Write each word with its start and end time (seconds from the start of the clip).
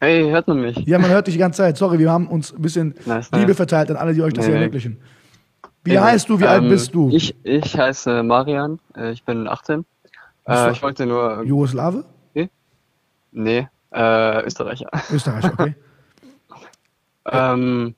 Hey, 0.00 0.30
hört 0.30 0.46
man 0.46 0.60
mich? 0.60 0.76
Ja, 0.86 0.98
man 0.98 1.10
hört 1.10 1.26
dich 1.26 1.34
die 1.34 1.40
ganze 1.40 1.58
Zeit. 1.58 1.76
Sorry, 1.76 1.98
wir 1.98 2.10
haben 2.10 2.28
uns 2.28 2.52
ein 2.52 2.62
bisschen 2.62 2.94
Nice, 3.04 3.30
Liebe 3.32 3.48
nice. 3.48 3.56
verteilt 3.56 3.90
an 3.90 3.96
alle, 3.96 4.14
die 4.14 4.22
euch 4.22 4.32
das 4.32 4.44
Nee, 4.44 4.50
hier 4.50 4.54
nee. 4.54 4.60
ermöglichen. 4.60 5.00
Wie 5.84 5.92
Ja, 5.94 6.04
heißt 6.04 6.28
du? 6.28 6.38
Wie 6.38 6.46
alt 6.46 6.62
ähm, 6.62 6.68
bist 6.68 6.94
du? 6.94 7.08
Ich, 7.10 7.34
ich 7.42 7.76
heiße 7.76 8.22
Marian, 8.22 8.78
äh, 8.96 9.10
ich 9.10 9.24
bin 9.24 9.48
18. 9.48 9.78
Bist 9.78 9.86
du 10.46 10.52
Äh, 10.52 10.72
ich 10.72 10.82
wollte 10.82 11.06
nur, 11.06 11.42
Jugoslawe? 11.42 12.04
nee, 13.32 13.68
äh, 13.92 14.42
Österreicher. 14.44 14.88
Österreich, 15.12 15.44
okay. 15.44 15.74
Ähm, 17.30 17.94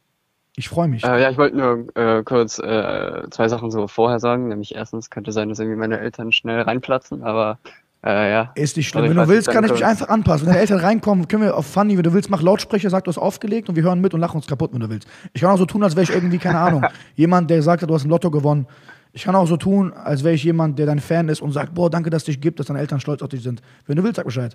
Ich 0.57 0.69
freue 0.69 0.89
mich. 0.89 1.05
äh, 1.05 1.23
ja, 1.23 1.31
ich 1.31 1.39
wollte 1.39 1.57
nur 1.57 1.97
äh, 1.97 2.25
kurz 2.25 2.59
äh, 2.59 3.23
zwei 3.31 3.49
Sachen 3.49 3.71
so 3.71 3.87
vorher 3.87 4.19
sagen. 4.19 4.49
Nämlich 4.49 4.75
erstens 4.75 5.09
könnte 5.11 5.31
sein, 5.33 5.49
dass 5.49 5.61
irgendwie 5.61 5.79
meine 5.79 6.01
Eltern 6.01 6.33
schnell 6.33 6.63
reinplatzen, 6.63 7.23
aber 7.23 7.59
äh, 8.05 8.31
ja. 8.31 8.53
Ist 8.55 8.77
nicht 8.77 8.89
schlimm. 8.89 9.03
Also 9.05 9.15
Wenn 9.15 9.23
du 9.25 9.29
willst, 9.29 9.51
kann 9.51 9.65
ich 9.65 9.73
mich 9.73 9.85
einfach 9.85 10.09
anpassen. 10.09 10.47
Wenn 10.47 10.55
deine 10.55 10.61
Eltern 10.61 10.81
reinkommen, 10.81 11.29
können 11.29 11.43
wir 11.43 11.57
auf 11.57 11.67
Funny, 11.67 11.97
wenn 11.97 12.03
du 12.03 12.13
willst, 12.15 12.31
mach 12.31 12.41
Lautsprecher, 12.41 12.89
sag, 12.89 13.05
du 13.05 13.09
hast 13.11 13.19
aufgelegt 13.19 13.69
und 13.69 13.77
wir 13.77 13.83
hören 13.83 14.01
mit 14.01 14.15
und 14.15 14.21
lachen 14.21 14.37
uns 14.37 14.47
kaputt, 14.47 14.73
wenn 14.73 14.81
du 14.81 14.89
willst. 14.89 15.07
Ich 15.33 15.43
kann 15.43 15.51
auch 15.51 15.59
so 15.59 15.67
tun, 15.67 15.83
als 15.83 15.97
wäre 15.97 16.05
ich 16.05 16.11
irgendwie, 16.11 16.39
keine 16.39 16.59
Ahnung, 16.59 16.85
jemand, 17.15 17.51
der 17.51 17.63
sagt, 17.63 17.83
du 17.83 17.95
hast 17.95 18.05
ein 18.05 18.11
Lotto 18.11 18.31
gewonnen. 18.31 18.67
Ich 19.13 19.25
kann 19.25 19.35
auch 19.35 19.47
so 19.47 19.57
tun, 19.57 19.93
als 19.93 20.23
wäre 20.23 20.35
ich 20.35 20.45
jemand, 20.45 20.79
der 20.79 20.87
dein 20.87 21.01
Fan 21.01 21.29
ist 21.29 21.43
und 21.43 21.51
sagt, 21.51 21.75
boah, 21.75 21.91
danke, 21.91 22.11
dass 22.11 22.23
es 22.23 22.27
dich 22.27 22.41
gibt, 22.41 22.61
dass 22.61 22.67
deine 22.67 22.79
Eltern 22.79 23.01
stolz 23.01 23.23
auf 23.23 23.29
dich 23.29 23.43
sind. 23.43 23.61
Wenn 23.87 23.97
du 23.97 24.05
willst, 24.05 24.17
sag 24.17 24.25
Bescheid. 24.25 24.55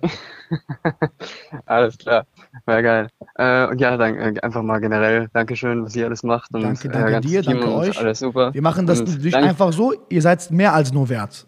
Alles 1.66 1.98
klar, 1.98 2.24
wäre 2.64 2.82
geil. 2.82 3.08
Äh, 3.34 3.66
und 3.66 3.78
ja, 3.80 3.96
dann 3.98 4.14
äh, 4.14 4.40
einfach 4.40 4.62
mal 4.62 4.80
generell 4.80 5.28
Dankeschön, 5.34 5.84
was 5.84 5.94
ihr 5.94 6.06
alles 6.06 6.22
macht 6.22 6.54
und 6.54 6.62
Danke, 6.62 6.88
äh, 6.88 6.90
danke 6.90 7.10
ganzes 7.10 7.30
dir, 7.30 7.42
danke 7.42 7.70
euch. 7.70 7.98
alles 7.98 8.20
super. 8.20 8.54
Wir 8.54 8.62
machen 8.62 8.86
das 8.86 9.00
Und 9.00 9.22
nicht 9.22 9.34
danke, 9.34 9.50
einfach 9.50 9.72
so, 9.72 9.92
ihr 10.08 10.22
seid 10.22 10.50
mehr 10.50 10.72
als 10.72 10.90
nur 10.90 11.08
wert. 11.10 11.46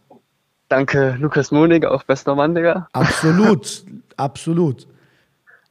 Danke 0.68 1.16
Lukas 1.18 1.50
Monig, 1.50 1.84
auch 1.84 2.02
bester 2.04 2.34
Mann, 2.34 2.54
Digga. 2.54 2.88
Absolut, 2.92 3.84
absolut. 4.16 4.86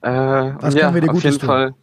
Äh, 0.01 0.09
Was 0.11 0.73
ja, 0.73 0.81
können 0.81 0.95
wir 0.95 1.01
dir 1.01 1.09
auf 1.09 1.15
Gutes 1.15 1.23
jeden 1.23 1.39
tun? 1.39 1.47
Fall. 1.47 1.73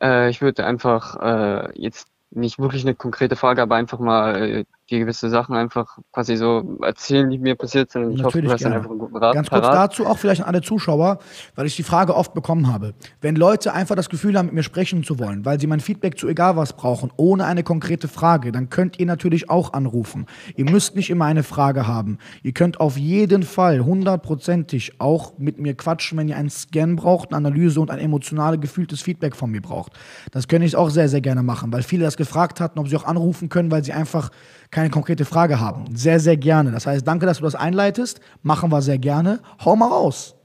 Äh, 0.00 0.30
ich 0.30 0.40
würde 0.40 0.64
einfach 0.64 1.16
äh, 1.20 1.80
jetzt 1.80 2.08
nicht 2.30 2.58
wirklich 2.58 2.84
eine 2.84 2.94
konkrete 2.94 3.36
Frage, 3.36 3.62
aber 3.62 3.76
einfach 3.76 3.98
mal 3.98 4.64
die 4.90 4.98
gewisse 5.00 5.28
Sachen 5.28 5.54
einfach 5.54 5.98
quasi 6.12 6.36
so 6.36 6.78
erzählen, 6.82 7.28
die 7.28 7.38
mir 7.38 7.54
passiert 7.56 7.90
sind. 7.90 8.04
Und 8.04 8.12
ich 8.12 8.22
hoffe, 8.22 8.38
Natürlich 8.38 8.48
du 8.48 8.54
hast 8.54 8.62
dann 8.64 8.72
gerne. 8.72 8.76
einfach 8.82 8.90
einen 8.90 8.98
guten 9.00 9.16
Rat 9.16 9.34
Ganz 9.34 9.50
kurz 9.50 9.62
parat. 9.62 9.90
dazu 9.92 10.06
auch 10.06 10.18
vielleicht 10.18 10.40
an 10.42 10.46
alle 10.48 10.62
Zuschauer, 10.62 11.18
weil 11.54 11.66
ich 11.66 11.76
die 11.76 11.82
Frage 11.82 12.14
oft 12.14 12.32
bekommen 12.34 12.72
habe. 12.72 12.94
Wenn 13.20 13.36
Leute 13.36 13.74
einfach 13.74 13.96
das 13.96 14.08
Gefühl 14.08 14.38
haben, 14.38 14.46
mit 14.46 14.54
mir 14.54 14.62
sprechen 14.62 15.04
zu 15.04 15.18
wollen, 15.18 15.44
weil 15.44 15.60
sie 15.60 15.66
mein 15.66 15.80
Feedback 15.80 16.18
zu 16.18 16.28
egal 16.28 16.56
was 16.56 16.72
brauchen, 16.72 17.10
ohne 17.16 17.44
eine 17.44 17.62
konkrete 17.62 18.08
Frage, 18.08 18.50
dann 18.52 18.70
könnt 18.70 18.98
ihr 18.98 19.06
natürlich 19.06 19.50
auch 19.50 19.72
anrufen. 19.74 20.26
Ihr 20.56 20.70
müsst 20.70 20.96
nicht 20.96 21.10
immer 21.10 21.26
eine 21.26 21.42
Frage 21.42 21.86
haben. 21.86 22.18
Ihr 22.42 22.52
könnt 22.52 22.80
auf 22.80 22.96
jeden 22.96 23.42
Fall 23.42 23.80
hundertprozentig 23.84 25.00
auch 25.00 25.36
mit 25.38 25.58
mir 25.58 25.74
quatschen, 25.74 26.18
wenn 26.18 26.28
ihr 26.28 26.36
einen 26.36 26.50
Scan 26.50 26.96
braucht, 26.96 27.28
eine 27.28 27.36
Analyse 27.48 27.80
und 27.80 27.90
ein 27.90 27.98
emotional 27.98 28.58
gefühltes 28.58 29.02
Feedback 29.02 29.36
von 29.36 29.50
mir 29.50 29.60
braucht. 29.60 29.92
Das 30.32 30.48
könnte 30.48 30.66
ich 30.66 30.76
auch 30.76 30.90
sehr, 30.90 31.08
sehr 31.08 31.20
gerne 31.20 31.42
machen, 31.42 31.72
weil 31.72 31.82
viele 31.82 32.04
das 32.04 32.16
gefragt 32.16 32.60
hatten, 32.60 32.78
ob 32.78 32.88
sie 32.88 32.96
auch 32.96 33.04
anrufen 33.04 33.48
können, 33.48 33.70
weil 33.70 33.84
sie 33.84 33.92
einfach 33.92 34.30
keine 34.70 34.77
konkrete 34.90 35.24
Frage 35.24 35.60
haben. 35.60 35.84
Sehr, 35.94 36.20
sehr 36.20 36.36
gerne. 36.36 36.70
Das 36.70 36.86
heißt, 36.86 37.06
danke, 37.06 37.26
dass 37.26 37.38
du 37.38 37.44
das 37.44 37.54
einleitest. 37.54 38.20
Machen 38.42 38.70
wir 38.70 38.82
sehr 38.82 38.98
gerne. 38.98 39.40
Hau 39.64 39.76
mal 39.76 39.88
raus. 39.88 40.36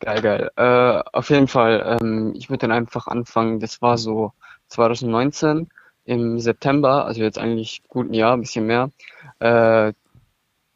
Geil, 0.00 0.20
geil. 0.20 0.50
Äh, 0.56 1.02
auf 1.12 1.30
jeden 1.30 1.48
Fall, 1.48 1.98
ähm, 2.00 2.34
ich 2.36 2.50
würde 2.50 2.66
dann 2.66 2.72
einfach 2.72 3.06
anfangen, 3.06 3.60
das 3.60 3.80
war 3.80 3.96
so 3.96 4.32
2019 4.68 5.68
im 6.04 6.38
September, 6.38 7.06
also 7.06 7.22
jetzt 7.22 7.38
eigentlich 7.38 7.82
gut 7.88 8.10
ein 8.10 8.14
Jahr, 8.14 8.34
ein 8.34 8.40
bisschen 8.40 8.66
mehr. 8.66 8.90
Äh, 9.38 9.92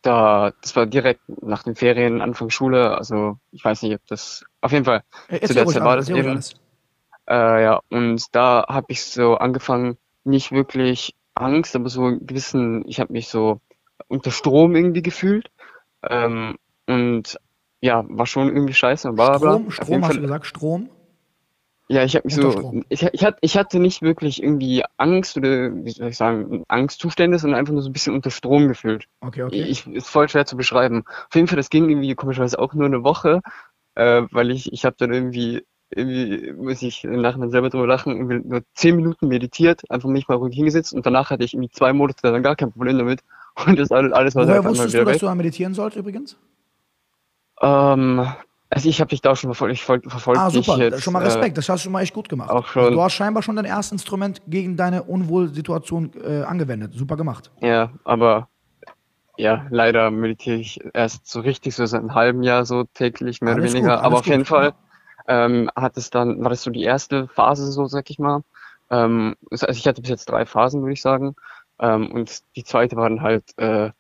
da, 0.03 0.53
das 0.63 0.77
war 0.77 0.87
direkt 0.87 1.21
nach 1.43 1.65
den 1.65 1.75
Ferien, 1.75 2.23
Anfang 2.23 2.49
Schule, 2.51 2.97
also 2.97 3.37
ich 3.53 3.65
weiß 3.65 3.83
nicht, 3.83 3.95
ob 3.95 4.07
das, 4.07 4.45
auf 4.61 4.73
jeden 4.73 4.85
Fall, 4.85 5.03
Äh, 5.29 5.47
zu 5.47 5.55
der 5.55 5.67
Zeit 5.67 5.85
war 5.85 5.97
das 5.97 6.09
eben. 6.09 6.41
Äh, 7.29 7.63
ja, 7.65 7.81
und 7.91 8.35
da 8.35 8.65
habe 8.69 8.87
ich 8.89 9.05
so 9.05 9.37
angefangen, 9.37 9.99
nicht 10.25 10.53
wirklich 10.53 11.15
Angst, 11.41 11.77
aber 11.77 11.89
so 11.89 12.05
einen 12.05 12.27
gewissen, 12.27 12.85
ich 12.87 13.01
habe 13.01 13.13
mich 13.13 13.29
so 13.29 13.61
unter 14.09 14.31
Strom 14.31 14.75
irgendwie 14.77 15.03
gefühlt. 15.03 15.51
Ähm, 16.09 16.57
und 16.87 17.39
ja, 17.81 18.05
war 18.09 18.27
schon 18.27 18.49
irgendwie 18.49 18.75
scheiße 18.75 19.13
bla 19.13 19.39
bla. 19.39 19.55
Strom, 19.55 19.71
Strom 19.71 20.03
hast 20.03 20.11
du 20.11 20.15
Fall, 20.15 20.23
gesagt, 20.23 20.47
Strom. 20.47 20.91
ja, 21.89 22.05
ich 22.05 22.17
habe 22.17 22.27
mich 22.27 22.37
Unter 22.37 22.61
so, 22.63 22.83
ich, 22.89 23.03
ich, 23.03 23.25
hatte, 23.25 23.39
ich 23.41 23.57
hatte 23.57 23.79
nicht 23.79 24.03
wirklich 24.03 24.43
irgendwie 24.43 24.85
Angst 24.97 25.37
oder, 25.37 25.75
wie 25.85 25.91
soll 25.91 26.09
ich 26.09 26.17
sagen, 26.17 26.65
Angstzustände, 26.69 27.39
sondern 27.39 27.59
einfach 27.59 27.73
nur 27.73 27.83
so 27.83 27.91
ein 27.91 27.93
bisschen 27.93 28.15
unter 28.15 28.31
Strom 28.31 28.69
gefühlt. 28.69 29.07
Okay, 29.21 29.43
okay. 29.43 29.63
Ich, 29.63 29.87
ist 29.87 30.09
voll 30.09 30.29
schwer 30.29 30.47
zu 30.47 30.57
beschreiben. 30.57 31.05
Auf 31.07 31.35
jeden 31.35 31.47
Fall, 31.47 31.57
das 31.57 31.71
ging 31.71 31.89
irgendwie 31.89 32.15
komischerweise 32.15 32.59
auch 32.59 32.75
nur 32.75 32.87
eine 32.87 33.05
Woche, 33.05 33.43
äh, 33.95 34.23
weil 34.31 34.51
ich, 34.51 34.73
ich 34.73 34.85
habe 34.85 34.97
dann 34.99 35.13
irgendwie, 35.13 35.65
irgendwie 35.91 36.53
muss 36.53 36.83
ich 36.83 37.05
im 37.05 37.21
Nachhinein 37.23 37.51
selber 37.51 37.71
drüber 37.71 37.87
lachen, 37.87 38.17
irgendwie 38.17 38.49
nur 38.49 38.63
zehn 38.75 38.97
Minuten 38.97 39.29
meditiert, 39.29 39.83
einfach 39.91 40.09
mich 40.09 40.29
mal 40.29 40.37
ruhig 40.37 40.55
hingesetzt 40.55 40.93
und 40.93 41.07
danach 41.07 41.31
hatte 41.31 41.45
ich 41.45 41.55
irgendwie 41.55 41.71
zwei 41.71 41.93
Monate 41.93 42.21
dann 42.23 42.43
gar 42.43 42.57
kein 42.57 42.73
Problem 42.73 42.99
damit 42.99 43.21
und 43.67 43.79
das 43.79 43.91
alles, 43.91 44.13
alles 44.13 44.35
war 44.35 44.43
Woher 44.43 44.59
einmal 44.59 44.73
wusstest 44.73 44.95
du, 44.95 44.99
wieder 44.99 45.07
dass 45.07 45.23
weg. 45.23 45.31
du 45.31 45.35
meditieren 45.35 45.75
sollst 45.75 45.97
übrigens? 45.97 46.37
Ähm, 47.61 48.27
also 48.71 48.89
ich 48.89 49.01
habe 49.01 49.09
dich 49.09 49.23
da 49.23 49.31
auch 49.33 49.37
schon 49.37 49.49
verfolgt, 49.49 49.75
ich 49.75 49.83
folg, 49.83 50.05
verfolge 50.11 50.41
Ah, 50.41 50.51
dich 50.51 50.67
super. 50.67 50.79
jetzt 50.79 51.03
schon 51.03 51.13
mal 51.15 51.21
äh, 51.21 51.25
Respekt. 51.25 51.57
Das 51.57 51.69
hast 51.69 51.81
du 51.81 51.85
schon 51.85 51.93
mal 51.93 52.03
echt 52.03 52.15
gut 52.15 52.29
gemacht. 52.29 52.51
auch 52.51 52.67
Also 52.77 52.91
schon, 52.91 52.93
du 52.93 53.03
hast 53.03 53.15
scheinbar 53.15 53.43
schon 53.43 53.57
dein 53.57 53.65
erstes 53.65 53.93
Instrument 53.93 54.43
gegen 54.47 54.77
deine 54.77 55.05
Unwohlsituation 55.05 56.13
äh, 56.23 56.43
angewendet. 56.43 56.95
Super 56.95 57.17
gemacht. 57.17 57.51
ja, 57.61 57.91
aber 58.05 58.49
ja, 59.37 59.67
leider 59.71 60.11
meditiere 60.11 60.57
ich 60.57 60.81
erst 60.95 61.27
so 61.29 61.41
richtig 61.41 61.75
so 61.75 61.87
seit 61.87 62.01
einem 62.01 62.15
halben 62.15 62.43
Jahr 62.43 62.65
so 62.65 62.85
täglich, 62.95 63.41
mehr 63.41 63.55
oder 63.55 63.63
Alles 63.63 63.73
gut, 63.79 63.83
weniger. 63.83 64.03
Aber 64.03 64.19
auf 64.19 64.27
jeden 64.27 64.41
gut. 64.41 64.49
Fall 64.49 64.75
ähm, 65.29 65.71
hat 65.77 65.97
es 65.97 66.11
dann, 66.11 66.43
war 66.43 66.51
das 66.51 66.63
so 66.63 66.71
die 66.71 66.83
erste 66.83 67.29
Phase, 67.29 67.71
so 67.71 67.87
sag 67.87 68.11
ich 68.11 68.19
mal. 68.19 68.43
Ähm, 68.91 69.37
also 69.51 69.69
ich 69.69 69.87
hatte 69.87 70.01
bis 70.01 70.11
jetzt 70.11 70.29
drei 70.31 70.47
Phasen, 70.47 70.81
würde 70.81 70.95
ich 70.95 71.03
sagen. 71.03 71.37
Ähm, 71.79 72.11
und 72.11 72.43
die 72.57 72.65
zweite 72.65 72.97
war 72.97 73.09
dann 73.09 73.23
halt 73.23 73.45
äh, 73.59 73.91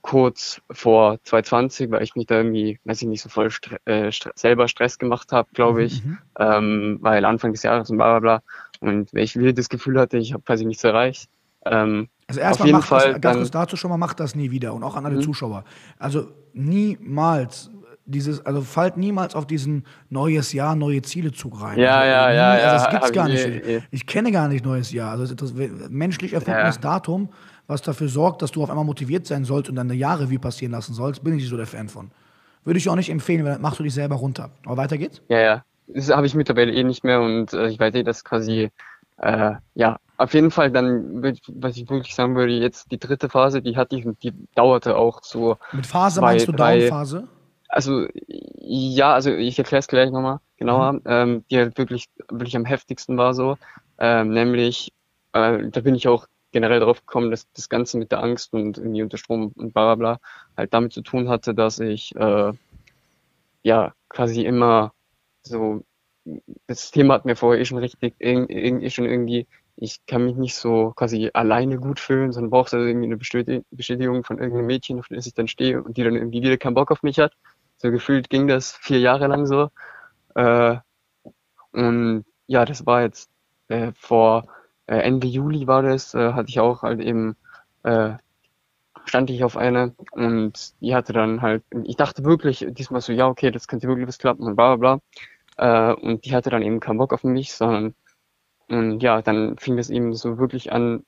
kurz 0.00 0.60
vor 0.70 1.18
2020, 1.24 1.90
weil 1.90 2.02
ich 2.02 2.16
mich 2.16 2.26
da 2.26 2.36
irgendwie, 2.36 2.78
weiß 2.84 3.02
ich 3.02 3.08
nicht, 3.08 3.22
so 3.22 3.28
voll 3.28 3.50
stre 3.50 3.76
äh, 3.86 4.10
stre 4.12 4.32
selber 4.34 4.68
Stress 4.68 4.98
gemacht 4.98 5.32
habe, 5.32 5.48
glaube 5.54 5.84
ich. 5.84 6.04
Mhm. 6.04 6.18
Ähm, 6.38 6.98
weil 7.00 7.24
Anfang 7.24 7.52
des 7.52 7.62
Jahres 7.62 7.90
und 7.90 7.98
bla 7.98 8.18
bla 8.18 8.20
bla. 8.20 8.42
Und 8.80 9.12
wenn 9.14 9.22
ich 9.22 9.38
wieder 9.38 9.52
das 9.52 9.68
Gefühl 9.68 10.00
hatte, 10.00 10.18
ich 10.18 10.32
habe 10.32 10.42
quasi 10.42 10.64
nichts 10.64 10.84
erreicht. 10.84 11.28
Ähm, 11.64 12.08
Also 12.26 12.40
erstmal 12.40 12.70
macht 12.72 12.82
das, 12.82 12.88
Fall 12.88 13.12
ganz 13.12 13.22
dann, 13.22 13.36
kurz 13.36 13.50
dazu 13.50 13.76
schon 13.76 13.90
mal, 13.90 13.96
macht 13.96 14.20
das 14.20 14.34
nie 14.34 14.50
wieder 14.50 14.74
und 14.74 14.82
auch 14.82 14.96
an 14.96 15.06
alle 15.06 15.16
Mhm. 15.16 15.22
Zuschauer. 15.22 15.64
Also 15.98 16.28
niemals 16.52 17.70
dieses, 18.06 18.44
also 18.44 18.62
fallt 18.62 18.96
niemals 18.96 19.34
auf 19.34 19.46
diesen 19.46 19.86
neues 20.10 20.52
Jahr, 20.52 20.76
neue 20.76 21.02
Ziele 21.02 21.32
Zug 21.32 21.60
rein. 21.62 21.82
ja, 21.82 22.04
Also, 22.04 22.04
ja, 22.04 22.32
ja, 22.32 22.52
also 22.52 22.68
das 22.68 22.88
ja, 22.88 22.88
gibt's 22.88 23.12
gar 23.12 23.28
ich 23.28 23.28
nicht. 23.28 23.46
eh, 23.46 23.76
eh. 23.78 23.82
Ich 23.90 24.06
kenne 24.06 24.32
gar 24.32 24.48
nicht 24.48 24.64
neues 24.64 24.92
Jahr. 24.92 25.10
Also 25.10 25.34
das 25.34 25.52
das 25.54 25.54
menschlich 25.90 26.32
erfundenes 26.34 26.80
Ja, 26.80 26.80
Datum, 26.80 27.30
was 27.66 27.82
dafür 27.82 28.08
sorgt, 28.08 28.42
dass 28.42 28.52
du 28.52 28.62
auf 28.62 28.70
einmal 28.70 28.84
motiviert 28.84 29.26
sein 29.26 29.44
sollst 29.44 29.70
und 29.70 29.76
deine 29.76 29.94
Jahre 29.94 30.30
wie 30.30 30.38
passieren 30.38 30.72
lassen 30.72 30.94
sollst, 30.94 31.24
bin 31.24 31.34
ich 31.34 31.42
nicht 31.42 31.50
so 31.50 31.56
der 31.56 31.66
Fan 31.66 31.88
von. 31.88 32.10
Würde 32.64 32.78
ich 32.78 32.88
auch 32.88 32.96
nicht 32.96 33.10
empfehlen, 33.10 33.44
weil 33.44 33.52
dann 33.52 33.62
machst 33.62 33.78
du 33.78 33.82
dich 33.84 33.94
selber 33.94 34.16
runter. 34.16 34.50
Aber 34.64 34.76
weiter 34.78 34.98
geht's. 34.98 35.22
ja, 35.28 35.38
ja. 35.40 35.64
Das 35.86 36.08
habe 36.10 36.26
ich 36.26 36.34
mittlerweile 36.34 36.72
eh 36.72 36.82
nicht 36.84 37.04
mehr 37.04 37.20
und 37.20 37.52
äh, 37.52 37.68
ich 37.68 37.78
weiß 37.78 37.94
eh, 37.94 38.02
dass 38.02 38.24
quasi, 38.24 38.70
äh, 39.18 39.52
ja, 39.74 39.98
auf 40.16 40.32
jeden 40.32 40.50
Fall 40.50 40.70
dann, 40.70 41.22
was 41.22 41.76
ich 41.76 41.88
wirklich 41.90 42.14
sagen 42.14 42.36
würde, 42.36 42.52
jetzt 42.54 42.90
die 42.90 42.98
dritte 42.98 43.28
Phase, 43.28 43.60
die 43.62 43.76
hatte 43.76 43.96
ich 43.96 44.06
und 44.06 44.22
die 44.22 44.32
dauerte 44.54 44.96
auch 44.96 45.22
so 45.22 45.58
Mit 45.72 45.86
Phase 45.86 46.20
zwei, 46.20 46.22
meinst 46.22 46.48
du 46.48 46.52
drei, 46.52 46.78
Downphase? 46.78 47.28
Also 47.74 48.06
ja, 48.58 49.14
also 49.14 49.30
ich 49.32 49.58
erkläre 49.58 49.80
es 49.80 49.88
gleich 49.88 50.10
nochmal 50.10 50.40
genauer, 50.56 50.94
Mhm. 50.94 51.00
ähm, 51.06 51.44
die 51.50 51.58
halt 51.58 51.78
wirklich, 51.78 52.06
wirklich 52.30 52.56
am 52.56 52.64
heftigsten 52.64 53.16
war 53.18 53.34
so, 53.34 53.56
ähm, 53.98 54.30
nämlich, 54.30 54.92
äh, 55.32 55.68
da 55.70 55.80
bin 55.80 55.94
ich 55.94 56.08
auch 56.08 56.26
generell 56.52 56.80
drauf 56.80 57.00
gekommen, 57.04 57.30
dass 57.30 57.50
das 57.52 57.68
Ganze 57.68 57.98
mit 57.98 58.12
der 58.12 58.22
Angst 58.22 58.52
und 58.54 58.78
irgendwie 58.78 59.02
unter 59.02 59.18
Strom 59.18 59.52
und 59.56 59.74
bla 59.74 59.94
bla 59.94 60.16
bla 60.16 60.18
halt 60.56 60.72
damit 60.74 60.92
zu 60.92 61.02
tun 61.02 61.28
hatte, 61.28 61.54
dass 61.54 61.80
ich 61.80 62.14
äh, 62.16 62.52
ja 63.62 63.92
quasi 64.08 64.42
immer 64.44 64.92
so, 65.42 65.82
das 66.66 66.90
Thema 66.90 67.14
hat 67.14 67.24
mir 67.24 67.36
vorher 67.36 67.60
eh 67.60 67.64
schon 67.64 67.78
richtig, 67.78 68.14
eh 68.20 68.90
schon 68.90 69.04
irgendwie, 69.06 69.46
ich 69.76 70.06
kann 70.06 70.24
mich 70.24 70.36
nicht 70.36 70.54
so 70.54 70.92
quasi 70.96 71.30
alleine 71.34 71.78
gut 71.78 72.00
fühlen, 72.00 72.32
sondern 72.32 72.50
brauche 72.50 72.76
also 72.76 72.86
irgendwie 72.86 73.06
eine 73.06 73.16
Bestäti- 73.16 73.64
Bestätigung 73.70 74.24
von 74.24 74.38
irgendeinem 74.38 74.66
Mädchen, 74.66 74.98
auf 75.00 75.08
das 75.08 75.26
ich 75.26 75.34
dann 75.34 75.48
stehe 75.48 75.82
und 75.82 75.96
die 75.96 76.04
dann 76.04 76.14
irgendwie 76.14 76.42
wieder 76.42 76.56
keinen 76.56 76.74
Bock 76.74 76.90
auf 76.92 77.02
mich 77.02 77.18
hat. 77.18 77.34
So 77.84 77.90
gefühlt 77.90 78.30
ging 78.30 78.48
das 78.48 78.72
vier 78.72 78.98
Jahre 78.98 79.26
lang 79.26 79.44
so. 79.44 79.68
Äh, 80.34 80.78
und 81.72 82.24
ja, 82.46 82.64
das 82.64 82.86
war 82.86 83.02
jetzt 83.02 83.30
äh, 83.68 83.92
vor 83.94 84.46
äh, 84.86 84.96
Ende 84.96 85.26
Juli 85.26 85.66
war 85.66 85.82
das, 85.82 86.14
äh, 86.14 86.32
hatte 86.32 86.48
ich 86.48 86.60
auch 86.60 86.80
halt 86.80 87.00
eben, 87.00 87.36
äh, 87.82 88.14
stand 89.04 89.28
ich 89.28 89.44
auf 89.44 89.58
eine 89.58 89.94
und 90.12 90.72
die 90.80 90.94
hatte 90.94 91.12
dann 91.12 91.42
halt, 91.42 91.62
ich 91.84 91.96
dachte 91.96 92.24
wirklich 92.24 92.66
diesmal 92.70 93.02
so, 93.02 93.12
ja, 93.12 93.28
okay, 93.28 93.50
das 93.50 93.68
könnte 93.68 93.86
wirklich 93.86 94.08
was 94.08 94.16
klappen 94.18 94.46
und 94.46 94.56
bla 94.56 94.76
bla 94.76 94.98
bla. 95.58 95.92
Äh, 95.92 95.94
und 95.94 96.24
die 96.24 96.34
hatte 96.34 96.48
dann 96.48 96.62
eben 96.62 96.80
keinen 96.80 96.96
Bock 96.96 97.12
auf 97.12 97.22
mich, 97.22 97.52
sondern 97.52 97.94
und 98.68 99.02
ja, 99.02 99.20
dann 99.20 99.58
fing 99.58 99.76
das 99.76 99.90
eben 99.90 100.14
so 100.14 100.38
wirklich 100.38 100.72
an, 100.72 101.04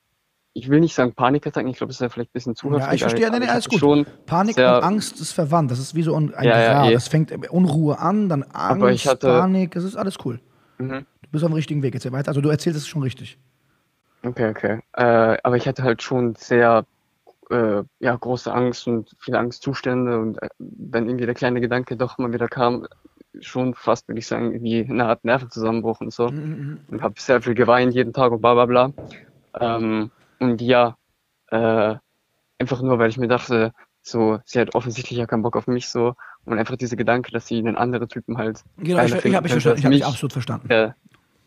ich 0.57 0.69
will 0.71 0.81
nicht 0.81 0.95
sagen 0.95 1.13
Panikattacken, 1.13 1.69
ich 1.71 1.77
glaube, 1.77 1.89
das 1.89 1.97
ist 1.97 2.01
ja 2.01 2.09
vielleicht 2.09 2.31
ein 2.31 2.33
bisschen 2.33 2.57
zu 2.57 2.71
Ja, 2.73 2.93
ich 2.93 3.03
verstehe, 3.03 3.31
nee, 3.31 3.45
ich 3.45 3.51
alles 3.51 3.69
gut. 3.69 3.79
schon 3.81 4.07
Panik 4.25 4.57
und 4.57 4.65
Angst 4.65 5.21
ist 5.21 5.33
verwandt. 5.33 5.71
Das 5.71 5.79
ist 5.79 5.95
wie 5.95 6.03
so 6.03 6.15
ein, 6.15 6.35
ein 6.35 6.45
Ja, 6.45 6.61
ja, 6.61 6.73
Grad. 6.73 6.91
eh. 6.91 6.95
Das 6.95 7.09
fängt 7.09 7.51
Unruhe 7.51 7.99
an, 7.99 8.29
dann 8.29 8.43
Angst, 8.43 9.07
hatte- 9.07 9.27
Panik, 9.27 9.73
das 9.73 9.85
ist 9.85 9.97
alles 9.97 10.17
cool. 10.25 10.41
Mhm. 10.79 11.05
Du 11.23 11.31
bist 11.31 11.45
auf 11.45 11.51
dem 11.51 11.55
richtigen 11.55 11.83
Weg. 11.83 11.95
Jetzt 11.95 12.11
weiter. 12.11 12.29
Also 12.29 12.41
du 12.41 12.49
erzählst 12.49 12.79
es 12.79 12.87
schon 12.89 13.03
richtig. 13.03 13.39
Okay, 14.25 14.49
okay. 14.49 14.81
Äh, 14.95 15.37
aber 15.43 15.57
ich 15.57 15.69
hatte 15.69 15.83
halt 15.83 16.03
schon 16.03 16.35
sehr 16.37 16.85
äh, 17.51 17.83
ja, 18.01 18.17
große 18.17 18.53
Angst 18.53 18.87
und 18.89 19.11
viele 19.21 19.39
Angstzustände 19.39 20.19
und 20.19 20.43
äh, 20.43 20.49
wenn 20.59 21.07
irgendwie 21.07 21.27
der 21.27 21.35
kleine 21.35 21.61
Gedanke 21.61 21.97
doch 21.97 22.19
mal 22.19 22.33
wieder 22.33 22.49
kam, 22.49 22.87
schon 23.41 23.75
fast, 23.75 24.09
würde 24.09 24.19
ich 24.19 24.27
sagen, 24.27 24.63
wie 24.63 24.81
eine 24.89 25.05
Art 25.07 25.25
Nervenzusammenbruch 25.25 26.01
und 26.01 26.13
so. 26.13 26.31
Mhm, 26.31 26.81
Und 26.89 27.03
habe 27.03 27.15
sehr 27.19 27.43
viel 27.43 27.55
geweint 27.55 27.95
jeden 27.95 28.13
Tag 28.15 28.33
und 28.33 28.41
bla 28.41 28.55
bla 28.55 28.67
bla. 28.67 28.91
Ähm, 29.61 30.11
und 30.39 30.61
ja, 30.61 30.97
äh, 31.51 31.95
einfach 32.59 32.83
nur, 32.83 32.99
weil 32.99 33.11
ich 33.11 33.19
mir 33.19 33.29
dachte, 33.29 33.73
so, 34.03 34.39
sie 34.45 34.61
hat 34.61 34.75
offensichtlich 34.75 35.19
ja 35.19 35.27
keinen 35.27 35.43
Bock 35.43 35.57
auf 35.57 35.67
mich 35.67 35.89
so 35.89 36.15
und 36.45 36.59
einfach 36.59 36.77
dieser 36.77 36.97
Gedanke, 36.97 37.33
dass 37.33 37.47
sie 37.47 37.59
einen 37.59 37.77
anderen 37.77 38.09
Typen 38.09 38.39
halt 38.39 38.63
Genau, 38.77 39.03
ich, 39.03 39.13
ich 39.15 39.35
habe 39.35 39.47
ich 39.47 39.53
könnte 39.53 39.61
verstanden. 39.61 39.79
Ich 39.79 39.89
mich, 39.89 40.07
absolut 40.07 40.33
verstanden. 40.33 40.71
äh, 40.71 40.93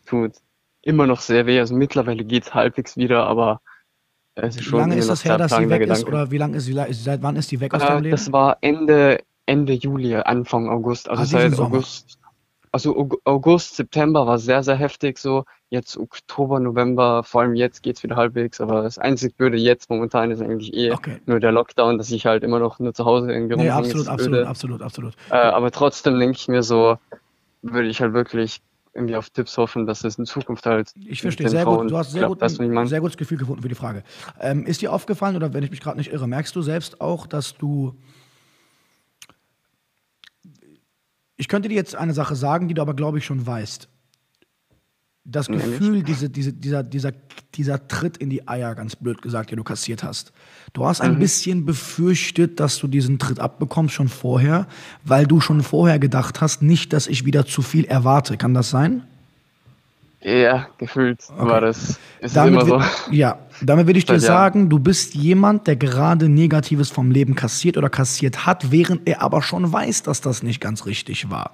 tut 0.06 0.34
immer 0.82 1.08
noch 1.08 1.22
sehr 1.22 1.46
weh. 1.46 1.60
Also 1.60 1.76
mittlerweile 1.76 2.24
geht's 2.24 2.54
halbwegs 2.54 2.98
wieder, 2.98 3.26
aber 3.28 3.62
es 4.36 4.56
ist 4.56 4.62
Wie 4.62 4.64
schon 4.70 4.80
lange 4.80 4.94
immer 4.94 5.02
ist 5.02 5.10
das 5.10 5.26
her, 5.26 5.38
dass 5.38 5.56
sie 5.56 5.70
weg 5.70 5.82
ist? 5.82 5.88
Gedanke. 5.88 6.08
Oder 6.08 6.32
wie 6.32 6.38
lange 6.38 6.58
ist 6.58 6.66
sie, 6.66 6.74
seit 6.94 7.22
wann 7.24 7.36
ist 7.36 7.52
die 7.52 7.60
weg 7.60 7.74
aus 7.74 7.82
deinem 7.82 8.00
Äh, 8.00 8.02
Leben? 8.02 8.12
das 8.12 8.32
war 8.32 8.58
Ende, 8.62 9.24
Ende 9.46 9.74
Juli, 9.74 10.16
Anfang 10.16 10.70
August. 10.70 11.10
Also 11.10 11.24
Ah, 11.24 11.26
seit. 11.26 11.60
August, 11.60 12.19
also 12.72 12.96
Aug- 12.96 13.18
August, 13.26 13.76
September 13.76 14.26
war 14.28 14.38
sehr, 14.40 14.64
sehr 14.64 14.76
heftig 14.76 15.18
so. 15.18 15.46
Jetzt 15.70 15.98
Oktober, 15.98 16.60
November, 16.60 17.24
vor 17.24 17.42
allem 17.42 17.56
jetzt 17.56 17.84
geht's 17.84 18.02
wieder 18.04 18.16
halbwegs. 18.16 18.60
Aber 18.62 18.82
das 18.84 18.98
einzig 18.98 19.36
Blöde 19.36 19.58
jetzt 19.58 19.90
momentan 19.90 20.32
ist 20.32 20.42
eigentlich 20.42 20.74
eh 20.74 20.92
Okay. 20.92 21.20
nur 21.26 21.40
der 21.40 21.52
Lockdown, 21.52 21.98
dass 21.98 22.10
ich 22.12 22.26
halt 22.26 22.44
immer 22.44 22.60
noch 22.60 22.80
nur 22.80 22.94
zu 22.94 23.06
Hause 23.06 23.32
irgendwie 23.32 23.56
Nee, 23.56 23.70
absolut, 23.70 24.08
absolut, 24.08 24.46
absolut, 24.46 24.82
absolut. 24.82 25.14
Äh, 25.30 25.36
aber 25.36 25.72
trotzdem 25.72 26.20
denke 26.20 26.38
ich 26.38 26.48
mir 26.48 26.64
so, 26.64 26.98
würde 27.62 27.88
ich 27.88 28.02
halt 28.02 28.14
wirklich 28.14 28.62
irgendwie 28.94 29.16
auf 29.16 29.30
Tipps 29.30 29.58
hoffen, 29.58 29.86
dass 29.86 30.04
es 30.04 30.18
in 30.18 30.26
Zukunft 30.26 30.66
halt 30.66 30.92
Ich 30.96 31.22
verstehe, 31.22 31.48
sehr 31.50 31.64
Frauen 31.64 31.84
gut. 31.84 31.92
Du 31.92 31.98
hast 31.98 32.12
sehr, 32.12 32.26
klappt. 32.26 32.42
gut, 32.42 32.60
ein 32.60 32.88
sehr 32.88 33.02
gutes 33.02 33.18
Gefühl 33.18 33.38
gefunden 33.38 33.62
für 33.62 33.70
die 33.70 33.76
Frage. 33.76 34.04
Ähm, 34.40 34.66
ist 34.66 34.82
dir 34.82 34.92
aufgefallen, 34.92 35.36
oder 35.36 35.54
wenn 35.54 35.64
ich 35.64 35.70
mich 35.70 35.80
gerade 35.82 35.98
nicht 35.98 36.12
irre, 36.12 36.28
merkst 36.28 36.56
du 36.56 36.62
selbst 36.62 37.00
auch, 37.02 37.28
dass 37.28 37.56
du. 37.58 37.96
Ich 41.40 41.48
könnte 41.48 41.70
dir 41.70 41.76
jetzt 41.76 41.96
eine 41.96 42.14
Sache 42.14 42.36
sagen, 42.36 42.68
die 42.68 42.74
du 42.74 42.82
aber, 42.82 42.94
glaube 42.94 43.18
ich, 43.18 43.26
schon 43.26 43.48
weißt. 43.48 43.88
Das? 45.24 45.48
Gefühl, 45.48 46.04
diese, 46.04 46.30
diese, 46.30 46.52
dieser, 46.52 46.84
dieser, 46.84 47.14
dieser 47.56 47.88
Tritt 47.88 48.18
in 48.18 48.30
die 48.30 48.48
Eier, 48.48 48.76
ganz 48.76 48.98
blöd 48.98 49.22
gesagt, 49.22 49.52
den 49.52 49.58
du 49.58 49.64
kassiert 49.64 50.04
hast. 50.04 50.34
Du 50.74 50.86
hast 50.86 51.00
ein 51.00 51.18
bisschen 51.18 51.66
befürchtet, 51.66 52.60
dass 52.60 52.78
du 52.80 52.88
diesen 52.88 53.20
Tritt 53.20 53.40
abbekommst 53.40 53.96
schon 53.96 54.10
vorher, 54.10 54.68
weil 55.06 55.28
du 55.28 55.40
schon 55.40 55.64
vorher 55.64 55.98
gedacht 55.98 56.42
hast, 56.42 56.62
nicht, 56.62 56.92
dass 56.92 57.08
ich 57.08 57.24
wieder 57.24 57.46
zu 57.46 57.62
viel 57.62 57.86
erwarte. 57.86 58.36
Kann 58.36 58.54
das 58.54 58.70
sein? 58.70 59.04
Ja, 60.22 60.68
gefühlt 60.78 61.24
war 61.38 61.62
das. 61.62 61.98
Ist 62.20 62.36
Damit 62.36 62.64
immer 62.68 62.82
so. 62.82 63.12
ja, 63.12 63.40
damit 63.62 63.88
will 63.88 63.96
ich 63.96 64.04
dir 64.06 64.20
sagen, 64.20 64.68
du 64.70 64.78
bist 64.78 65.16
jemand, 65.16 65.66
der 65.66 65.78
gerade 65.78 66.28
Negatives 66.28 66.90
vom 66.90 67.10
Leben 67.12 67.36
kassiert 67.36 67.78
oder 67.78 67.90
kassiert 67.90 68.46
hat, 68.46 68.70
während 68.70 69.08
er 69.08 69.22
aber 69.22 69.42
schon 69.42 69.72
weiß, 69.72 70.04
dass 70.04 70.20
das 70.20 70.44
nicht 70.44 70.60
ganz 70.60 70.86
richtig 70.86 71.30
war. 71.30 71.52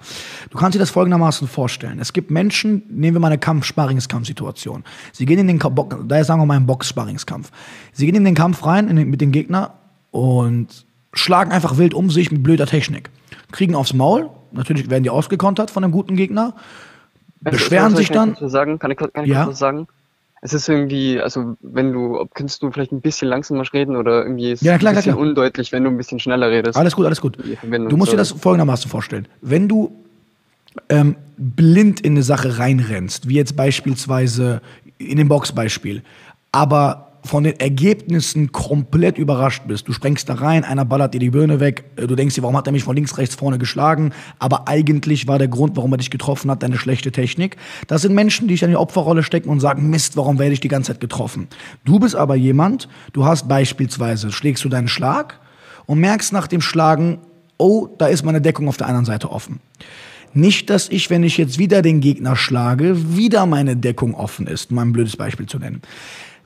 Du 0.50 0.58
kannst 0.58 0.74
dir 0.74 0.80
das 0.80 0.90
folgendermaßen 0.90 1.46
vorstellen. 1.46 2.00
Es 2.00 2.12
gibt 2.12 2.32
Menschen, 2.32 2.82
nehmen 2.90 3.14
wir 3.14 3.20
mal 3.20 3.28
eine 3.28 3.38
Kampf-Sparringskampf-Situation. 3.38 4.82
Sie 5.12 5.26
gehen 5.26 5.38
in 5.38 5.46
den, 5.46 5.60
Ka- 5.60 5.68
Bo- 5.68 5.88
da 6.04 6.24
sagen 6.24 6.40
wir 6.40 6.46
mal 6.46 6.56
ein 6.56 6.66
Box-Sparringskampf. 6.66 7.52
Sie 7.92 8.04
gehen 8.06 8.16
in 8.16 8.24
den 8.24 8.34
Kampf 8.34 8.66
rein 8.66 8.88
in 8.88 8.96
den, 8.96 9.08
mit 9.08 9.20
dem 9.20 9.30
Gegner 9.30 9.74
und 10.10 10.86
schlagen 11.12 11.52
einfach 11.52 11.78
wild 11.78 11.94
um 11.94 12.10
sich 12.10 12.32
mit 12.32 12.42
blöder 12.42 12.66
Technik. 12.66 13.10
Kriegen 13.52 13.76
aufs 13.76 13.92
Maul, 13.94 14.28
natürlich 14.50 14.90
werden 14.90 15.04
die 15.04 15.10
ausgekontert 15.10 15.70
von 15.70 15.84
einem 15.84 15.92
guten 15.92 16.16
Gegner, 16.16 16.54
beschweren 17.40 17.92
ich 17.92 17.98
sich 17.98 18.10
dann. 18.10 18.30
kurz 18.30 18.42
was 18.42 18.52
sagen? 18.52 18.78
Kann 18.78 18.90
ich, 18.90 18.96
kann 18.96 19.10
ich 19.24 19.30
Ja. 19.30 19.44
kurz 19.44 19.54
was 19.54 19.58
sagen? 19.58 19.86
Es 20.42 20.52
ist 20.52 20.68
irgendwie, 20.68 21.20
also 21.20 21.56
wenn 21.60 21.92
du, 21.92 22.20
ob- 22.20 22.34
kannst 22.34 22.62
du 22.62 22.70
vielleicht 22.70 22.92
ein 22.92 23.00
bisschen 23.00 23.28
langsamer 23.28 23.64
reden 23.72 23.96
oder 23.96 24.22
irgendwie 24.22 24.52
ist 24.52 24.62
Ja, 24.62 24.76
klar, 24.78 24.90
ein 24.90 24.94
klar, 24.94 24.94
bisschen 24.94 25.12
klar. 25.14 25.26
undeutlich, 25.26 25.72
wenn 25.72 25.82
du 25.84 25.90
ein 25.90 25.96
bisschen 25.96 26.20
schneller 26.20 26.50
redest. 26.50 26.76
Alles 26.78 26.94
gut, 26.94 27.06
alles 27.06 27.20
gut. 27.20 27.36
Du 27.62 27.96
musst 27.96 28.12
dir 28.12 28.16
das 28.16 28.30
folgendermaßen 28.32 28.90
vorstellen. 28.90 29.26
Wenn 29.40 29.66
du 29.68 29.92
ähm, 30.90 31.16
blind 31.38 32.00
in 32.02 32.12
eine 32.12 32.22
Sache 32.22 32.58
reinrennst, 32.58 33.28
wie 33.28 33.34
jetzt 33.34 33.56
beispielsweise 33.56 34.60
in 34.98 35.16
dem 35.16 35.28
Boxbeispiel, 35.28 36.02
aber 36.52 37.05
von 37.26 37.44
den 37.44 37.58
Ergebnissen 37.60 38.52
komplett 38.52 39.18
überrascht 39.18 39.64
bist. 39.66 39.86
Du 39.88 39.92
sprengst 39.92 40.28
da 40.28 40.34
rein, 40.34 40.64
einer 40.64 40.84
ballert 40.84 41.14
dir 41.14 41.18
die 41.18 41.30
Birne 41.30 41.60
weg, 41.60 41.84
äh, 41.96 42.06
du 42.06 42.14
denkst 42.14 42.34
dir, 42.34 42.42
warum 42.42 42.56
hat 42.56 42.66
er 42.66 42.72
mich 42.72 42.84
von 42.84 42.96
links, 42.96 43.18
rechts, 43.18 43.34
vorne 43.34 43.58
geschlagen, 43.58 44.12
aber 44.38 44.68
eigentlich 44.68 45.26
war 45.28 45.38
der 45.38 45.48
Grund, 45.48 45.76
warum 45.76 45.92
er 45.92 45.98
dich 45.98 46.10
getroffen 46.10 46.50
hat, 46.50 46.62
deine 46.62 46.78
schlechte 46.78 47.12
Technik. 47.12 47.56
Das 47.86 48.02
sind 48.02 48.14
Menschen, 48.14 48.48
die 48.48 48.54
sich 48.54 48.62
in 48.62 48.70
die 48.70 48.76
Opferrolle 48.76 49.22
stecken 49.22 49.50
und 49.50 49.60
sagen, 49.60 49.90
Mist, 49.90 50.16
warum 50.16 50.38
werde 50.38 50.52
ich 50.52 50.60
die 50.60 50.68
ganze 50.68 50.92
Zeit 50.92 51.00
getroffen? 51.00 51.48
Du 51.84 51.98
bist 51.98 52.14
aber 52.14 52.36
jemand, 52.36 52.88
du 53.12 53.24
hast 53.24 53.48
beispielsweise, 53.48 54.32
schlägst 54.32 54.64
du 54.64 54.68
deinen 54.68 54.88
Schlag 54.88 55.40
und 55.86 56.00
merkst 56.00 56.32
nach 56.32 56.46
dem 56.46 56.60
Schlagen, 56.60 57.18
oh, 57.58 57.88
da 57.98 58.06
ist 58.06 58.24
meine 58.24 58.40
Deckung 58.40 58.68
auf 58.68 58.76
der 58.76 58.86
anderen 58.86 59.06
Seite 59.06 59.30
offen. 59.30 59.60
Nicht, 60.34 60.68
dass 60.68 60.90
ich, 60.90 61.08
wenn 61.08 61.22
ich 61.22 61.38
jetzt 61.38 61.58
wieder 61.58 61.80
den 61.80 62.00
Gegner 62.00 62.36
schlage, 62.36 63.16
wieder 63.16 63.46
meine 63.46 63.74
Deckung 63.74 64.14
offen 64.14 64.46
ist, 64.46 64.70
um 64.70 64.78
ein 64.78 64.92
blödes 64.92 65.16
Beispiel 65.16 65.46
zu 65.46 65.58
nennen. 65.58 65.80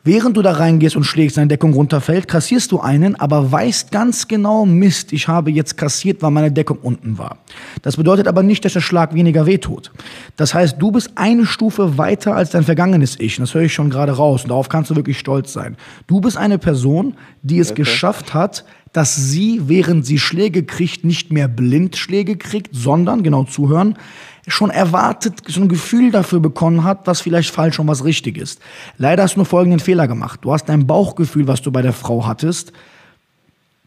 Während 0.03 0.35
du 0.39 0.43
da 0.43 0.53
reingehst 0.53 0.97
und 0.97 1.05
schlägst, 1.05 1.37
deine 1.37 1.49
Deckung 1.49 1.75
runterfällt, 1.75 2.27
kassierst 2.27 2.73
du 2.73 2.81
einen, 2.81 3.17
aber 3.17 3.53
weißt 3.53 3.91
ganz 3.93 4.29
genau, 4.29 4.65
Mist, 4.65 5.13
ich 5.13 5.29
habe 5.29 5.51
jetzt 5.51 5.77
kassiert, 5.77 6.23
weil 6.23 6.31
meine 6.31 6.51
Deckung 6.51 6.79
unten 6.81 7.19
war. 7.19 7.37
Das 7.83 7.99
bedeutet 7.99 8.27
aber 8.27 8.43
nicht, 8.43 8.65
dass 8.65 8.73
der 8.73 8.81
Schlag 8.81 9.13
weniger 9.15 9.45
wehtut. 9.45 9.93
Das 10.37 10.55
heißt, 10.55 10.77
du 10.79 10.91
bist 10.91 11.11
eine 11.17 11.45
Stufe 11.45 11.99
weiter 11.99 12.35
als 12.35 12.51
dein 12.51 12.65
vergangenes 12.65 13.21
Ich. 13.21 13.39
Und 13.39 13.43
das 13.43 13.55
höre 13.55 13.63
ich 13.63 13.75
schon 13.75 13.91
gerade 13.91 14.13
raus. 14.13 14.45
Und 14.45 14.49
darauf 14.49 14.71
kannst 14.71 14.91
du 14.91 14.97
wirklich 14.97 15.19
stolz 15.19 15.53
sein. 15.53 15.77
Du 16.07 16.23
bist 16.23 16.39
eine 16.39 16.57
Person, 16.57 17.15
die 17.43 17.59
es 17.59 17.75
geschafft 17.75 18.33
hat, 18.33 18.65
dass 18.93 19.15
sie, 19.15 19.63
während 19.67 20.05
sie 20.05 20.19
Schläge 20.19 20.65
kriegt, 20.65 21.05
nicht 21.05 21.31
mehr 21.31 21.47
blind 21.47 21.97
Schläge 21.97 22.37
kriegt, 22.37 22.75
sondern, 22.75 23.23
genau 23.23 23.45
zuhören, 23.45 23.97
schon 24.47 24.71
erwartet, 24.71 25.43
so 25.47 25.61
ein 25.61 25.69
Gefühl 25.69 26.11
dafür 26.11 26.41
bekommen 26.41 26.85
hat, 26.85 27.07
was 27.07 27.21
vielleicht 27.21 27.51
falsch 27.51 27.79
und 27.79 27.89
was 27.89 28.05
richtig 28.05 28.39
ist. 28.39 28.61
Leider 28.97 29.23
hast 29.23 29.35
du 29.35 29.41
nur 29.41 29.47
folgenden 29.47 29.81
Fehler 29.81 30.09
gemacht. 30.09 30.41
Du 30.43 30.53
hast 30.53 30.69
dein 30.69 30.87
Bauchgefühl, 30.87 31.47
was 31.47 31.63
du 31.63 31.71
bei 31.71 31.83
der 31.83 31.93
Frau 31.93 32.27
hattest, 32.27 32.73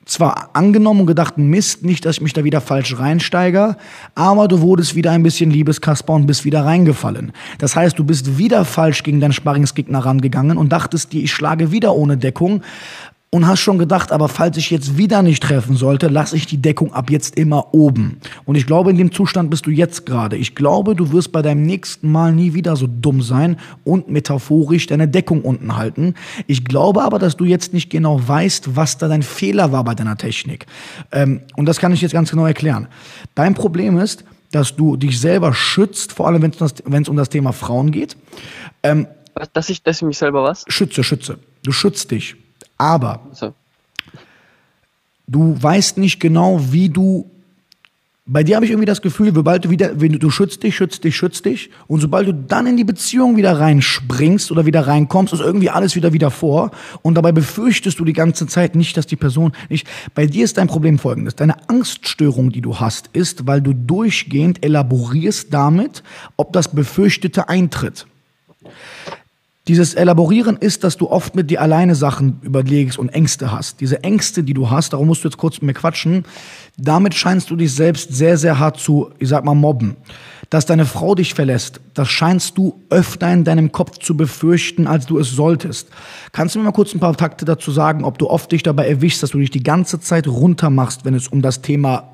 zwar 0.05 0.49
angenommen 0.53 1.01
und 1.01 1.07
gedacht, 1.07 1.37
Mist, 1.37 1.83
nicht, 1.83 2.05
dass 2.05 2.17
ich 2.17 2.21
mich 2.21 2.33
da 2.33 2.43
wieder 2.43 2.61
falsch 2.61 2.97
reinsteige, 2.97 3.77
aber 4.15 4.47
du 4.47 4.61
wurdest 4.61 4.95
wieder 4.95 5.11
ein 5.11 5.23
bisschen 5.23 5.49
Liebeskasper 5.49 6.13
und 6.13 6.27
bist 6.27 6.43
wieder 6.43 6.65
reingefallen. 6.65 7.31
Das 7.57 7.75
heißt, 7.75 7.97
du 7.97 8.03
bist 8.03 8.37
wieder 8.37 8.65
falsch 8.65 9.03
gegen 9.03 9.21
deinen 9.21 9.33
Sparringsgegner 9.33 9.99
rangegangen 9.99 10.57
und 10.57 10.69
dachtest 10.69 11.13
dir, 11.13 11.23
ich 11.23 11.31
schlage 11.31 11.71
wieder 11.71 11.95
ohne 11.95 12.17
Deckung 12.17 12.61
und 13.33 13.47
hast 13.47 13.61
schon 13.61 13.79
gedacht, 13.79 14.11
aber 14.11 14.29
falls 14.29 14.57
ich 14.57 14.69
jetzt 14.69 14.95
wieder 14.95 15.23
nicht 15.23 15.41
treffen 15.41 15.75
sollte, 15.75 16.07
lasse 16.07 16.35
ich 16.35 16.45
die 16.45 16.61
Deckung 16.61 16.93
ab 16.93 17.09
jetzt 17.09 17.35
immer 17.35 17.73
oben. 17.73 18.19
Und 18.45 18.53
ich 18.57 18.67
glaube, 18.67 18.91
in 18.91 18.97
dem 18.97 19.11
Zustand 19.11 19.49
bist 19.49 19.65
du 19.65 19.71
jetzt 19.71 20.05
gerade. 20.05 20.37
Ich 20.37 20.53
glaube, 20.53 20.95
du 20.95 21.11
wirst 21.11 21.31
bei 21.31 21.41
deinem 21.41 21.63
nächsten 21.63 22.11
Mal 22.11 22.31
nie 22.31 22.53
wieder 22.53 22.75
so 22.75 22.85
dumm 22.85 23.23
sein 23.23 23.57
und 23.83 24.07
metaphorisch 24.07 24.85
deine 24.85 25.07
Deckung 25.07 25.41
unten 25.41 25.75
halten. 25.75 26.13
Ich 26.45 26.63
glaube 26.63 27.01
aber, 27.01 27.17
dass 27.17 27.35
du 27.35 27.43
jetzt 27.45 27.73
nicht 27.73 27.89
genau 27.89 28.21
weißt, 28.25 28.75
was 28.75 28.99
da 28.99 29.07
dein 29.07 29.23
Fehler 29.23 29.71
war 29.71 29.83
bei 29.83 29.95
deiner 29.95 30.15
Technik. 30.15 30.67
Ähm, 31.11 31.41
und 31.55 31.65
das 31.65 31.79
kann 31.79 31.91
ich 31.91 32.01
jetzt 32.01 32.13
ganz 32.13 32.29
genau 32.29 32.45
erklären. 32.45 32.87
Dein 33.33 33.55
Problem 33.55 33.97
ist, 33.97 34.25
dass 34.51 34.75
du 34.75 34.95
dich 34.95 35.19
selber 35.19 35.55
schützt, 35.55 36.11
vor 36.13 36.27
allem 36.27 36.43
wenn 36.43 36.51
es 37.01 37.09
um 37.09 37.17
das- 37.17 37.29
Thema 37.29 37.51
Frauen 37.51 37.89
geht. 37.89 38.15
Ähm, 38.83 39.07
Dass 39.53 39.69
ich, 39.71 39.81
dass 39.81 39.97
ich 39.97 40.03
mich 40.03 40.19
selber 40.19 40.43
was? 40.43 40.65
schütze, 40.67 41.03
schütze. 41.03 41.39
Du 41.63 41.71
schützt 41.71 42.11
dich. 42.11 42.35
Aber 42.77 43.21
Also, 43.29 43.53
du 45.27 45.55
weißt 45.61 45.97
nicht 45.97 46.19
genau, 46.19 46.59
wie 46.71 46.89
du. 46.89 47.29
Bei 48.25 48.41
dir 48.41 48.55
habe 48.55 48.63
ich 48.65 48.71
irgendwie 48.71 48.85
das 48.85 49.01
Gefühl, 49.01 49.33
sobald 49.35 49.65
du 49.65 49.69
wieder, 49.69 49.99
wenn 49.99 50.13
du, 50.13 50.17
du 50.17 50.29
schützt 50.29 50.63
dich, 50.63 50.77
schützt 50.77 51.03
dich, 51.03 51.13
schützt 51.13 51.43
dich, 51.43 51.69
und 51.87 51.99
sobald 51.99 52.25
du 52.25 52.33
dann 52.33 52.67
in 52.67 52.77
die 52.77 52.85
Beziehung 52.85 53.35
wieder 53.35 53.59
reinspringst 53.59 54.49
oder 54.49 54.65
wieder 54.65 54.87
reinkommst, 54.87 55.33
ist 55.33 55.41
irgendwie 55.41 55.69
alles 55.69 55.97
wieder 55.97 56.13
wieder 56.13 56.31
vor. 56.31 56.71
Und 57.01 57.15
dabei 57.15 57.33
befürchtest 57.33 57.99
du 57.99 58.05
die 58.05 58.13
ganze 58.13 58.47
Zeit 58.47 58.75
nicht, 58.75 58.95
dass 58.95 59.07
die 59.07 59.17
Person 59.17 59.51
nicht. 59.67 59.89
Bei 60.15 60.25
dir 60.25 60.45
ist 60.45 60.57
dein 60.57 60.67
Problem 60.67 60.99
folgendes: 60.99 61.35
Deine 61.35 61.67
Angststörung, 61.67 62.51
die 62.51 62.61
du 62.61 62.79
hast, 62.79 63.09
ist, 63.11 63.45
weil 63.45 63.61
du 63.61 63.73
durchgehend 63.73 64.63
elaborierst 64.63 65.53
damit, 65.53 66.01
ob 66.37 66.53
das 66.53 66.69
Befürchtete 66.69 67.49
eintritt. 67.49 68.07
Dieses 69.69 69.93
Elaborieren 69.93 70.57
ist, 70.57 70.83
dass 70.83 70.97
du 70.97 71.09
oft 71.09 71.35
mit 71.35 71.49
dir 71.49 71.61
alleine 71.61 71.95
Sachen 71.95 72.41
überlegst 72.41 72.99
und 72.99 73.07
Ängste 73.09 73.53
hast. 73.53 73.79
Diese 73.79 74.03
Ängste, 74.03 74.43
die 74.43 74.53
du 74.53 74.69
hast, 74.69 74.91
darum 74.91 75.07
musst 75.07 75.23
du 75.23 75.29
jetzt 75.29 75.37
kurz 75.37 75.55
mit 75.55 75.63
mir 75.63 75.73
quatschen, 75.73 76.25
damit 76.77 77.13
scheinst 77.13 77.49
du 77.49 77.55
dich 77.55 77.73
selbst 77.73 78.13
sehr, 78.13 78.37
sehr 78.37 78.59
hart 78.59 78.77
zu, 78.77 79.11
ich 79.19 79.29
sag 79.29 79.45
mal, 79.45 79.53
mobben. 79.53 79.95
dass 80.49 80.65
deine 80.67 80.85
Frau 80.85 81.15
dich 81.15 81.33
verlässt, 81.33 81.79
das 81.95 82.09
scheinst 82.09 82.57
du 82.59 82.79
öfter 82.91 83.31
in 83.33 83.43
deinem 83.43 83.71
Kopf 83.71 83.97
zu 83.97 84.15
befürchten, 84.15 84.85
als 84.85 85.07
du 85.07 85.17
es 85.17 85.31
solltest. 85.31 85.87
Kannst 86.31 86.53
du 86.53 86.59
mir 86.59 86.65
mal 86.65 86.71
kurz 86.73 86.93
ein 86.93 86.99
paar 86.99 87.17
Takte 87.17 87.43
dazu 87.45 87.71
sagen, 87.71 88.03
ob 88.03 88.19
du 88.19 88.29
oft 88.29 88.51
dich 88.51 88.61
dabei 88.61 88.87
erwischst, 88.87 89.23
dass 89.23 89.31
du 89.31 89.39
dich 89.39 89.49
die 89.49 89.63
ganze 89.63 89.99
Zeit 89.99 90.27
runtermachst, 90.27 91.05
wenn 91.05 91.15
es 91.15 91.27
um 91.27 91.41
das 91.41 91.61
Thema 91.61 92.12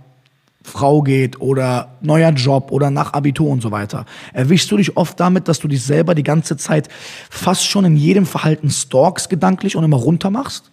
Frau 0.69 1.01
geht 1.01 1.41
oder 1.41 1.97
neuer 2.01 2.31
Job 2.31 2.71
oder 2.71 2.89
nach 2.89 3.13
Abitur 3.13 3.49
und 3.49 3.61
so 3.61 3.71
weiter. 3.71 4.05
Erwischst 4.33 4.71
du 4.71 4.77
dich 4.77 4.95
oft 4.97 5.19
damit, 5.19 5.47
dass 5.47 5.59
du 5.59 5.67
dich 5.67 5.83
selber 5.83 6.15
die 6.15 6.23
ganze 6.23 6.57
Zeit 6.57 6.87
fast 7.29 7.65
schon 7.67 7.85
in 7.85 7.95
jedem 7.97 8.25
Verhalten 8.25 8.69
stalks 8.69 9.29
gedanklich 9.29 9.75
und 9.75 9.83
immer 9.83 9.97
runter 9.97 10.29
machst? 10.29 10.71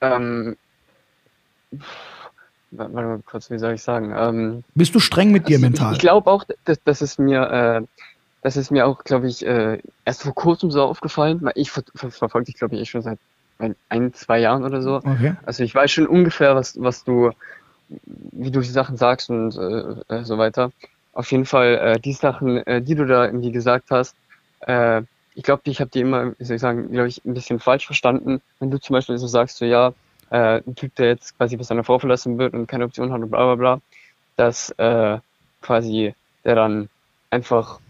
Ähm, 0.00 0.56
warte 2.70 2.92
mal 2.92 3.20
kurz, 3.24 3.50
wie 3.50 3.58
soll 3.58 3.74
ich 3.74 3.82
sagen? 3.82 4.14
Ähm, 4.16 4.64
Bist 4.74 4.94
du 4.94 5.00
streng 5.00 5.30
mit 5.30 5.48
dir 5.48 5.56
also 5.56 5.66
mental? 5.66 5.92
Ich, 5.92 5.96
ich 5.96 6.00
glaube 6.00 6.30
auch, 6.30 6.44
dass, 6.64 6.82
dass 6.84 7.00
es 7.00 7.18
mir, 7.18 7.42
äh, 7.42 7.86
das 8.42 8.56
ist 8.56 8.70
mir 8.70 8.86
auch, 8.86 9.04
glaube 9.04 9.28
ich, 9.28 9.44
äh, 9.44 9.78
erst 10.04 10.22
vor 10.22 10.34
kurzem 10.34 10.70
so 10.70 10.82
aufgefallen. 10.82 11.48
Ich 11.54 11.70
ver 11.70 11.82
ver 11.94 12.10
verfolge 12.10 12.46
dich, 12.46 12.56
glaube 12.56 12.76
ich, 12.76 12.82
eh 12.82 12.86
schon 12.86 13.02
seit 13.02 13.18
ein, 13.58 13.74
ein, 13.88 14.12
zwei 14.14 14.38
Jahren 14.38 14.64
oder 14.64 14.82
so. 14.82 14.96
Okay. 14.96 15.34
Also 15.44 15.64
ich 15.64 15.74
weiß 15.74 15.90
schon 15.90 16.06
ungefähr, 16.06 16.54
was, 16.54 16.80
was 16.80 17.04
du, 17.04 17.30
wie 17.88 18.50
du 18.50 18.60
die 18.60 18.68
Sachen 18.68 18.96
sagst 18.96 19.30
und 19.30 19.56
äh, 19.56 20.14
äh, 20.14 20.24
so 20.24 20.38
weiter. 20.38 20.72
Auf 21.12 21.30
jeden 21.32 21.46
Fall, 21.46 21.78
äh, 21.78 22.00
die 22.00 22.12
Sachen, 22.12 22.58
äh, 22.66 22.82
die 22.82 22.94
du 22.94 23.06
da 23.06 23.26
irgendwie 23.26 23.52
gesagt 23.52 23.90
hast, 23.90 24.14
äh, 24.60 25.02
ich 25.34 25.44
glaube, 25.44 25.62
ich 25.66 25.80
habe 25.80 25.90
die 25.90 26.00
immer, 26.00 26.32
wie 26.38 26.44
soll 26.44 26.56
ich 26.56 26.62
sagen, 26.62 26.90
glaube 26.90 27.08
ich, 27.08 27.24
ein 27.24 27.34
bisschen 27.34 27.60
falsch 27.60 27.86
verstanden. 27.86 28.40
Wenn 28.58 28.70
du 28.70 28.78
zum 28.80 28.94
Beispiel 28.94 29.18
so 29.18 29.28
sagst, 29.28 29.58
so 29.58 29.64
ja, 29.64 29.92
äh, 30.30 30.60
ein 30.66 30.74
Typ, 30.74 30.94
der 30.96 31.08
jetzt 31.08 31.36
quasi 31.36 31.56
bis 31.56 31.68
seiner 31.68 31.84
Frau 31.84 31.98
verlassen 31.98 32.38
wird 32.38 32.54
und 32.54 32.66
keine 32.66 32.84
Option 32.84 33.12
hat 33.12 33.20
und 33.20 33.30
bla 33.30 33.44
bla 33.44 33.54
bla, 33.54 33.80
dass 34.36 34.70
äh, 34.78 35.18
quasi 35.62 36.14
der 36.44 36.54
dann 36.54 36.88
einfach 37.30 37.80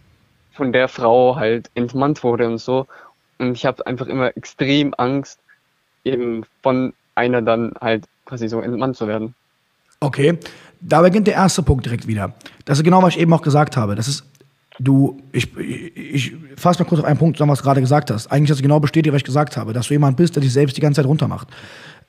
von 0.52 0.72
der 0.72 0.88
Frau 0.88 1.36
halt 1.36 1.70
entmannt 1.74 2.22
wurde 2.22 2.46
und 2.46 2.58
so. 2.58 2.86
Und 3.38 3.52
ich 3.52 3.64
habe 3.64 3.86
einfach 3.86 4.06
immer 4.06 4.36
extrem 4.36 4.94
Angst, 4.98 5.40
eben 6.04 6.44
von 6.62 6.92
einer 7.14 7.42
dann 7.42 7.72
halt 7.80 8.04
quasi 8.24 8.48
so 8.48 8.60
entmannt 8.60 8.96
zu 8.96 9.08
werden. 9.08 9.34
Okay, 10.00 10.38
da 10.80 11.02
beginnt 11.02 11.26
der 11.26 11.34
erste 11.34 11.62
Punkt 11.62 11.84
direkt 11.84 12.06
wieder. 12.06 12.34
Das 12.64 12.78
ist 12.78 12.84
genau, 12.84 13.02
was 13.02 13.14
ich 13.14 13.20
eben 13.20 13.32
auch 13.32 13.42
gesagt 13.42 13.76
habe. 13.76 13.94
Das 13.94 14.06
ist, 14.06 14.24
du, 14.78 15.20
ich, 15.32 15.56
ich, 15.56 15.96
ich 15.96 16.34
fasse 16.56 16.82
mal 16.82 16.88
kurz 16.88 17.00
auf 17.00 17.06
einen 17.06 17.18
Punkt 17.18 17.36
zusammen, 17.36 17.52
was 17.52 17.58
du 17.58 17.64
gerade 17.64 17.80
gesagt 17.80 18.10
hast. 18.10 18.30
Eigentlich 18.30 18.50
hast 18.50 18.58
du 18.58 18.62
genau 18.62 18.80
bestätigt, 18.80 19.12
was 19.12 19.20
ich 19.20 19.24
gesagt 19.24 19.56
habe, 19.56 19.72
dass 19.72 19.88
du 19.88 19.94
jemand 19.94 20.16
bist, 20.16 20.36
der 20.36 20.42
dich 20.42 20.52
selbst 20.52 20.76
die 20.76 20.80
ganze 20.80 21.00
Zeit 21.00 21.08
runtermacht. 21.08 21.48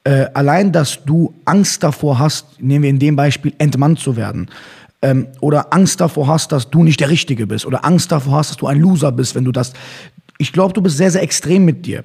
Äh, 0.04 0.28
allein, 0.34 0.72
dass 0.72 1.04
du 1.04 1.34
Angst 1.46 1.84
davor 1.84 2.20
hast, 2.20 2.62
nehmen 2.62 2.84
wir 2.84 2.90
in 2.90 3.00
dem 3.00 3.16
Beispiel, 3.16 3.54
entmannt 3.58 4.00
zu 4.00 4.16
werden. 4.16 4.50
Ähm, 5.02 5.28
oder 5.42 5.74
Angst 5.74 6.00
davor 6.00 6.28
hast, 6.28 6.52
dass 6.52 6.70
du 6.70 6.84
nicht 6.84 7.00
der 7.00 7.10
Richtige 7.10 7.48
bist. 7.48 7.66
Oder 7.66 7.86
Angst 7.86 8.12
davor 8.12 8.34
hast, 8.34 8.52
dass 8.52 8.58
du 8.58 8.68
ein 8.68 8.80
Loser 8.80 9.12
bist, 9.12 9.36
wenn 9.36 9.46
du 9.46 9.52
das. 9.52 9.74
Ich 10.38 10.54
glaube, 10.54 10.74
du 10.74 10.82
bist 10.82 10.98
sehr, 10.98 11.12
sehr 11.12 11.24
extrem 11.24 11.66
mit 11.66 11.86
dir. 11.86 12.04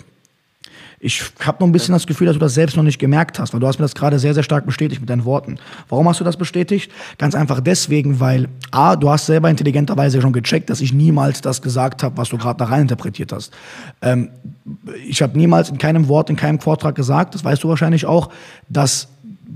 Ich 1.07 1.23
habe 1.41 1.59
noch 1.61 1.69
ein 1.69 1.73
bisschen 1.73 1.93
das 1.93 2.07
Gefühl, 2.07 2.29
dass 2.29 2.37
du 2.37 2.41
das 2.41 2.55
selbst 2.55 2.79
noch 2.79 2.83
nicht 2.83 2.99
gemerkt 2.99 3.39
hast, 3.39 3.53
weil 3.53 3.61
du 3.61 3.67
hast 3.67 3.79
mir 3.79 3.85
das 3.85 3.95
gerade 3.95 4.19
sehr, 4.19 4.33
sehr 4.33 4.43
stark 4.43 4.65
bestätigt 4.65 5.03
mit 5.03 5.11
deinen 5.11 5.27
Worten. 5.27 5.59
Warum 5.91 6.09
hast 6.09 6.19
du 6.19 6.25
das 6.25 6.39
bestätigt? 6.39 6.91
Ganz 7.19 7.35
einfach 7.35 7.61
deswegen, 7.61 8.21
weil 8.21 8.49
A, 8.71 8.97
du 8.97 9.11
hast 9.11 9.27
selber 9.27 9.51
intelligenterweise 9.51 10.23
schon 10.23 10.33
gecheckt, 10.33 10.71
dass 10.71 10.81
ich 10.81 10.95
niemals 10.95 11.43
das 11.43 11.61
gesagt 11.61 12.03
habe, 12.03 12.17
was 12.17 12.31
du 12.31 12.39
gerade 12.39 12.57
da 12.57 12.65
rein 12.65 12.83
interpretiert 12.83 13.33
hast. 13.33 13.53
Ähm, 14.01 14.31
ich 15.07 15.21
habe 15.21 15.37
niemals 15.37 15.69
in 15.69 15.77
keinem 15.77 16.09
Wort, 16.09 16.31
in 16.31 16.37
keinem 16.37 16.59
Vortrag 16.59 16.95
gesagt, 16.95 17.35
das 17.35 17.45
weißt 17.45 17.63
du 17.63 17.69
wahrscheinlich 17.69 18.07
auch, 18.07 18.31
dass 18.71 19.09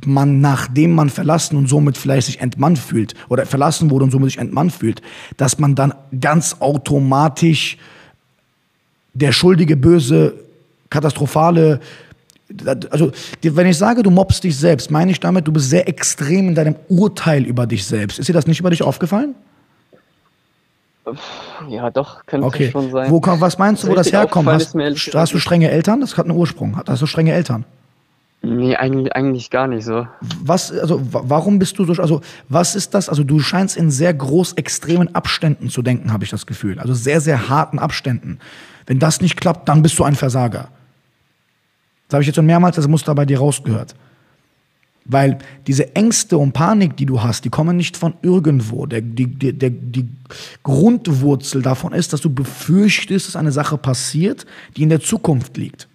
man, 0.05 0.43
nachdem 0.43 0.95
man 0.95 1.09
verlassen 1.09 1.57
und 1.57 1.67
somit 1.67 1.97
vielleicht 1.97 2.27
sich 2.27 2.41
entmannt 2.41 2.79
fühlt 2.79 3.15
oder 3.31 3.47
verlassen 3.47 3.91
wurde 3.91 4.05
und 4.05 4.11
somit 4.11 4.33
sich 4.33 4.39
entmannt 4.39 4.73
fühlt, 4.73 5.01
dass 5.39 5.59
man 5.59 5.75
dann 5.75 5.95
ganz 6.21 6.57
automatisch 6.61 7.79
der 9.15 9.33
schuldige, 9.33 9.79
böse 9.79 10.35
katastrophale, 10.91 11.81
also 12.91 13.13
wenn 13.43 13.67
ich 13.67 13.77
sage, 13.77 14.03
du 14.03 14.11
mobst 14.11 14.43
dich 14.45 14.57
selbst, 14.57 14.91
meine 14.91 15.11
ich 15.11 15.21
damit, 15.21 15.47
du 15.47 15.53
bist 15.53 15.69
sehr 15.69 15.87
extrem 15.87 16.49
in 16.49 16.55
deinem 16.55 16.77
Urteil 16.89 17.45
über 17.45 17.67
dich 17.67 17.85
selbst. 17.85 18.19
Ist 18.19 18.29
dir 18.29 18.33
das 18.33 18.47
nicht 18.47 18.61
über 18.61 18.71
dich 18.71 18.83
aufgefallen? 18.83 19.35
Ja, 21.69 21.91
doch, 21.91 22.25
könnte 22.27 22.47
okay. 22.47 22.71
schon 22.71 22.91
sein. 22.91 23.11
Wo, 23.11 23.21
was 23.23 23.59
meinst 23.59 23.83
du, 23.83 23.89
wo 23.89 23.95
das 23.95 24.13
herkommt? 24.13 24.49
Hast, 24.49 24.75
hast 25.15 25.33
du 25.33 25.39
strenge 25.39 25.71
Eltern? 25.71 26.01
Das 26.01 26.17
hat 26.17 26.27
einen 26.27 26.37
Ursprung. 26.37 26.81
Hast 26.87 27.03
du 27.03 27.07
strenge 27.07 27.33
Eltern? 27.33 27.65
Nee, 28.41 28.77
eigentlich, 28.77 29.15
eigentlich 29.17 29.51
gar 29.51 29.67
nicht 29.67 29.85
so. 29.85 30.07
Was, 30.21 30.71
also, 30.71 31.01
warum 31.03 31.59
bist 31.59 31.79
du 31.79 31.85
so, 31.85 32.01
also, 32.01 32.21
was 32.49 32.77
ist 32.77 32.95
das? 32.95 33.09
Also, 33.09 33.25
du 33.25 33.41
scheinst 33.41 33.77
in 33.77 33.91
sehr 33.91 34.15
groß 34.15 34.53
extremen 34.53 35.15
Abständen 35.15 35.71
zu 35.71 35.83
denken, 35.83 36.13
habe 36.13 36.25
ich 36.25 36.31
das 36.31 36.47
Gefühl. 36.47 36.79
Also, 36.79 36.95
sehr, 36.95 37.21
sehr 37.21 37.49
harten 37.49 37.79
Abständen. 37.79 38.39
Wenn 38.87 39.01
das 39.01 39.21
nicht 39.21 39.41
klappt, 39.41 39.69
dann 39.69 39.83
bist 39.83 39.99
du 39.99 40.05
ein 40.05 40.15
Versager. 40.15 40.69
Das 42.09 42.15
habe 42.15 42.23
ich 42.23 42.27
jetzt 42.27 42.37
schon 42.37 42.47
mehrmals 42.47 42.77
das 42.77 42.89
Muster 42.89 43.15
bei 43.15 43.27
dir 43.27 43.39
rausgehört. 43.39 43.95
Weil 45.05 45.39
diese 45.67 45.95
Ängste 45.97 46.37
und 46.37 46.53
Panik, 46.53 46.97
die 46.97 47.07
du 47.07 47.23
hast, 47.23 47.45
die 47.45 47.49
kommen 47.49 47.77
nicht 47.77 47.97
von 47.97 48.15
irgendwo. 48.23 48.85
Der, 48.85 49.01
die, 49.01 49.27
der, 49.27 49.71
die 49.71 50.07
Grundwurzel 50.63 51.63
davon 51.63 51.95
ist, 51.95 52.13
dass 52.13 52.21
du 52.21 52.29
befürchtest, 52.29 53.29
dass 53.29 53.37
eine 53.37 53.53
Sache 53.53 53.79
passiert, 53.79 54.45
die 54.77 54.83
in 54.83 54.91
der 54.91 55.01
Zukunft 55.01 55.57
liegt. 55.57 55.89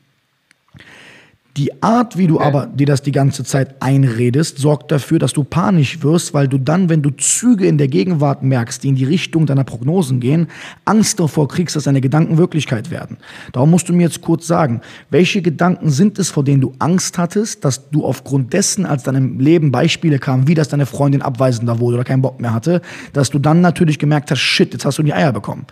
Die 1.55 1.83
Art, 1.83 2.17
wie 2.17 2.25
du 2.25 2.37
okay. 2.37 2.45
aber 2.45 2.65
dir 2.65 2.87
das 2.87 3.03
die 3.03 3.11
ganze 3.11 3.43
Zeit 3.43 3.75
einredest, 3.79 4.57
sorgt 4.57 4.91
dafür, 4.91 5.19
dass 5.19 5.33
du 5.33 5.43
panisch 5.43 6.01
wirst, 6.01 6.33
weil 6.33 6.47
du 6.47 6.57
dann, 6.57 6.89
wenn 6.89 7.03
du 7.03 7.11
Züge 7.11 7.67
in 7.67 7.77
der 7.77 7.87
Gegenwart 7.87 8.41
merkst, 8.41 8.83
die 8.83 8.87
in 8.87 8.95
die 8.95 9.03
Richtung 9.03 9.45
deiner 9.45 9.63
Prognosen 9.63 10.19
gehen, 10.19 10.47
Angst 10.85 11.19
davor 11.19 11.47
kriegst, 11.47 11.75
dass 11.75 11.83
deine 11.83 12.01
Gedanken 12.01 12.39
Wirklichkeit 12.39 12.89
werden. 12.89 13.17
Darum 13.51 13.69
musst 13.69 13.87
du 13.87 13.93
mir 13.93 14.01
jetzt 14.01 14.21
kurz 14.21 14.47
sagen, 14.47 14.81
welche 15.11 15.43
Gedanken 15.43 15.91
sind 15.91 16.17
es, 16.17 16.31
vor 16.31 16.43
denen 16.43 16.59
du 16.59 16.73
Angst 16.79 17.19
hattest, 17.19 17.63
dass 17.63 17.91
du 17.91 18.03
aufgrund 18.03 18.51
dessen, 18.53 18.87
als 18.87 19.03
deinem 19.03 19.39
Leben 19.39 19.71
Beispiele 19.71 20.17
kamen, 20.17 20.47
wie 20.47 20.55
das 20.55 20.69
deine 20.69 20.87
Freundin 20.87 21.21
abweisender 21.21 21.79
wurde 21.79 21.97
oder 21.97 22.03
keinen 22.03 22.23
Bock 22.23 22.39
mehr 22.39 22.55
hatte, 22.55 22.81
dass 23.13 23.29
du 23.29 23.37
dann 23.37 23.61
natürlich 23.61 23.99
gemerkt 23.99 24.31
hast, 24.31 24.39
shit, 24.39 24.73
jetzt 24.73 24.85
hast 24.85 24.97
du 24.97 25.03
die 25.03 25.13
Eier 25.13 25.31
bekommen. 25.31 25.67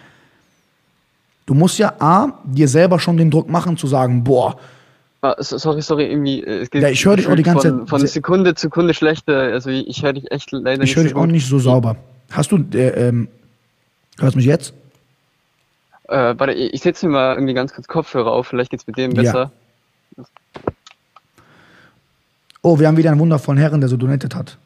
Du 1.47 1.55
musst 1.55 1.79
ja 1.79 1.93
A, 1.97 2.39
dir 2.45 2.67
selber 2.67 2.99
schon 2.99 3.17
den 3.17 3.31
Druck 3.31 3.49
machen 3.49 3.77
zu 3.77 3.87
sagen, 3.87 4.23
boah, 4.23 4.57
Ah, 4.57 4.59
sorry, 5.39 5.81
sorry, 5.81 6.05
irgendwie. 6.05 6.43
Äh, 6.43 6.61
es 6.61 6.69
geht 6.69 6.81
ja, 6.81 6.89
ich 6.89 7.05
höre 7.05 7.15
dich 7.15 7.27
auch 7.27 7.35
die 7.35 7.43
ganze 7.43 7.79
Zeit. 7.79 7.89
Von, 7.89 8.07
Sekunde 8.07 8.55
zu 8.55 8.67
Sekunde 8.67 8.93
schlechter. 8.93 9.37
Also 9.37 9.69
ich 9.69 10.03
höre 10.03 10.13
dich 10.13 10.31
echt 10.31 10.51
leider 10.51 10.73
ich 10.73 10.79
nicht. 10.79 10.89
Ich 10.89 10.95
höre 10.95 11.03
dich 11.03 11.13
so 11.13 11.19
auch 11.19 11.25
nicht 11.25 11.47
so 11.47 11.59
sauber. 11.59 11.95
Hast 12.31 12.51
du, 12.51 12.57
äh, 12.73 13.07
ähm, 13.07 13.27
hörst 14.19 14.35
du 14.35 14.37
mich 14.37 14.47
jetzt? 14.47 14.73
Äh, 16.07 16.35
warte, 16.37 16.53
ich 16.53 16.81
setze 16.81 17.05
mir 17.07 17.13
mal 17.13 17.35
irgendwie 17.35 17.53
ganz 17.53 17.73
kurz 17.73 17.87
Kopfhörer 17.87 18.31
auf, 18.31 18.47
vielleicht 18.47 18.71
geht's 18.71 18.87
mit 18.87 18.97
dem 18.97 19.13
besser. 19.13 19.51
Ja. 20.17 20.23
Oh, 22.63 22.79
wir 22.79 22.87
haben 22.87 22.97
wieder 22.97 23.11
einen 23.11 23.19
wundervollen 23.19 23.59
Herren, 23.59 23.79
der 23.79 23.89
so 23.89 23.97
donated 23.97 24.35
hat. 24.35 24.57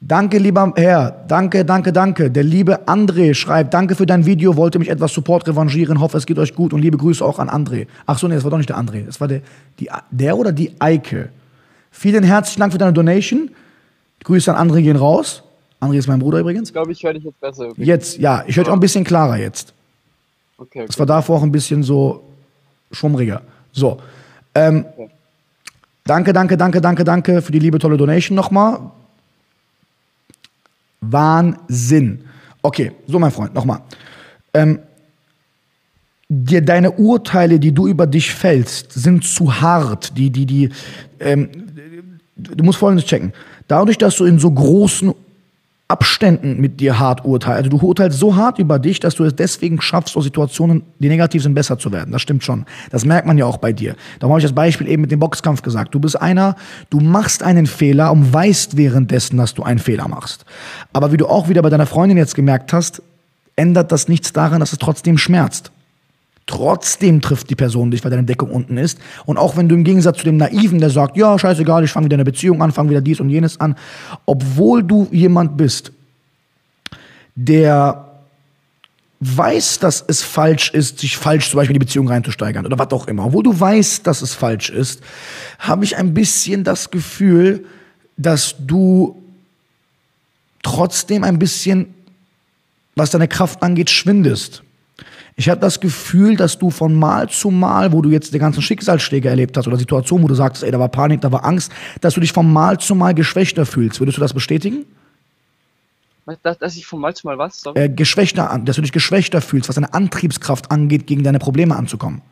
Danke, 0.00 0.38
lieber 0.38 0.72
Herr. 0.76 1.24
Danke, 1.26 1.64
danke, 1.64 1.92
danke. 1.92 2.30
Der 2.30 2.42
liebe 2.42 2.86
André 2.86 3.32
schreibt, 3.34 3.72
danke 3.72 3.94
für 3.94 4.04
dein 4.04 4.26
Video, 4.26 4.56
wollte 4.56 4.78
mich 4.78 4.90
etwas 4.90 5.12
Support 5.14 5.48
revanchieren, 5.48 6.00
hoffe, 6.00 6.18
es 6.18 6.26
geht 6.26 6.38
euch 6.38 6.54
gut 6.54 6.74
und 6.74 6.82
liebe 6.82 6.98
Grüße 6.98 7.24
auch 7.24 7.38
an 7.38 7.48
André. 7.48 7.86
Ach 8.04 8.18
so, 8.18 8.28
nee, 8.28 8.34
das 8.34 8.44
war 8.44 8.50
doch 8.50 8.58
nicht 8.58 8.68
der 8.68 8.78
André. 8.78 9.06
Das 9.06 9.20
war 9.20 9.28
der, 9.28 9.40
die, 9.80 9.88
der 10.10 10.36
oder 10.36 10.52
die 10.52 10.72
Eike. 10.78 11.30
Vielen 11.90 12.24
herzlichen 12.24 12.60
Dank 12.60 12.72
für 12.72 12.78
deine 12.78 12.92
Donation. 12.92 13.50
Grüße 14.22 14.54
an 14.54 14.68
André 14.68 14.82
gehen 14.82 14.96
raus. 14.96 15.42
André 15.80 15.96
ist 15.96 16.08
mein 16.08 16.18
Bruder 16.18 16.40
übrigens. 16.40 16.68
Ich 16.68 16.74
glaube, 16.74 16.92
ich 16.92 17.02
höre 17.02 17.14
dich 17.14 17.24
jetzt 17.24 17.40
besser. 17.40 17.64
Übrigens. 17.64 17.86
Jetzt, 17.86 18.18
ja, 18.18 18.44
ich 18.46 18.56
höre 18.56 18.64
dich 18.64 18.70
auch 18.70 18.76
ein 18.76 18.80
bisschen 18.80 19.04
klarer 19.04 19.38
jetzt. 19.38 19.72
Okay, 20.58 20.80
okay. 20.80 20.86
Das 20.86 20.98
war 20.98 21.06
davor 21.06 21.38
auch 21.38 21.42
ein 21.42 21.52
bisschen 21.52 21.82
so 21.82 22.22
schummriger. 22.92 23.40
So. 23.72 23.98
Ähm, 24.54 24.84
okay. 24.96 25.10
Danke, 26.04 26.32
danke, 26.32 26.56
danke, 26.56 26.80
danke, 26.80 27.02
danke 27.02 27.42
für 27.42 27.50
die 27.50 27.58
liebe, 27.58 27.78
tolle 27.78 27.96
Donation 27.96 28.36
nochmal. 28.36 28.78
Wahnsinn. 31.00 32.24
Okay, 32.62 32.92
so 33.06 33.18
mein 33.18 33.30
Freund, 33.30 33.54
nochmal. 33.54 33.80
Ähm, 34.54 34.80
dir 36.28 36.60
deine 36.60 36.92
Urteile, 36.92 37.60
die 37.60 37.72
du 37.72 37.86
über 37.86 38.06
dich 38.06 38.32
fällst, 38.32 38.92
sind 38.92 39.24
zu 39.24 39.60
hart. 39.60 40.16
Die, 40.16 40.30
die, 40.30 40.46
die, 40.46 40.70
ähm, 41.20 41.48
du 42.36 42.64
musst 42.64 42.78
Folgendes 42.78 43.06
checken. 43.06 43.32
Dadurch, 43.68 43.98
dass 43.98 44.16
du 44.16 44.24
in 44.24 44.38
so 44.38 44.50
großen 44.50 45.14
Abständen 45.88 46.60
mit 46.60 46.80
dir 46.80 46.98
hart 46.98 47.24
urteilst. 47.24 47.58
Also 47.58 47.70
du 47.70 47.86
urteilst 47.86 48.18
so 48.18 48.34
hart 48.34 48.58
über 48.58 48.80
dich, 48.80 48.98
dass 48.98 49.14
du 49.14 49.22
es 49.22 49.36
deswegen 49.36 49.80
schaffst, 49.80 50.16
aus 50.16 50.24
Situationen, 50.24 50.82
die 50.98 51.08
negativ 51.08 51.44
sind, 51.44 51.54
besser 51.54 51.78
zu 51.78 51.92
werden. 51.92 52.10
Das 52.10 52.22
stimmt 52.22 52.42
schon. 52.42 52.66
Das 52.90 53.04
merkt 53.04 53.26
man 53.26 53.38
ja 53.38 53.44
auch 53.44 53.58
bei 53.58 53.72
dir. 53.72 53.94
Darum 54.18 54.32
habe 54.32 54.40
ich 54.40 54.44
das 54.44 54.54
Beispiel 54.54 54.88
eben 54.88 55.02
mit 55.02 55.12
dem 55.12 55.20
Boxkampf 55.20 55.62
gesagt. 55.62 55.94
Du 55.94 56.00
bist 56.00 56.20
einer, 56.20 56.56
du 56.90 56.98
machst 56.98 57.44
einen 57.44 57.66
Fehler 57.66 58.10
und 58.10 58.32
weißt 58.32 58.76
währenddessen, 58.76 59.36
dass 59.36 59.54
du 59.54 59.62
einen 59.62 59.78
Fehler 59.78 60.08
machst. 60.08 60.44
Aber 60.92 61.12
wie 61.12 61.18
du 61.18 61.28
auch 61.28 61.48
wieder 61.48 61.62
bei 61.62 61.70
deiner 61.70 61.86
Freundin 61.86 62.18
jetzt 62.18 62.34
gemerkt 62.34 62.72
hast, 62.72 63.00
ändert 63.54 63.92
das 63.92 64.08
nichts 64.08 64.32
daran, 64.32 64.58
dass 64.58 64.72
es 64.72 64.78
trotzdem 64.78 65.18
schmerzt. 65.18 65.70
Trotzdem 66.46 67.20
trifft 67.20 67.50
die 67.50 67.56
Person 67.56 67.90
dich, 67.90 68.04
weil 68.04 68.10
deine 68.12 68.22
Deckung 68.22 68.50
unten 68.50 68.76
ist. 68.76 68.98
Und 69.24 69.36
auch 69.36 69.56
wenn 69.56 69.68
du 69.68 69.74
im 69.74 69.82
Gegensatz 69.82 70.18
zu 70.18 70.24
dem 70.24 70.36
Naiven, 70.36 70.78
der 70.78 70.90
sagt, 70.90 71.16
ja, 71.16 71.36
scheißegal, 71.36 71.82
ich 71.82 71.90
fange 71.90 72.06
wieder 72.06 72.14
eine 72.14 72.24
Beziehung 72.24 72.62
an, 72.62 72.70
fange 72.70 72.90
wieder 72.90 73.00
dies 73.00 73.18
und 73.18 73.30
jenes 73.30 73.58
an, 73.60 73.74
obwohl 74.26 74.84
du 74.84 75.08
jemand 75.10 75.56
bist, 75.56 75.92
der 77.34 78.06
weiß, 79.20 79.80
dass 79.80 80.04
es 80.06 80.22
falsch 80.22 80.70
ist, 80.70 81.00
sich 81.00 81.16
falsch 81.16 81.50
zum 81.50 81.58
Beispiel 81.58 81.74
in 81.74 81.80
die 81.80 81.86
Beziehung 81.86 82.08
reinzusteigern 82.08 82.66
oder 82.66 82.78
was 82.78 82.90
auch 82.90 83.08
immer, 83.08 83.26
obwohl 83.26 83.42
du 83.42 83.58
weißt, 83.58 84.06
dass 84.06 84.22
es 84.22 84.34
falsch 84.34 84.70
ist, 84.70 85.02
habe 85.58 85.84
ich 85.84 85.96
ein 85.96 86.14
bisschen 86.14 86.64
das 86.64 86.90
Gefühl, 86.90 87.64
dass 88.16 88.54
du 88.58 89.20
trotzdem 90.62 91.24
ein 91.24 91.38
bisschen, 91.38 91.94
was 92.94 93.10
deine 93.10 93.28
Kraft 93.28 93.62
angeht, 93.62 93.90
schwindest. 93.90 94.62
Ich 95.38 95.50
habe 95.50 95.60
das 95.60 95.80
Gefühl, 95.80 96.34
dass 96.34 96.58
du 96.58 96.70
von 96.70 96.94
Mal 96.94 97.28
zu 97.28 97.50
Mal, 97.50 97.92
wo 97.92 98.00
du 98.00 98.08
jetzt 98.08 98.32
die 98.32 98.38
ganzen 98.38 98.62
Schicksalsschläge 98.62 99.28
erlebt 99.28 99.54
hast 99.56 99.68
oder 99.68 99.76
Situationen, 99.76 100.24
wo 100.24 100.28
du 100.28 100.34
sagst, 100.34 100.62
ey, 100.62 100.70
da 100.70 100.80
war 100.80 100.88
Panik, 100.88 101.20
da 101.20 101.30
war 101.30 101.44
Angst, 101.44 101.70
dass 102.00 102.14
du 102.14 102.20
dich 102.20 102.32
von 102.32 102.50
Mal 102.50 102.78
zu 102.80 102.94
Mal 102.94 103.12
geschwächter 103.12 103.66
fühlst. 103.66 104.00
Würdest 104.00 104.16
du 104.16 104.22
das 104.22 104.32
bestätigen? 104.32 104.86
Dass, 106.42 106.58
dass 106.58 106.76
ich 106.76 106.86
von 106.86 107.00
Mal 107.00 107.14
zu 107.14 107.26
Mal 107.26 107.36
was? 107.36 107.60
Sorry. 107.60 107.78
Äh, 107.78 107.88
geschwächter 107.90 108.60
dass 108.64 108.76
du 108.76 108.82
dich 108.82 108.92
geschwächter 108.92 109.42
fühlst, 109.42 109.68
was 109.68 109.74
deine 109.74 109.92
Antriebskraft 109.92 110.70
angeht, 110.70 111.06
gegen 111.06 111.22
deine 111.22 111.38
Probleme 111.38 111.76
anzukommen. 111.76 112.22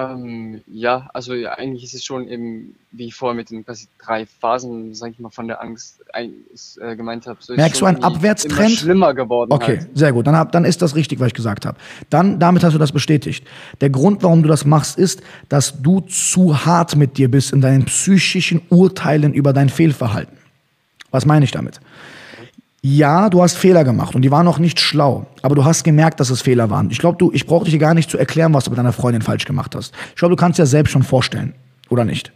Ähm, 0.00 0.62
ja, 0.66 1.10
also 1.12 1.34
ja, 1.34 1.52
eigentlich 1.52 1.84
ist 1.84 1.94
es 1.94 2.04
schon 2.04 2.26
eben, 2.26 2.74
wie 2.90 3.06
ich 3.06 3.14
vorher 3.14 3.34
mit 3.34 3.50
den 3.50 3.64
quasi 3.64 3.86
drei 4.02 4.24
Phasen, 4.24 4.94
sag 4.94 5.10
ich 5.10 5.18
mal, 5.18 5.30
von 5.30 5.46
der 5.46 5.60
Angst 5.60 6.00
äh, 6.14 6.96
gemeint 6.96 7.26
habe. 7.26 7.38
So 7.40 7.54
Merkst 7.54 7.80
du 7.80 7.86
einen 7.86 8.02
Abwärtstrend? 8.02 8.78
schlimmer 8.78 9.12
geworden. 9.12 9.52
Okay, 9.52 9.78
halt. 9.78 9.88
sehr 9.92 10.12
gut. 10.12 10.26
Dann, 10.26 10.36
hab, 10.36 10.52
dann 10.52 10.64
ist 10.64 10.80
das 10.80 10.94
richtig, 10.94 11.20
was 11.20 11.28
ich 11.28 11.34
gesagt 11.34 11.66
habe. 11.66 11.76
Dann, 12.08 12.38
damit 12.38 12.64
hast 12.64 12.72
du 12.72 12.78
das 12.78 12.92
bestätigt. 12.92 13.46
Der 13.80 13.90
Grund, 13.90 14.22
warum 14.22 14.42
du 14.42 14.48
das 14.48 14.64
machst, 14.64 14.98
ist, 14.98 15.22
dass 15.50 15.82
du 15.82 16.00
zu 16.00 16.64
hart 16.64 16.96
mit 16.96 17.18
dir 17.18 17.30
bist 17.30 17.52
in 17.52 17.60
deinen 17.60 17.84
psychischen 17.84 18.62
Urteilen 18.70 19.34
über 19.34 19.52
dein 19.52 19.68
Fehlverhalten. 19.68 20.36
Was 21.10 21.26
meine 21.26 21.44
ich 21.44 21.50
damit? 21.50 21.80
Ja, 22.82 23.28
du 23.28 23.42
hast 23.42 23.58
Fehler 23.58 23.84
gemacht 23.84 24.14
und 24.14 24.22
die 24.22 24.30
waren 24.30 24.44
noch 24.44 24.58
nicht 24.58 24.80
schlau, 24.80 25.26
aber 25.42 25.54
du 25.54 25.64
hast 25.64 25.84
gemerkt, 25.84 26.18
dass 26.18 26.30
es 26.30 26.40
Fehler 26.40 26.70
waren. 26.70 26.90
Ich 26.90 26.98
glaube, 26.98 27.18
du, 27.18 27.30
ich 27.32 27.46
brauche 27.46 27.68
dir 27.68 27.78
gar 27.78 27.92
nicht 27.92 28.10
zu 28.10 28.16
erklären, 28.16 28.54
was 28.54 28.64
du 28.64 28.70
mit 28.70 28.78
deiner 28.78 28.94
Freundin 28.94 29.20
falsch 29.20 29.44
gemacht 29.44 29.74
hast. 29.74 29.94
Ich 30.10 30.16
glaube, 30.16 30.34
du 30.34 30.40
kannst 30.40 30.58
ja 30.58 30.64
selbst 30.64 30.90
schon 30.90 31.02
vorstellen, 31.02 31.54
oder 31.90 32.04
nicht? 32.06 32.32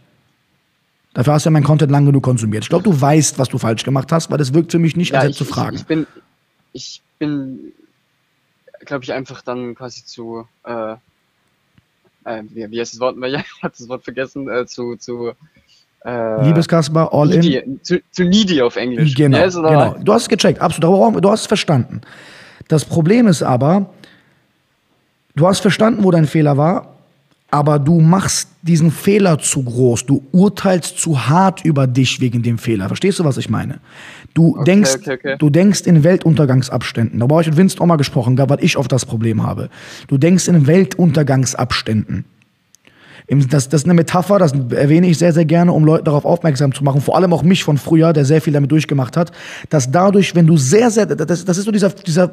Dafür 1.15 1.33
hast 1.33 1.45
du 1.45 1.47
ja 1.47 1.51
mein 1.51 1.63
Content 1.63 1.91
lang 1.91 2.05
genug 2.05 2.23
konsumiert. 2.23 2.63
Ich 2.63 2.69
glaube, 2.69 2.83
du 2.83 2.99
weißt, 2.99 3.39
was 3.39 3.49
du 3.49 3.57
falsch 3.57 3.83
gemacht 3.83 4.11
hast, 4.11 4.29
weil 4.29 4.37
das 4.37 4.53
wirkt 4.53 4.71
für 4.71 4.79
mich 4.79 4.95
nicht, 4.95 5.13
ja, 5.13 5.19
als 5.19 5.29
hätte 5.29 5.37
zu 5.37 5.45
fragen. 5.45 5.77
Ich 5.77 5.85
bin, 5.85 6.05
ich 6.73 7.01
bin, 7.17 7.73
glaube 8.81 9.03
ich, 9.03 9.13
einfach 9.13 9.41
dann 9.41 9.73
quasi 9.73 10.05
zu, 10.05 10.47
äh, 10.65 10.95
äh, 12.25 12.43
wie, 12.49 12.69
wie 12.69 12.79
heißt 12.79 12.93
das 12.93 12.99
Wort? 12.99 13.15
Ich 13.23 13.63
habe 13.63 13.73
das 13.77 13.87
Wort 13.87 14.03
vergessen, 14.03 14.49
äh, 14.49 14.67
zu, 14.67 14.97
zu, 14.97 15.31
äh, 16.05 16.43
Liebeskasper, 16.45 17.11
all 17.11 17.27
needy, 17.27 17.57
in. 17.57 17.79
Zu, 17.83 17.99
zu 18.11 18.23
needy 18.23 18.61
auf 18.61 18.75
Englisch. 18.75 19.15
Genau, 19.15 19.37
yes, 19.37 19.55
genau. 19.55 19.95
Du 20.03 20.13
hast 20.13 20.23
es 20.23 20.29
gecheckt, 20.29 20.61
absolut. 20.61 21.23
Du 21.23 21.29
hast 21.29 21.41
es 21.41 21.47
verstanden. 21.47 22.01
Das 22.67 22.85
Problem 22.85 23.27
ist 23.27 23.43
aber, 23.43 23.89
du 25.35 25.47
hast 25.47 25.59
verstanden, 25.59 26.03
wo 26.03 26.11
dein 26.11 26.25
Fehler 26.25 26.57
war, 26.57 26.95
aber 27.51 27.79
du 27.79 28.01
machst 28.01 28.49
diesen 28.61 28.91
Fehler 28.91 29.39
zu 29.39 29.63
groß. 29.63 30.05
Du 30.05 30.23
urteilst 30.31 30.99
zu 30.99 31.27
hart 31.27 31.63
über 31.63 31.87
dich 31.87 32.19
wegen 32.19 32.43
dem 32.43 32.57
Fehler. 32.57 32.87
Verstehst 32.87 33.19
du, 33.19 33.23
was 33.23 33.37
ich 33.37 33.49
meine? 33.49 33.79
Du 34.33 34.55
okay, 34.55 34.63
denkst, 34.65 34.95
okay, 34.95 35.13
okay. 35.13 35.35
du 35.39 35.49
denkst 35.49 35.81
in 35.81 36.03
Weltuntergangsabständen. 36.03 37.19
Da 37.19 37.27
habe 37.27 37.41
ich 37.41 37.47
mit 37.47 37.57
Vince 37.57 37.79
auch 37.79 37.85
mal 37.85 37.95
gesprochen, 37.95 38.37
weil 38.37 38.63
ich 38.63 38.77
oft 38.77 38.91
das 38.91 39.05
Problem 39.05 39.43
habe. 39.43 39.69
Du 40.07 40.17
denkst 40.17 40.47
in 40.47 40.67
Weltuntergangsabständen. 40.67 42.25
Das, 43.27 43.69
das 43.69 43.81
ist 43.81 43.85
eine 43.85 43.95
Metapher, 43.95 44.37
das 44.37 44.53
erwähne 44.69 45.07
ich 45.07 45.17
sehr, 45.17 45.33
sehr 45.33 45.45
gerne, 45.45 45.71
um 45.71 45.83
Leute 45.83 46.03
darauf 46.03 46.25
aufmerksam 46.25 46.73
zu 46.73 46.83
machen, 46.83 47.01
vor 47.01 47.15
allem 47.15 47.33
auch 47.33 47.41
mich 47.41 47.63
von 47.63 47.77
früher, 47.77 48.13
der 48.13 48.23
sehr 48.23 48.39
viel 48.39 48.53
damit 48.53 48.71
durchgemacht 48.71 49.17
hat, 49.17 49.31
dass 49.69 49.89
dadurch, 49.89 50.35
wenn 50.35 50.45
du 50.45 50.57
sehr, 50.57 50.91
sehr, 50.91 51.07
das, 51.07 51.43
das 51.43 51.57
ist 51.57 51.65
so 51.65 51.71
dieser, 51.71 51.89
dieser, 51.89 52.31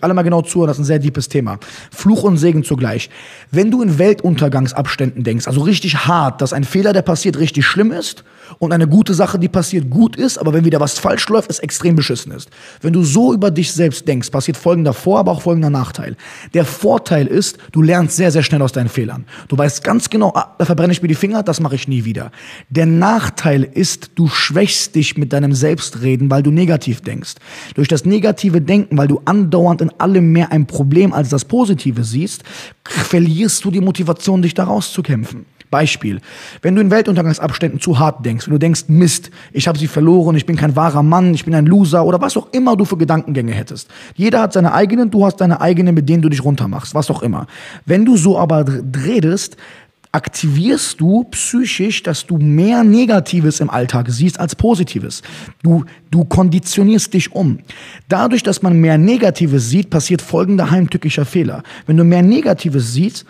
alle 0.00 0.12
mal 0.12 0.22
genau 0.22 0.42
zuhören, 0.42 0.68
das 0.68 0.78
ist 0.78 0.82
ein 0.82 0.86
sehr 0.86 0.98
deepes 0.98 1.28
Thema. 1.28 1.58
Fluch 1.92 2.24
und 2.24 2.38
Segen 2.38 2.64
zugleich. 2.64 3.10
Wenn 3.52 3.70
du 3.70 3.80
in 3.82 3.98
Weltuntergangsabständen 3.98 5.22
denkst, 5.22 5.46
also 5.46 5.60
richtig 5.60 6.06
hart, 6.06 6.42
dass 6.42 6.52
ein 6.52 6.64
Fehler, 6.64 6.92
der 6.92 7.02
passiert, 7.02 7.38
richtig 7.38 7.64
schlimm 7.64 7.92
ist 7.92 8.24
und 8.58 8.72
eine 8.72 8.88
gute 8.88 9.14
Sache, 9.14 9.38
die 9.38 9.48
passiert, 9.48 9.88
gut 9.88 10.16
ist, 10.16 10.38
aber 10.38 10.52
wenn 10.52 10.64
wieder 10.64 10.80
was 10.80 10.98
falsch 10.98 11.28
läuft, 11.28 11.50
es 11.50 11.60
extrem 11.60 11.94
beschissen 11.94 12.32
ist. 12.32 12.50
Wenn 12.80 12.92
du 12.92 13.04
so 13.04 13.32
über 13.32 13.50
dich 13.52 13.72
selbst 13.72 14.08
denkst, 14.08 14.30
passiert 14.30 14.56
folgender 14.56 14.92
Vor-, 14.92 15.20
aber 15.20 15.30
auch 15.32 15.42
folgender 15.42 15.70
Nachteil. 15.70 16.16
Der 16.54 16.64
Vorteil 16.64 17.26
ist, 17.26 17.58
du 17.72 17.82
lernst 17.82 18.16
sehr, 18.16 18.30
sehr 18.30 18.42
schnell 18.42 18.62
aus 18.62 18.72
deinen 18.72 18.88
Fehlern. 18.88 19.26
Du 19.48 19.56
weißt 19.56 19.84
ganz 19.84 20.10
genau, 20.10 20.23
ah, 20.34 20.54
da 20.58 20.64
verbrenne 20.64 20.92
ich 20.92 21.02
mir 21.02 21.08
die 21.08 21.14
Finger, 21.14 21.42
das 21.42 21.60
mache 21.60 21.74
ich 21.74 21.88
nie 21.88 22.04
wieder. 22.04 22.30
Der 22.70 22.86
Nachteil 22.86 23.64
ist, 23.64 24.12
du 24.14 24.28
schwächst 24.28 24.94
dich 24.94 25.16
mit 25.16 25.32
deinem 25.32 25.52
Selbstreden, 25.52 26.30
weil 26.30 26.42
du 26.42 26.50
negativ 26.50 27.00
denkst. 27.00 27.34
Durch 27.74 27.88
das 27.88 28.04
negative 28.04 28.60
Denken, 28.60 28.96
weil 28.96 29.08
du 29.08 29.20
andauernd 29.24 29.80
in 29.80 29.90
allem 29.98 30.32
mehr 30.32 30.52
ein 30.52 30.66
Problem 30.66 31.12
als 31.12 31.28
das 31.28 31.44
Positive 31.44 32.04
siehst, 32.04 32.44
verlierst 32.84 33.64
du 33.64 33.70
die 33.70 33.80
Motivation, 33.80 34.42
dich 34.42 34.54
da 34.54 34.64
rauszukämpfen. 34.64 35.46
Beispiel. 35.74 36.20
Wenn 36.62 36.76
du 36.76 36.80
in 36.80 36.92
Weltuntergangsabständen 36.92 37.80
zu 37.80 37.98
hart 37.98 38.24
denkst, 38.24 38.46
wenn 38.46 38.52
du 38.52 38.58
denkst, 38.60 38.84
Mist, 38.86 39.32
ich 39.52 39.66
habe 39.66 39.76
sie 39.76 39.88
verloren, 39.88 40.36
ich 40.36 40.46
bin 40.46 40.54
kein 40.54 40.76
wahrer 40.76 41.02
Mann, 41.02 41.34
ich 41.34 41.44
bin 41.44 41.52
ein 41.52 41.66
Loser 41.66 42.04
oder 42.04 42.20
was 42.20 42.36
auch 42.36 42.52
immer 42.52 42.76
du 42.76 42.84
für 42.84 42.96
Gedankengänge 42.96 43.50
hättest. 43.50 43.90
Jeder 44.14 44.42
hat 44.42 44.52
seine 44.52 44.72
eigenen, 44.72 45.10
du 45.10 45.26
hast 45.26 45.40
deine 45.40 45.60
eigenen, 45.60 45.96
mit 45.96 46.08
denen 46.08 46.22
du 46.22 46.28
dich 46.28 46.44
runtermachst, 46.44 46.94
was 46.94 47.10
auch 47.10 47.22
immer. 47.22 47.48
Wenn 47.86 48.04
du 48.04 48.16
so 48.16 48.38
aber 48.38 48.64
redest, 49.04 49.56
aktivierst 50.14 51.00
du 51.00 51.24
psychisch, 51.24 52.02
dass 52.04 52.24
du 52.26 52.38
mehr 52.38 52.84
Negatives 52.84 53.58
im 53.60 53.68
Alltag 53.68 54.06
siehst 54.10 54.38
als 54.38 54.54
Positives. 54.54 55.22
Du, 55.62 55.84
du 56.10 56.24
konditionierst 56.24 57.12
dich 57.12 57.32
um. 57.32 57.58
Dadurch, 58.08 58.44
dass 58.44 58.62
man 58.62 58.78
mehr 58.78 58.96
Negatives 58.96 59.68
sieht, 59.68 59.90
passiert 59.90 60.22
folgender 60.22 60.70
heimtückischer 60.70 61.24
Fehler. 61.24 61.64
Wenn 61.86 61.96
du 61.96 62.04
mehr 62.04 62.22
Negatives 62.22 62.92
siehst, 62.92 63.26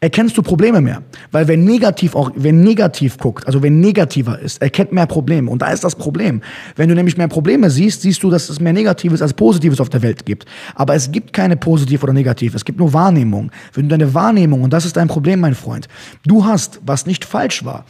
erkennst 0.00 0.36
du 0.36 0.42
Probleme 0.42 0.80
mehr. 0.80 1.02
Weil 1.30 1.46
wenn 1.48 1.64
negativ 1.64 2.14
auch, 2.14 2.30
wenn 2.34 2.62
negativ 2.62 3.18
guckt, 3.18 3.46
also 3.46 3.62
wenn 3.62 3.80
negativer 3.80 4.38
ist, 4.38 4.62
erkennt 4.62 4.92
mehr 4.92 5.06
Probleme. 5.06 5.50
Und 5.50 5.62
da 5.62 5.70
ist 5.70 5.84
das 5.84 5.94
Problem. 5.94 6.42
Wenn 6.76 6.88
du 6.88 6.94
nämlich 6.94 7.16
mehr 7.16 7.28
Probleme 7.28 7.70
siehst, 7.70 8.02
siehst 8.02 8.22
du, 8.22 8.30
dass 8.30 8.48
es 8.48 8.60
mehr 8.60 8.72
Negatives 8.72 9.20
als 9.20 9.34
Positives 9.34 9.80
auf 9.80 9.90
der 9.90 10.02
Welt 10.02 10.24
gibt. 10.24 10.46
Aber 10.74 10.94
es 10.94 11.12
gibt 11.12 11.32
keine 11.32 11.56
positiv 11.56 12.02
oder 12.02 12.12
negativ. 12.12 12.54
Es 12.54 12.64
gibt 12.64 12.78
nur 12.78 12.92
Wahrnehmung. 12.92 13.50
Wenn 13.74 13.88
du 13.88 13.96
deine 13.96 14.14
Wahrnehmung, 14.14 14.62
und 14.62 14.72
das 14.72 14.86
ist 14.86 14.96
dein 14.96 15.08
Problem, 15.08 15.40
mein 15.40 15.54
Freund, 15.54 15.88
du 16.26 16.44
hast, 16.44 16.80
was 16.84 17.06
nicht 17.06 17.24
falsch 17.24 17.64
war, 17.64 17.84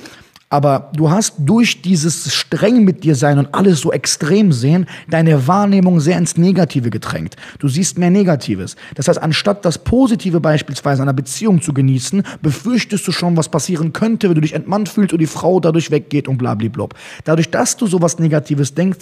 aber 0.50 0.90
du 0.94 1.10
hast 1.10 1.34
durch 1.38 1.80
dieses 1.80 2.34
streng 2.34 2.84
mit 2.84 3.04
dir 3.04 3.14
sein 3.14 3.38
und 3.38 3.54
alles 3.54 3.80
so 3.80 3.92
extrem 3.92 4.52
sehen, 4.52 4.86
deine 5.08 5.46
Wahrnehmung 5.46 6.00
sehr 6.00 6.18
ins 6.18 6.36
Negative 6.36 6.90
gedrängt. 6.90 7.36
Du 7.60 7.68
siehst 7.68 7.98
mehr 7.98 8.10
Negatives. 8.10 8.74
Das 8.96 9.06
heißt, 9.06 9.22
anstatt 9.22 9.64
das 9.64 9.78
Positive 9.78 10.40
beispielsweise 10.40 11.02
einer 11.02 11.12
Beziehung 11.12 11.62
zu 11.62 11.72
genießen, 11.72 12.24
befürchtest 12.42 13.06
du 13.06 13.12
schon, 13.12 13.36
was 13.36 13.48
passieren 13.48 13.92
könnte, 13.92 14.28
wenn 14.28 14.34
du 14.34 14.40
dich 14.40 14.54
entmannt 14.54 14.88
fühlst 14.88 15.12
und 15.12 15.20
die 15.20 15.26
Frau 15.26 15.60
dadurch 15.60 15.92
weggeht 15.92 16.26
und 16.26 16.38
blablabla. 16.38 16.88
Dadurch, 17.22 17.50
dass 17.50 17.76
du 17.76 17.86
sowas 17.86 18.18
Negatives 18.18 18.74
denkst, 18.74 18.98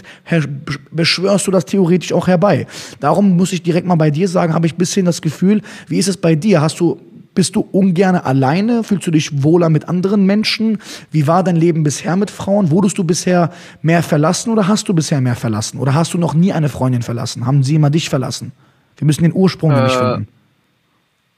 beschwörst 0.91 1.47
du 1.47 1.51
das 1.51 1.65
theoretisch 1.65 2.13
auch 2.13 2.27
herbei. 2.27 2.67
Darum 3.01 3.37
muss 3.39 3.53
ich 3.55 3.63
direkt 3.63 3.87
mal 3.87 3.95
bei 3.95 4.11
dir 4.11 4.29
sagen, 4.29 4.53
habe 4.53 4.67
ich 4.67 4.75
ein 4.75 4.79
bisschen 4.79 5.07
das 5.07 5.23
Gefühl, 5.23 5.63
wie 5.87 5.99
ist 5.99 6.09
es 6.09 6.19
bei 6.19 6.35
dir? 6.35 6.61
Hast 6.61 6.79
du 6.79 7.01
bist 7.39 7.55
du 7.55 7.61
ungern 7.61 8.17
alleine? 8.17 8.83
Fühlst 8.83 9.07
du 9.07 9.13
dich 9.13 9.45
wohler 9.45 9.69
mit 9.69 9.89
anderen 9.89 10.27
Menschen? 10.27 10.79
Wie 11.13 11.29
war 11.29 11.45
dein 11.45 11.55
Leben 11.55 11.85
bisher 11.85 12.17
mit 12.17 12.33
Frauen? 12.33 12.73
Wurdest 12.73 12.99
du 12.99 13.05
bisher 13.05 13.53
mehr 13.81 14.03
verlassen 14.03 14.51
oder 14.51 14.67
hast 14.67 14.89
du 14.89 14.93
bisher 14.93 15.21
mehr 15.21 15.37
verlassen? 15.37 15.79
Oder 15.79 15.95
hast 15.95 16.13
du 16.13 16.19
noch 16.19 16.35
nie 16.35 16.53
eine 16.53 16.69
Freundin 16.69 17.03
verlassen? 17.03 17.47
Haben 17.47 17.63
sie 17.63 17.77
immer 17.77 17.91
dich 17.91 18.09
verlassen? 18.09 18.51
Wir 18.97 19.07
müssen 19.07 19.23
den 19.23 19.33
Ursprung 19.33 19.71
äh, 19.71 19.85
nicht 19.85 19.95
finden. 19.95 20.27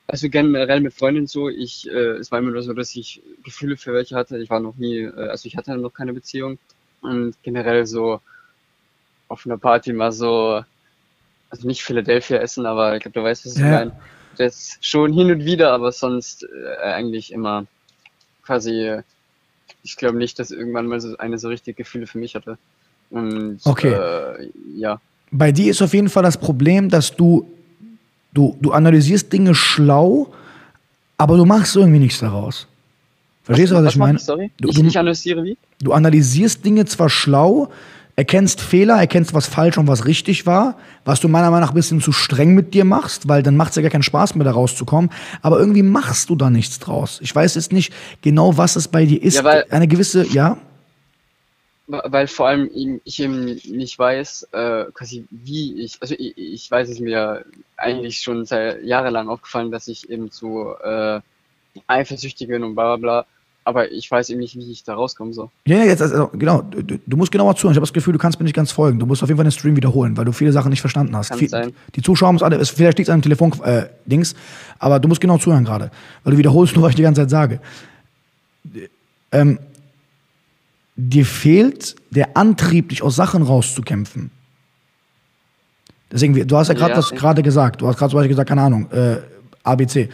Also 0.06 0.30
generell 0.30 0.80
mit 0.80 0.94
Freundinnen 0.94 1.26
so, 1.26 1.50
ich, 1.50 1.86
äh, 1.90 2.16
es 2.16 2.32
war 2.32 2.38
immer 2.38 2.52
nur 2.52 2.62
so, 2.62 2.72
dass 2.72 2.96
ich 2.96 3.20
Gefühle 3.44 3.76
für 3.76 3.92
welche 3.92 4.16
hatte. 4.16 4.38
Ich 4.38 4.48
war 4.48 4.60
noch 4.60 4.78
nie, 4.78 5.00
äh, 5.00 5.28
also 5.28 5.48
ich 5.48 5.58
hatte 5.58 5.76
noch 5.76 5.92
keine 5.92 6.14
Beziehung. 6.14 6.58
Und 7.02 7.34
generell 7.42 7.84
so 7.84 8.22
auf 9.28 9.44
einer 9.44 9.58
Party 9.58 9.92
mal 9.92 10.12
so, 10.12 10.64
also 11.50 11.66
nicht 11.66 11.82
Philadelphia 11.82 12.38
essen, 12.38 12.64
aber 12.64 12.96
ich 12.96 13.02
glaube, 13.02 13.20
du 13.20 13.22
weißt, 13.22 13.44
was 13.44 13.56
ich 13.56 13.60
ja. 13.60 13.70
meine 13.70 13.92
das 14.36 14.78
schon 14.80 15.12
hin 15.12 15.30
und 15.30 15.44
wieder, 15.44 15.72
aber 15.72 15.92
sonst 15.92 16.44
äh, 16.44 16.82
eigentlich 16.82 17.32
immer 17.32 17.66
quasi, 18.42 18.96
ich 19.82 19.96
glaube 19.96 20.18
nicht, 20.18 20.38
dass 20.38 20.50
irgendwann 20.50 20.86
mal 20.86 21.00
so 21.00 21.16
eine 21.18 21.38
so 21.38 21.48
richtige 21.48 21.76
Gefühle 21.76 22.06
für 22.06 22.18
mich 22.18 22.34
hatte. 22.34 22.58
Und 23.10 23.60
okay. 23.64 23.92
Äh, 23.92 24.50
ja. 24.76 25.00
Bei 25.30 25.52
dir 25.52 25.70
ist 25.70 25.82
auf 25.82 25.94
jeden 25.94 26.08
Fall 26.08 26.22
das 26.22 26.36
Problem, 26.36 26.88
dass 26.88 27.14
du, 27.14 27.48
du, 28.32 28.56
du 28.60 28.72
analysierst 28.72 29.32
Dinge 29.32 29.54
schlau, 29.54 30.32
aber 31.16 31.36
du 31.36 31.44
machst 31.44 31.76
irgendwie 31.76 31.98
nichts 31.98 32.20
daraus. 32.20 32.66
Verstehst 33.42 33.72
was, 33.72 33.78
du, 33.78 33.84
was, 33.84 33.86
was 33.86 33.94
ich 33.94 33.98
meine? 33.98 34.18
Sorry? 34.18 34.50
Du, 34.58 34.68
ich, 34.68 34.78
ich 34.78 34.98
analysiere 34.98 35.44
wie? 35.44 35.56
Du 35.80 35.92
analysierst 35.92 36.64
Dinge 36.64 36.84
zwar 36.86 37.08
schlau, 37.08 37.70
erkennst 38.20 38.60
Fehler, 38.60 38.96
erkennst, 38.96 39.32
was 39.32 39.46
falsch 39.46 39.78
und 39.78 39.88
was 39.88 40.04
richtig 40.04 40.44
war, 40.44 40.76
was 41.06 41.20
du 41.20 41.28
meiner 41.28 41.50
Meinung 41.50 41.62
nach 41.62 41.70
ein 41.70 41.74
bisschen 41.74 42.02
zu 42.02 42.12
streng 42.12 42.54
mit 42.54 42.74
dir 42.74 42.84
machst, 42.84 43.28
weil 43.28 43.42
dann 43.42 43.56
macht 43.56 43.70
es 43.70 43.76
ja 43.76 43.82
gar 43.82 43.90
keinen 43.90 44.02
Spaß 44.02 44.34
mehr, 44.34 44.44
da 44.44 44.50
rauszukommen. 44.50 45.10
Aber 45.40 45.58
irgendwie 45.58 45.82
machst 45.82 46.28
du 46.28 46.36
da 46.36 46.50
nichts 46.50 46.78
draus. 46.78 47.18
Ich 47.22 47.34
weiß 47.34 47.54
jetzt 47.54 47.72
nicht 47.72 47.94
genau, 48.20 48.58
was 48.58 48.76
es 48.76 48.88
bei 48.88 49.06
dir 49.06 49.22
ist. 49.22 49.36
Ja, 49.36 49.44
weil, 49.44 49.64
Eine 49.70 49.88
gewisse, 49.88 50.26
ja? 50.26 50.58
weil 51.86 52.26
vor 52.26 52.48
allem 52.48 52.70
ich 53.04 53.20
eben 53.22 53.46
nicht 53.46 53.98
weiß, 53.98 54.48
äh, 54.52 54.84
quasi 54.92 55.24
wie 55.30 55.82
ich, 55.82 55.96
also 56.00 56.14
ich, 56.16 56.36
ich 56.36 56.70
weiß 56.70 56.90
es 56.90 57.00
mir 57.00 57.44
eigentlich 57.78 58.20
schon 58.20 58.44
seit 58.44 58.84
jahrelang 58.84 59.30
aufgefallen, 59.30 59.70
dass 59.72 59.88
ich 59.88 60.10
eben 60.10 60.30
zu 60.30 60.74
äh, 60.84 61.20
eifersüchtig 61.86 62.48
bin 62.48 62.64
und 62.64 62.74
bla 62.74 62.96
bla 62.96 62.96
bla, 62.96 63.26
aber 63.64 63.92
ich 63.92 64.10
weiß 64.10 64.30
eben 64.30 64.40
nicht, 64.40 64.56
wie 64.56 64.70
ich 64.70 64.84
da 64.84 64.94
rauskomme 64.94 65.32
so. 65.32 65.50
Ja, 65.66 65.78
ja, 65.78 65.84
jetzt, 65.84 66.00
also, 66.00 66.28
genau, 66.28 66.62
du, 66.62 66.98
du 67.06 67.16
musst 67.16 67.30
genauer 67.30 67.56
zuhören. 67.56 67.72
Ich 67.72 67.76
habe 67.76 67.86
das 67.86 67.92
Gefühl, 67.92 68.12
du 68.12 68.18
kannst 68.18 68.38
mir 68.38 68.44
nicht 68.44 68.56
ganz 68.56 68.72
folgen. 68.72 68.98
Du 68.98 69.06
musst 69.06 69.22
auf 69.22 69.28
jeden 69.28 69.36
Fall 69.36 69.44
den 69.44 69.52
Stream 69.52 69.76
wiederholen, 69.76 70.16
weil 70.16 70.24
du 70.24 70.32
viele 70.32 70.52
Sachen 70.52 70.70
nicht 70.70 70.80
verstanden 70.80 71.14
hast. 71.14 71.30
Kann 71.30 71.48
sein. 71.48 71.72
Die 71.94 72.02
Zuschauer 72.02 72.28
haben 72.28 72.42
alle, 72.42 72.64
vielleicht 72.64 72.98
liegt 72.98 73.08
es 73.08 73.12
an 73.12 73.20
dem 73.20 73.24
Telefon-Dings, 73.24 74.32
äh, 74.32 74.36
aber 74.78 74.98
du 74.98 75.08
musst 75.08 75.20
genau 75.20 75.38
zuhören 75.38 75.64
gerade, 75.64 75.90
weil 76.24 76.32
du 76.32 76.38
wiederholst 76.38 76.74
nur, 76.74 76.84
was 76.84 76.90
ich 76.90 76.96
die 76.96 77.02
ganze 77.02 77.22
Zeit 77.22 77.30
sage. 77.30 77.60
Ähm, 79.32 79.58
dir 80.96 81.26
fehlt 81.26 81.96
der 82.10 82.36
Antrieb, 82.36 82.88
dich 82.88 83.02
aus 83.02 83.16
Sachen 83.16 83.42
rauszukämpfen. 83.42 84.30
Deswegen, 86.10 86.46
du 86.46 86.56
hast 86.56 86.68
ja 86.68 86.74
gerade 86.74 86.90
ja, 86.90 86.96
das 86.96 87.10
gerade 87.10 87.42
gesagt. 87.42 87.80
Du 87.80 87.86
hast 87.86 87.96
gerade 87.96 88.10
zum 88.10 88.18
Beispiel 88.18 88.30
gesagt, 88.30 88.48
keine 88.48 88.62
Ahnung, 88.62 88.90
äh, 88.90 89.18
ABC. 89.62 90.08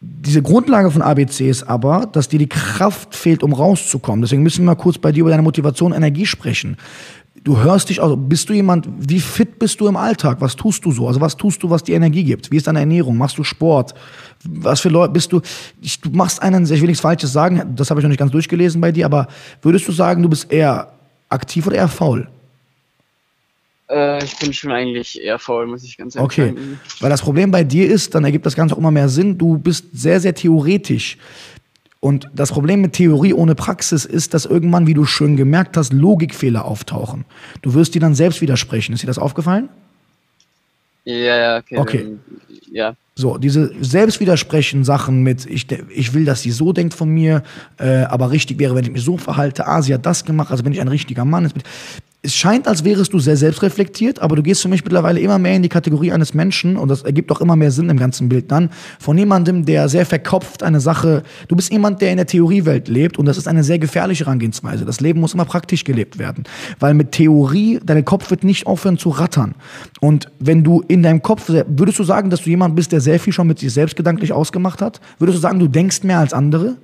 Diese 0.00 0.42
Grundlage 0.42 0.90
von 0.90 1.00
ABC 1.00 1.48
ist 1.48 1.62
aber, 1.62 2.06
dass 2.12 2.28
dir 2.28 2.38
die 2.38 2.48
Kraft 2.48 3.14
fehlt, 3.14 3.42
um 3.42 3.52
rauszukommen. 3.52 4.20
Deswegen 4.20 4.42
müssen 4.42 4.62
wir 4.62 4.66
mal 4.66 4.74
kurz 4.74 4.98
bei 4.98 5.10
dir 5.10 5.20
über 5.20 5.30
deine 5.30 5.42
Motivation 5.42 5.92
und 5.92 5.96
Energie 5.96 6.26
sprechen. 6.26 6.76
Du 7.42 7.58
hörst 7.58 7.88
dich, 7.88 8.02
also 8.02 8.16
bist 8.16 8.48
du 8.48 8.52
jemand, 8.52 8.88
wie 8.98 9.20
fit 9.20 9.58
bist 9.58 9.80
du 9.80 9.86
im 9.86 9.96
Alltag? 9.96 10.40
Was 10.40 10.56
tust 10.56 10.84
du 10.84 10.92
so? 10.92 11.06
Also 11.06 11.20
was 11.20 11.36
tust 11.36 11.62
du, 11.62 11.70
was 11.70 11.82
dir 11.82 11.96
Energie 11.96 12.24
gibt? 12.24 12.50
Wie 12.50 12.56
ist 12.56 12.66
deine 12.66 12.80
Ernährung? 12.80 13.16
Machst 13.16 13.38
du 13.38 13.44
Sport? 13.44 13.94
Was 14.44 14.80
für 14.80 14.88
Leute 14.88 15.12
bist 15.12 15.32
du? 15.32 15.40
Ich, 15.80 16.00
du 16.00 16.10
machst 16.10 16.42
einen, 16.42 16.64
ich 16.64 16.80
will 16.80 16.88
nichts 16.88 17.00
Falsches 17.00 17.32
sagen, 17.32 17.74
das 17.74 17.88
habe 17.88 18.00
ich 18.00 18.02
noch 18.02 18.10
nicht 18.10 18.18
ganz 18.18 18.32
durchgelesen 18.32 18.80
bei 18.80 18.92
dir, 18.92 19.06
aber 19.06 19.28
würdest 19.62 19.86
du 19.88 19.92
sagen, 19.92 20.22
du 20.22 20.28
bist 20.28 20.52
eher 20.52 20.92
aktiv 21.28 21.66
oder 21.66 21.76
eher 21.76 21.88
faul? 21.88 22.28
Äh, 23.88 24.24
ich 24.24 24.36
bin 24.38 24.52
schon 24.52 24.72
eigentlich 24.72 25.20
eher 25.22 25.38
faul, 25.38 25.66
muss 25.66 25.84
ich 25.84 25.96
ganz 25.96 26.16
ehrlich 26.16 26.24
okay. 26.24 26.46
sagen. 26.46 26.58
Okay, 26.58 27.00
weil 27.00 27.10
das 27.10 27.22
Problem 27.22 27.50
bei 27.50 27.64
dir 27.64 27.88
ist, 27.88 28.14
dann 28.14 28.24
ergibt 28.24 28.46
das 28.46 28.56
Ganze 28.56 28.74
auch 28.74 28.78
immer 28.78 28.90
mehr 28.90 29.08
Sinn, 29.08 29.38
du 29.38 29.58
bist 29.58 29.86
sehr, 29.92 30.20
sehr 30.20 30.34
theoretisch. 30.34 31.18
Und 32.00 32.28
das 32.34 32.52
Problem 32.52 32.82
mit 32.82 32.92
Theorie 32.92 33.32
ohne 33.32 33.54
Praxis 33.54 34.04
ist, 34.04 34.34
dass 34.34 34.44
irgendwann, 34.44 34.86
wie 34.86 34.94
du 34.94 35.04
schön 35.06 35.36
gemerkt 35.36 35.76
hast, 35.76 35.92
Logikfehler 35.92 36.64
auftauchen. 36.64 37.24
Du 37.62 37.74
wirst 37.74 37.94
die 37.94 37.98
dann 37.98 38.14
selbst 38.14 38.40
widersprechen. 38.40 38.92
Ist 38.92 39.02
dir 39.02 39.08
das 39.08 39.18
aufgefallen? 39.18 39.68
Ja, 41.04 41.14
ja, 41.36 41.56
okay. 41.58 41.78
Okay. 41.78 41.98
Dann, 41.98 42.20
ja. 42.70 42.96
So, 43.14 43.38
diese 43.38 43.72
Selbstwidersprechen 43.80 44.84
Sachen 44.84 45.22
mit, 45.22 45.46
ich, 45.46 45.66
ich 45.88 46.12
will, 46.12 46.24
dass 46.24 46.42
sie 46.42 46.50
so 46.50 46.72
denkt 46.72 46.92
von 46.92 47.08
mir, 47.08 47.42
äh, 47.78 48.02
aber 48.02 48.30
richtig 48.30 48.58
wäre, 48.58 48.74
wenn 48.74 48.84
ich 48.84 48.90
mich 48.90 49.02
so 49.02 49.16
verhalte, 49.16 49.66
ah, 49.66 49.80
sie 49.80 49.94
hat 49.94 50.04
das 50.04 50.24
gemacht, 50.24 50.50
also 50.50 50.62
bin 50.62 50.72
ich 50.72 50.80
ein 50.80 50.88
richtiger 50.88 51.24
Mann 51.24 51.50
es 52.26 52.34
scheint, 52.34 52.66
als 52.66 52.84
wärest 52.84 53.12
du 53.12 53.20
sehr 53.20 53.36
selbstreflektiert, 53.36 54.18
aber 54.18 54.34
du 54.34 54.42
gehst 54.42 54.60
für 54.60 54.68
mich 54.68 54.82
mittlerweile 54.84 55.20
immer 55.20 55.38
mehr 55.38 55.54
in 55.54 55.62
die 55.62 55.68
Kategorie 55.68 56.10
eines 56.10 56.34
Menschen 56.34 56.76
und 56.76 56.88
das 56.88 57.02
ergibt 57.02 57.30
auch 57.30 57.40
immer 57.40 57.54
mehr 57.54 57.70
Sinn 57.70 57.88
im 57.88 57.98
ganzen 57.98 58.28
Bild 58.28 58.50
dann, 58.50 58.70
von 58.98 59.16
jemandem, 59.16 59.64
der 59.64 59.88
sehr 59.88 60.04
verkopft 60.04 60.64
eine 60.64 60.80
Sache, 60.80 61.22
du 61.46 61.54
bist 61.54 61.70
jemand, 61.72 62.02
der 62.02 62.10
in 62.10 62.16
der 62.16 62.26
Theoriewelt 62.26 62.88
lebt 62.88 63.16
und 63.16 63.26
das 63.26 63.38
ist 63.38 63.46
eine 63.46 63.62
sehr 63.62 63.78
gefährliche 63.78 64.24
Herangehensweise. 64.24 64.84
Das 64.84 65.00
Leben 65.00 65.20
muss 65.20 65.34
immer 65.34 65.44
praktisch 65.44 65.84
gelebt 65.84 66.18
werden, 66.18 66.44
weil 66.80 66.94
mit 66.94 67.12
Theorie, 67.12 67.78
dein 67.84 68.04
Kopf 68.04 68.30
wird 68.30 68.42
nicht 68.42 68.66
aufhören 68.66 68.98
zu 68.98 69.10
rattern. 69.10 69.54
Und 70.00 70.26
wenn 70.40 70.64
du 70.64 70.82
in 70.88 71.04
deinem 71.04 71.22
Kopf, 71.22 71.48
würdest 71.48 71.98
du 72.00 72.02
sagen, 72.02 72.30
dass 72.30 72.42
du 72.42 72.50
jemand 72.50 72.74
bist, 72.74 72.90
der 72.90 73.00
sehr 73.00 73.20
viel 73.20 73.32
schon 73.32 73.46
mit 73.46 73.60
sich 73.60 73.72
selbst 73.72 73.94
gedanklich 73.94 74.32
ausgemacht 74.32 74.82
hat? 74.82 75.00
Würdest 75.18 75.38
du 75.38 75.40
sagen, 75.40 75.60
du 75.60 75.68
denkst 75.68 76.02
mehr 76.02 76.18
als 76.18 76.32
andere? 76.32 76.76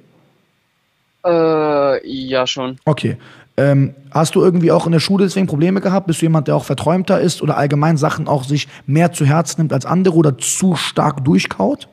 Äh, 1.25 2.09
ja, 2.09 2.47
schon. 2.47 2.79
Okay. 2.85 3.17
Ähm, 3.57 3.95
hast 4.11 4.35
du 4.35 4.43
irgendwie 4.43 4.73
auch 4.73 4.87
in 4.87 4.93
der 4.93 5.01
Schule 5.01 5.25
deswegen 5.25 5.47
Probleme 5.47 5.81
gehabt? 5.81 6.07
Bist 6.07 6.23
du 6.23 6.27
jemand, 6.27 6.49
der 6.49 6.57
auch 6.57 6.65
verträumter 6.65 7.21
ist 7.21 7.43
oder 7.43 7.57
allgemein 7.57 7.97
Sachen 7.97 8.27
auch 8.29 8.45
sich 8.45 8.69
mehr 8.87 9.13
zu 9.13 9.27
Herzen 9.27 9.61
nimmt 9.61 9.73
als 9.73 9.85
andere 9.85 10.15
oder 10.15 10.39
zu 10.39 10.75
stark 10.75 11.25
durchkaut? 11.25 11.89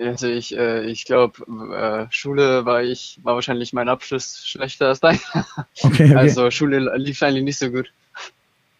Also 0.00 0.28
ich, 0.28 0.56
äh, 0.56 0.84
ich 0.84 1.04
glaube, 1.04 1.40
äh, 1.74 2.06
Schule 2.10 2.64
war 2.64 2.82
ich, 2.82 3.18
war 3.22 3.34
wahrscheinlich 3.34 3.72
mein 3.72 3.88
Abschluss 3.88 4.42
schlechter 4.44 4.88
als 4.88 5.00
dein. 5.00 5.18
Okay, 5.82 6.04
okay. 6.04 6.14
Also 6.14 6.50
Schule 6.50 6.92
lief 6.96 7.22
eigentlich 7.22 7.44
nicht 7.44 7.58
so 7.58 7.70
gut. 7.70 7.90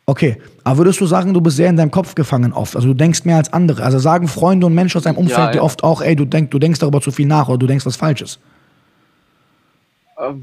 Okay, 0.07 0.39
aber 0.65 0.79
würdest 0.79 1.01
du 1.01 1.07
sagen, 1.07 1.35
du 1.35 1.41
bist 1.41 1.57
sehr 1.57 1.69
in 1.69 1.77
deinem 1.77 1.91
Kopf 1.91 2.15
gefangen 2.15 2.53
oft? 2.53 2.75
Also 2.77 2.89
du 2.89 2.95
denkst 2.95 3.25
mehr 3.25 3.37
als 3.37 3.53
andere. 3.53 3.83
Also 3.83 3.99
sagen 3.99 4.27
Freunde 4.27 4.67
und 4.67 4.75
Menschen 4.75 4.97
aus 4.99 5.05
deinem 5.05 5.19
Umfeld 5.19 5.39
ja, 5.39 5.47
ja. 5.47 5.53
dir 5.53 5.63
oft 5.63 5.85
auch, 5.85 6.01
ey, 6.01 6.17
du, 6.17 6.25
denk, 6.25 6.51
du 6.51 6.59
denkst 6.59 6.81
darüber 6.81 7.01
zu 7.01 7.11
viel 7.11 7.27
nach 7.27 7.49
oder 7.49 7.59
du 7.59 7.67
denkst 7.67 7.85
was 7.85 7.97
Falsches. 7.97 8.39
Ähm, 10.21 10.43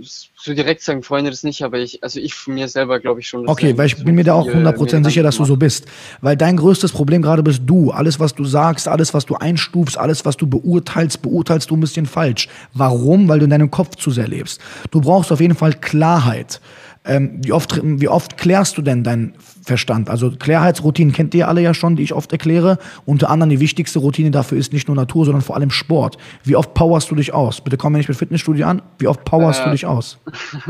so 0.00 0.54
direkt 0.54 0.82
sagen 0.82 1.02
Freunde 1.02 1.30
das 1.30 1.42
nicht, 1.42 1.62
aber 1.62 1.78
ich, 1.78 2.02
also 2.02 2.18
ich 2.18 2.34
von 2.34 2.54
mir 2.54 2.66
selber 2.68 2.98
glaube 2.98 3.20
ich 3.20 3.28
schon. 3.28 3.46
Okay, 3.46 3.76
weil 3.76 3.86
ich 3.86 4.02
bin 4.02 4.14
mir 4.14 4.24
da 4.24 4.34
auch 4.34 4.48
100% 4.48 5.04
sicher, 5.04 5.22
dass 5.22 5.36
du 5.36 5.44
so 5.44 5.56
bist. 5.56 5.86
Weil 6.22 6.36
dein 6.36 6.56
größtes 6.56 6.92
Problem 6.92 7.20
gerade 7.20 7.42
bist 7.42 7.62
du. 7.66 7.90
Alles, 7.90 8.18
was 8.20 8.34
du 8.34 8.44
sagst, 8.44 8.88
alles, 8.88 9.12
was 9.12 9.26
du 9.26 9.34
einstufst, 9.34 9.98
alles, 9.98 10.24
was 10.24 10.36
du 10.36 10.46
beurteilst, 10.46 11.20
beurteilst 11.20 11.70
du 11.70 11.76
ein 11.76 11.80
bisschen 11.80 12.06
falsch. 12.06 12.48
Warum? 12.72 13.28
Weil 13.28 13.40
du 13.40 13.44
in 13.44 13.50
deinem 13.50 13.70
Kopf 13.70 13.96
zu 13.96 14.10
sehr 14.10 14.28
lebst. 14.28 14.60
Du 14.90 15.02
brauchst 15.02 15.30
auf 15.30 15.40
jeden 15.40 15.54
Fall 15.54 15.74
Klarheit. 15.74 16.60
Ähm, 17.04 17.40
wie, 17.42 17.52
oft, 17.52 17.80
wie 17.82 18.08
oft 18.08 18.38
klärst 18.38 18.78
du 18.78 18.82
denn 18.82 19.02
deinen 19.02 19.34
Verstand? 19.62 20.10
Also 20.10 20.30
Klarheitsroutinen 20.30 21.12
kennt 21.12 21.34
ihr 21.34 21.48
alle 21.48 21.62
ja 21.62 21.72
schon, 21.72 21.96
die 21.96 22.02
ich 22.02 22.12
oft 22.12 22.32
erkläre. 22.32 22.78
Unter 23.06 23.30
anderem 23.30 23.50
die 23.50 23.60
wichtigste 23.60 24.00
Routine 24.00 24.30
dafür 24.30 24.58
ist 24.58 24.72
nicht 24.72 24.88
nur 24.88 24.96
Natur, 24.96 25.24
sondern 25.24 25.42
vor 25.42 25.56
allem 25.56 25.70
Sport. 25.70 26.18
Wie 26.44 26.56
oft 26.56 26.74
powerst 26.74 27.10
du 27.10 27.14
dich 27.14 27.32
aus? 27.32 27.60
Bitte 27.60 27.76
komm 27.76 27.92
mir 27.92 27.98
nicht 27.98 28.08
mit 28.08 28.18
Fitnessstudio 28.18 28.66
an. 28.66 28.82
Wie 28.98 29.06
oft 29.06 29.24
powerst 29.24 29.60
äh, 29.60 29.64
du 29.64 29.70
dich 29.70 29.86
aus? 29.86 30.18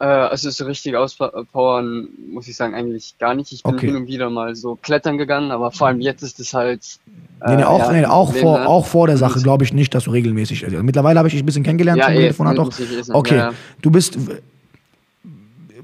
Äh, 0.00 0.04
also 0.04 0.48
so 0.50 0.64
richtig 0.64 0.94
auspowern 0.96 2.08
muss 2.30 2.46
ich 2.46 2.54
sagen 2.54 2.74
eigentlich 2.74 3.16
gar 3.18 3.34
nicht. 3.34 3.52
Ich 3.52 3.64
bin 3.64 3.74
okay. 3.74 3.86
hin 3.86 3.96
und 3.96 4.06
wieder 4.06 4.30
mal 4.30 4.54
so 4.54 4.76
klettern 4.76 5.18
gegangen, 5.18 5.50
aber 5.50 5.72
vor 5.72 5.88
allem 5.88 6.00
jetzt 6.00 6.22
ist 6.22 6.38
es 6.38 6.54
halt. 6.54 7.00
Äh, 7.40 7.50
nee, 7.50 7.56
nee, 7.56 7.64
auch, 7.64 7.80
ja, 7.80 7.92
nee, 7.92 8.06
auch, 8.06 8.32
vor, 8.32 8.60
ne? 8.60 8.68
auch 8.68 8.86
vor 8.86 9.08
der 9.08 9.16
Sache 9.16 9.40
glaube 9.40 9.64
ich 9.64 9.72
nicht, 9.72 9.94
dass 9.94 10.04
du 10.04 10.12
regelmäßig. 10.12 10.64
Also 10.64 10.80
mittlerweile 10.84 11.18
habe 11.18 11.26
ich 11.26 11.34
dich 11.34 11.42
ein 11.42 11.46
bisschen 11.46 11.64
kennengelernt. 11.64 11.98
Ja, 11.98 12.10
eh, 12.10 12.32
auch. 12.32 12.70
Okay, 13.12 13.36
ja, 13.36 13.50
ja. 13.50 13.52
du 13.82 13.90
bist 13.90 14.16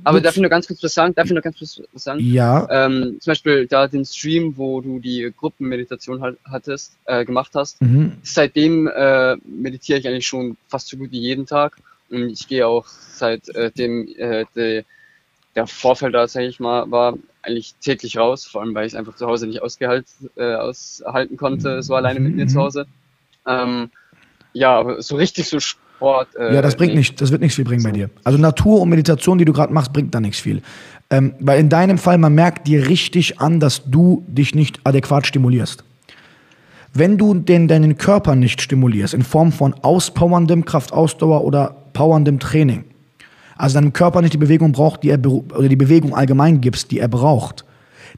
aber 0.05 0.21
darf 0.21 0.37
ich 0.37 0.41
nur 0.41 0.51
ganz 0.51 0.67
kurz 0.67 0.83
was 0.83 0.95
sagen? 0.95 1.15
Darf 1.15 1.27
ich 1.27 1.33
nur 1.33 1.43
ganz 1.43 1.59
kurz 1.59 1.81
was 1.93 2.05
sagen? 2.05 2.21
Ja. 2.21 2.69
Ähm, 2.71 3.17
zum 3.21 3.31
Beispiel 3.31 3.67
da 3.67 3.89
den 3.89 4.05
Stream, 4.05 4.57
wo 4.57 4.81
du 4.81 4.99
die 4.99 5.33
Gruppenmeditation 5.37 6.21
halt 6.21 6.39
hattest, 6.45 6.93
äh, 7.07 7.25
gemacht 7.25 7.53
hast. 7.55 7.81
Mhm. 7.81 8.13
Seitdem 8.23 8.87
äh, 8.87 9.37
meditiere 9.45 9.99
ich 9.99 10.09
eigentlich 10.09 10.27
schon 10.27 10.57
fast 10.69 10.89
so 10.89 10.97
gut 10.97 11.11
wie 11.11 11.21
jeden 11.21 11.47
Tag. 11.47 11.77
Und 12.11 12.29
ich 12.29 12.47
gehe 12.49 12.67
auch 12.67 12.87
seit 12.87 13.49
äh, 13.49 13.71
dem 13.71 14.09
äh, 14.17 14.45
de, 14.55 14.85
der 15.57 15.67
Vorfall 15.67 16.13
da, 16.13 16.29
sag 16.29 16.43
ich 16.43 16.61
mal, 16.61 16.91
war 16.91 17.17
eigentlich 17.43 17.75
täglich 17.77 18.17
raus, 18.17 18.47
vor 18.47 18.63
allem 18.63 18.75
weil 18.75 18.87
ich 18.87 18.93
es 18.93 18.99
einfach 18.99 19.17
zu 19.17 19.27
Hause 19.27 19.47
nicht 19.47 19.63
ausgehalten, 19.63 20.31
äh, 20.37 20.55
aushalten 20.55 21.37
konnte, 21.37 21.83
so 21.83 21.95
alleine 21.95 22.21
mit 22.21 22.35
mir 22.35 22.47
zu 22.47 22.61
Hause. 22.61 22.87
Ähm, 23.47 23.91
ja, 24.53 24.79
aber 24.79 25.03
so 25.03 25.17
richtig 25.17 25.49
so 25.49 25.59
Sport. 26.05 26.29
Äh, 26.37 26.55
ja, 26.55 26.63
das 26.63 26.77
bringt 26.77 26.95
nicht, 26.95 27.21
das 27.21 27.31
wird 27.31 27.41
nichts 27.41 27.57
viel 27.57 27.65
bringen 27.65 27.81
so. 27.81 27.89
bei 27.89 27.93
dir. 27.93 28.11
Also 28.25 28.39
Natur 28.39 28.83
und 28.83 28.89
Meditation, 28.89 29.39
die 29.39 29.45
du 29.45 29.53
gerade 29.53 29.73
machst, 29.73 29.93
bringt 29.93 30.15
da 30.15 30.21
nichts 30.21 30.39
viel. 30.39 30.63
Ähm, 31.11 31.35
weil 31.41 31.61
in 31.61 31.69
deinem 31.69 31.99
Fall, 31.99 32.19
man 32.19 32.35
merkt 32.35 32.67
dir 32.67 32.89
richtig 32.89 33.41
an, 33.41 33.61
dass 33.61 33.83
du 33.85 34.25
dich 34.29 34.55
nicht 34.55 34.81
adäquat 34.85 35.27
stimulierst. 35.27 35.85
Wenn 36.93 37.19
du 37.19 37.35
den, 37.35 37.69
deinen 37.69 37.99
Körper 37.99 38.37
nicht 38.37 38.63
stimulierst, 38.63 39.15
in 39.15 39.23
Form 39.23 39.51
von 39.51 39.75
auspowerndem 39.75 40.65
Kraftausdauer 40.65 41.43
oder 41.43 41.75
powerndem 41.93 42.39
Training, 42.39 42.85
also 43.57 43.75
deinem 43.75 43.93
Körper 43.93 44.23
nicht 44.23 44.35
die 44.35 44.39
Bewegung 44.39 44.73
braucht, 44.73 45.03
die 45.03 45.11
er 45.11 45.25
oder 45.27 45.69
die 45.69 45.77
Bewegung 45.77 46.15
allgemein 46.15 46.61
gibst, 46.61 46.91
die 46.91 47.01
er 47.01 47.09
braucht, 47.09 47.65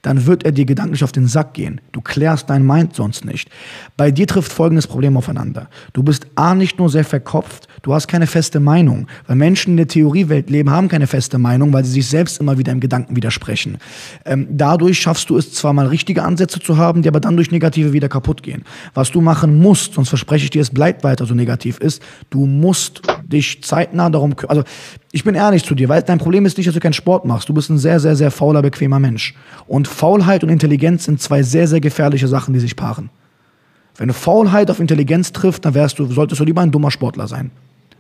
dann 0.03 0.27
wird 0.27 0.44
er 0.44 0.53
dir 0.53 0.64
gedanklich 0.64 1.05
auf 1.05 1.12
den 1.12 1.27
Sack 1.27 1.55
gehen. 1.55 1.81
Du 1.92 2.01
klärst 2.01 2.51
dein 2.51 2.66
Mind 2.66 2.94
sonst 2.94 3.25
nicht. 3.25 3.51
Bei 3.96 4.11
dir 4.11 4.27
trifft 4.27 4.53
folgendes 4.53 4.87
Problem 4.87 5.16
aufeinander. 5.16 5.68
Du 5.92 6.03
bist 6.03 6.27
A 6.35 6.55
nicht 6.55 6.79
nur 6.79 6.88
sehr 6.88 7.05
verkopft, 7.05 7.68
du 7.87 7.94
hast 7.94 8.09
keine 8.09 8.27
feste 8.27 8.59
Meinung. 8.59 9.07
Weil 9.29 9.37
Menschen 9.37 9.70
in 9.70 9.77
der 9.77 9.87
Theoriewelt 9.87 10.51
leben, 10.51 10.70
haben 10.70 10.88
keine 10.88 11.07
feste 11.07 11.38
Meinung, 11.38 11.72
weil 11.72 11.85
sie 11.85 11.92
sich 11.92 12.09
selbst 12.09 12.40
immer 12.40 12.59
wieder 12.59 12.72
im 12.72 12.81
Gedanken 12.81 13.14
widersprechen. 13.14 13.79
Ähm, 14.25 14.49
dadurch 14.51 14.99
schaffst 14.99 15.31
du 15.31 15.37
es 15.37 15.53
zwar 15.53 15.72
mal 15.72 15.87
richtige 15.87 16.25
Ansätze 16.25 16.59
zu 16.59 16.77
haben, 16.79 17.03
die 17.03 17.09
aber 17.09 17.20
dann 17.20 17.37
durch 17.37 17.53
negative 17.53 17.92
wieder 17.92 18.09
kaputt 18.09 18.42
gehen. 18.42 18.64
Was 18.92 19.12
du 19.12 19.20
machen 19.20 19.61
musst, 19.61 19.94
sonst 19.94 20.09
verspreche 20.09 20.44
ich 20.44 20.51
dir, 20.51 20.62
es 20.62 20.70
bleibt 20.70 21.05
weiter 21.05 21.27
so 21.27 21.35
negativ 21.35 21.79
ist, 21.79 22.03
du 22.31 22.44
musst 22.44 23.03
dich 23.25 23.62
zeitnah 23.62 24.11
darum 24.11 24.35
kümmern. 24.35 24.59
Also 24.59 24.68
ich 25.12 25.22
bin 25.22 25.37
ehrlich 25.37 25.64
zu 25.64 25.77
dir, 25.77 25.88
weil 25.88 26.03
dein 26.03 26.18
Problem 26.18 26.44
ist 26.44 26.59
nicht, 26.59 26.66
dass 26.66 26.75
du 26.75 26.81
keinen 26.81 26.92
Sport 26.92 27.25
machst. 27.25 27.49
Du 27.49 27.55
bist 27.55 27.70
ein 27.70 27.79
sehr, 27.79 28.01
sehr, 28.01 28.16
sehr 28.16 28.33
fauler, 28.33 28.62
bequemer 28.62 28.99
Mensch. 28.99 29.35
Und 29.68 29.87
Faulheit 29.87 30.42
und 30.42 30.51
Intelligenz 30.51 31.05
sind 31.05 31.20
zwei 31.22 31.44
sehr, 31.44 31.68
sehr 31.68 31.81
gefährliche 31.81 32.27
Sachen, 32.27 32.53
die 32.53 32.61
sich 32.61 32.75
paaren. 32.75 33.11
Wenn 33.96 34.09
du 34.09 34.14
Faulheit 34.14 34.70
auf 34.70 34.81
Intelligenz 34.81 35.33
trifft, 35.33 35.64
dann 35.64 35.75
wärst 35.75 35.99
du, 35.99 36.07
solltest 36.07 36.40
du 36.40 36.44
lieber 36.44 36.61
ein 36.61 36.70
dummer 36.70 36.90
Sportler 36.90 37.29
sein. 37.29 37.51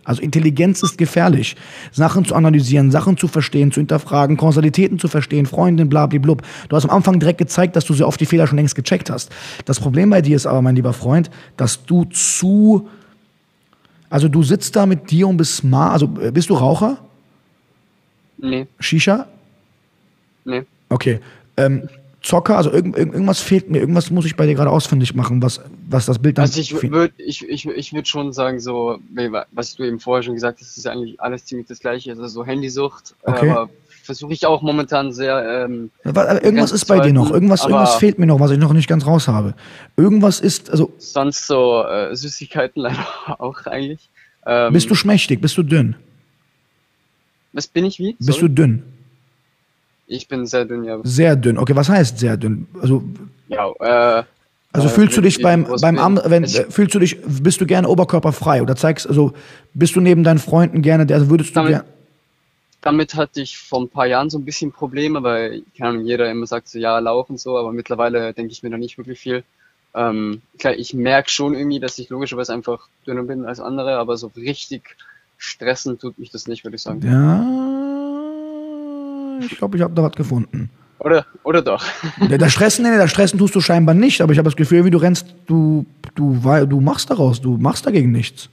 Also 0.06 0.22
Intelligenz 0.22 0.82
ist 0.84 0.96
gefährlich. 0.96 1.56
Sachen 1.90 2.24
zu 2.24 2.36
analysieren, 2.36 2.92
Sachen 2.92 3.16
zu 3.16 3.26
verstehen, 3.26 3.72
zu 3.72 3.80
hinterfragen, 3.80 4.36
Kausalitäten 4.36 5.00
zu 5.00 5.08
verstehen, 5.08 5.46
Freundin, 5.46 5.88
blablablub. 5.88 6.42
Du 6.68 6.76
hast 6.76 6.84
am 6.84 6.90
Anfang 6.90 7.18
direkt 7.18 7.38
gezeigt, 7.38 7.74
dass 7.74 7.84
du 7.84 7.92
sehr 7.92 8.06
oft 8.06 8.20
die 8.20 8.26
Fehler 8.26 8.46
schon 8.46 8.56
längst 8.56 8.76
gecheckt 8.76 9.10
hast. 9.10 9.32
Das 9.64 9.80
Problem 9.80 10.10
bei 10.10 10.22
dir 10.22 10.36
ist 10.36 10.46
aber, 10.46 10.62
mein 10.62 10.76
lieber 10.76 10.92
Freund, 10.92 11.28
dass 11.56 11.84
du 11.84 12.04
zu, 12.04 12.88
also 14.08 14.28
du 14.28 14.44
sitzt 14.44 14.76
da 14.76 14.86
mit 14.86 15.10
dir 15.10 15.26
und 15.26 15.38
bist 15.38 15.56
smart, 15.56 15.94
also 15.94 16.08
äh, 16.22 16.30
bist 16.30 16.50
du 16.50 16.54
Raucher? 16.54 16.98
Nee, 18.38 18.68
Shisha? 18.78 19.26
nee. 20.44 20.62
Okay. 20.88 21.18
Ähm, 21.56 21.88
Zocker, 22.26 22.56
also 22.56 22.72
irgend, 22.72 22.96
irgend- 22.96 23.14
irgendwas 23.14 23.40
fehlt 23.40 23.70
mir, 23.70 23.78
irgendwas 23.78 24.10
muss 24.10 24.24
ich 24.26 24.34
bei 24.34 24.46
dir 24.46 24.54
gerade 24.56 24.70
ausfindig 24.70 25.14
machen, 25.14 25.40
was, 25.42 25.60
was 25.88 26.06
das 26.06 26.18
Bild 26.18 26.38
dann. 26.38 26.42
Also 26.42 26.60
ich 26.60 26.72
würde 26.90 27.14
ich, 27.18 27.48
ich, 27.48 27.66
ich 27.66 27.92
würd 27.92 28.08
schon 28.08 28.32
sagen, 28.32 28.58
so, 28.58 28.98
was 29.52 29.76
du 29.76 29.84
eben 29.84 30.00
vorher 30.00 30.24
schon 30.24 30.34
gesagt 30.34 30.60
hast, 30.60 30.76
ist 30.76 30.86
eigentlich 30.88 31.20
alles 31.20 31.44
ziemlich 31.44 31.68
das 31.68 31.78
gleiche. 31.78 32.10
Also 32.10 32.26
so 32.26 32.44
Handysucht. 32.44 33.14
Okay. 33.22 33.50
Aber 33.50 33.70
versuche 34.02 34.32
ich 34.32 34.44
auch 34.44 34.62
momentan 34.62 35.12
sehr, 35.12 35.64
ähm, 35.66 35.90
aber 36.04 36.42
irgendwas 36.42 36.72
ist 36.72 36.84
bei 36.86 36.98
dir 37.00 37.12
noch, 37.12 37.30
irgendwas, 37.30 37.62
irgendwas 37.62 37.96
fehlt 37.96 38.18
mir 38.18 38.26
noch, 38.26 38.40
was 38.40 38.50
ich 38.50 38.58
noch 38.58 38.72
nicht 38.72 38.88
ganz 38.88 39.06
raus 39.06 39.28
habe. 39.28 39.54
Irgendwas 39.96 40.40
ist, 40.40 40.70
also 40.70 40.92
sonst 40.98 41.46
so 41.46 41.84
äh, 41.84 42.14
Süßigkeiten 42.14 42.82
leider 42.82 43.06
auch 43.38 43.66
eigentlich. 43.66 44.08
Ähm, 44.44 44.72
bist 44.72 44.90
du 44.90 44.94
schmächtig, 44.94 45.40
bist 45.40 45.56
du 45.58 45.62
dünn? 45.62 45.94
Was 47.52 47.66
bin 47.68 47.84
ich 47.84 47.98
wie? 47.98 48.14
Bist 48.14 48.38
Sorry? 48.38 48.48
du 48.48 48.48
dünn? 48.48 48.82
Ich 50.06 50.28
bin 50.28 50.46
sehr 50.46 50.64
dünn, 50.64 50.84
ja. 50.84 50.98
Sehr 51.02 51.36
dünn. 51.36 51.58
Okay, 51.58 51.74
was 51.74 51.88
heißt 51.88 52.18
sehr 52.18 52.36
dünn? 52.36 52.66
Also, 52.80 53.02
Ja, 53.48 53.68
äh, 53.80 54.24
also 54.72 54.88
äh, 54.88 54.90
fühlst 54.90 55.16
du 55.16 55.20
dich 55.20 55.38
ich 55.38 55.42
beim, 55.42 55.66
beim. 55.80 55.98
Am, 55.98 56.20
wenn, 56.24 56.44
Ich- 56.44 56.60
fühlst 56.68 56.94
du 56.94 56.98
dich, 56.98 57.18
bist 57.26 57.60
du 57.60 57.66
gerne 57.66 57.88
oberkörperfrei 57.88 58.62
oder 58.62 58.76
zeigst, 58.76 59.08
also 59.08 59.32
bist 59.74 59.96
du 59.96 60.00
neben 60.00 60.22
deinen 60.22 60.38
Freunden 60.38 60.82
gerne, 60.82 61.06
der- 61.06 61.16
also 61.16 61.30
würdest 61.30 61.56
du 61.56 61.62
gerne, 61.64 61.84
damit 62.82 63.14
hatte 63.16 63.40
ich 63.40 63.58
vor 63.58 63.80
ein 63.80 63.88
paar 63.88 64.06
Jahren 64.06 64.30
so 64.30 64.38
ein 64.38 64.44
bisschen 64.44 64.70
Probleme, 64.70 65.22
weil, 65.24 65.62
Ahnung, 65.80 66.04
jeder 66.04 66.30
immer 66.30 66.46
sagt 66.46 66.68
so, 66.68 66.78
ja, 66.78 66.98
Lauch 67.00 67.28
und 67.28 67.40
so, 67.40 67.56
aber 67.58 67.72
mittlerweile 67.72 68.32
denke 68.32 68.52
ich 68.52 68.62
mir 68.62 68.70
da 68.70 68.76
nicht 68.78 68.96
wirklich 68.98 69.18
viel. 69.18 69.42
Ähm, 69.94 70.42
klar, 70.58 70.74
ich 70.74 70.94
merke 70.94 71.30
schon 71.30 71.54
irgendwie, 71.54 71.80
dass 71.80 71.98
ich 71.98 72.10
logischerweise 72.10 72.52
einfach 72.52 72.86
dünner 73.06 73.22
bin 73.24 73.44
als 73.46 73.58
andere, 73.60 73.96
aber 73.96 74.16
so 74.18 74.30
richtig 74.36 74.96
stressen 75.38 75.98
tut 75.98 76.18
mich 76.18 76.30
das 76.30 76.46
nicht, 76.46 76.64
würde 76.64 76.76
ich 76.76 76.82
sagen. 76.82 77.00
ja, 77.02 77.44
ich 79.40 79.58
glaube, 79.58 79.76
ich 79.76 79.82
habe 79.82 79.94
da 79.94 80.02
was 80.02 80.12
gefunden. 80.12 80.70
Oder, 80.98 81.26
oder 81.44 81.62
doch? 81.62 81.84
Das 82.38 82.52
Stressen, 82.52 82.84
nee, 82.84 82.96
das 82.96 83.10
Stressen 83.10 83.38
tust 83.38 83.54
du 83.54 83.60
scheinbar 83.60 83.94
nicht, 83.94 84.20
aber 84.20 84.32
ich 84.32 84.38
habe 84.38 84.48
das 84.48 84.56
Gefühl, 84.56 84.84
wie 84.84 84.90
du 84.90 84.98
rennst, 84.98 85.26
du, 85.46 85.84
du, 86.14 86.38
du 86.66 86.80
machst 86.80 87.10
daraus, 87.10 87.40
du 87.40 87.56
machst 87.58 87.86
dagegen 87.86 88.12
nichts. 88.12 88.48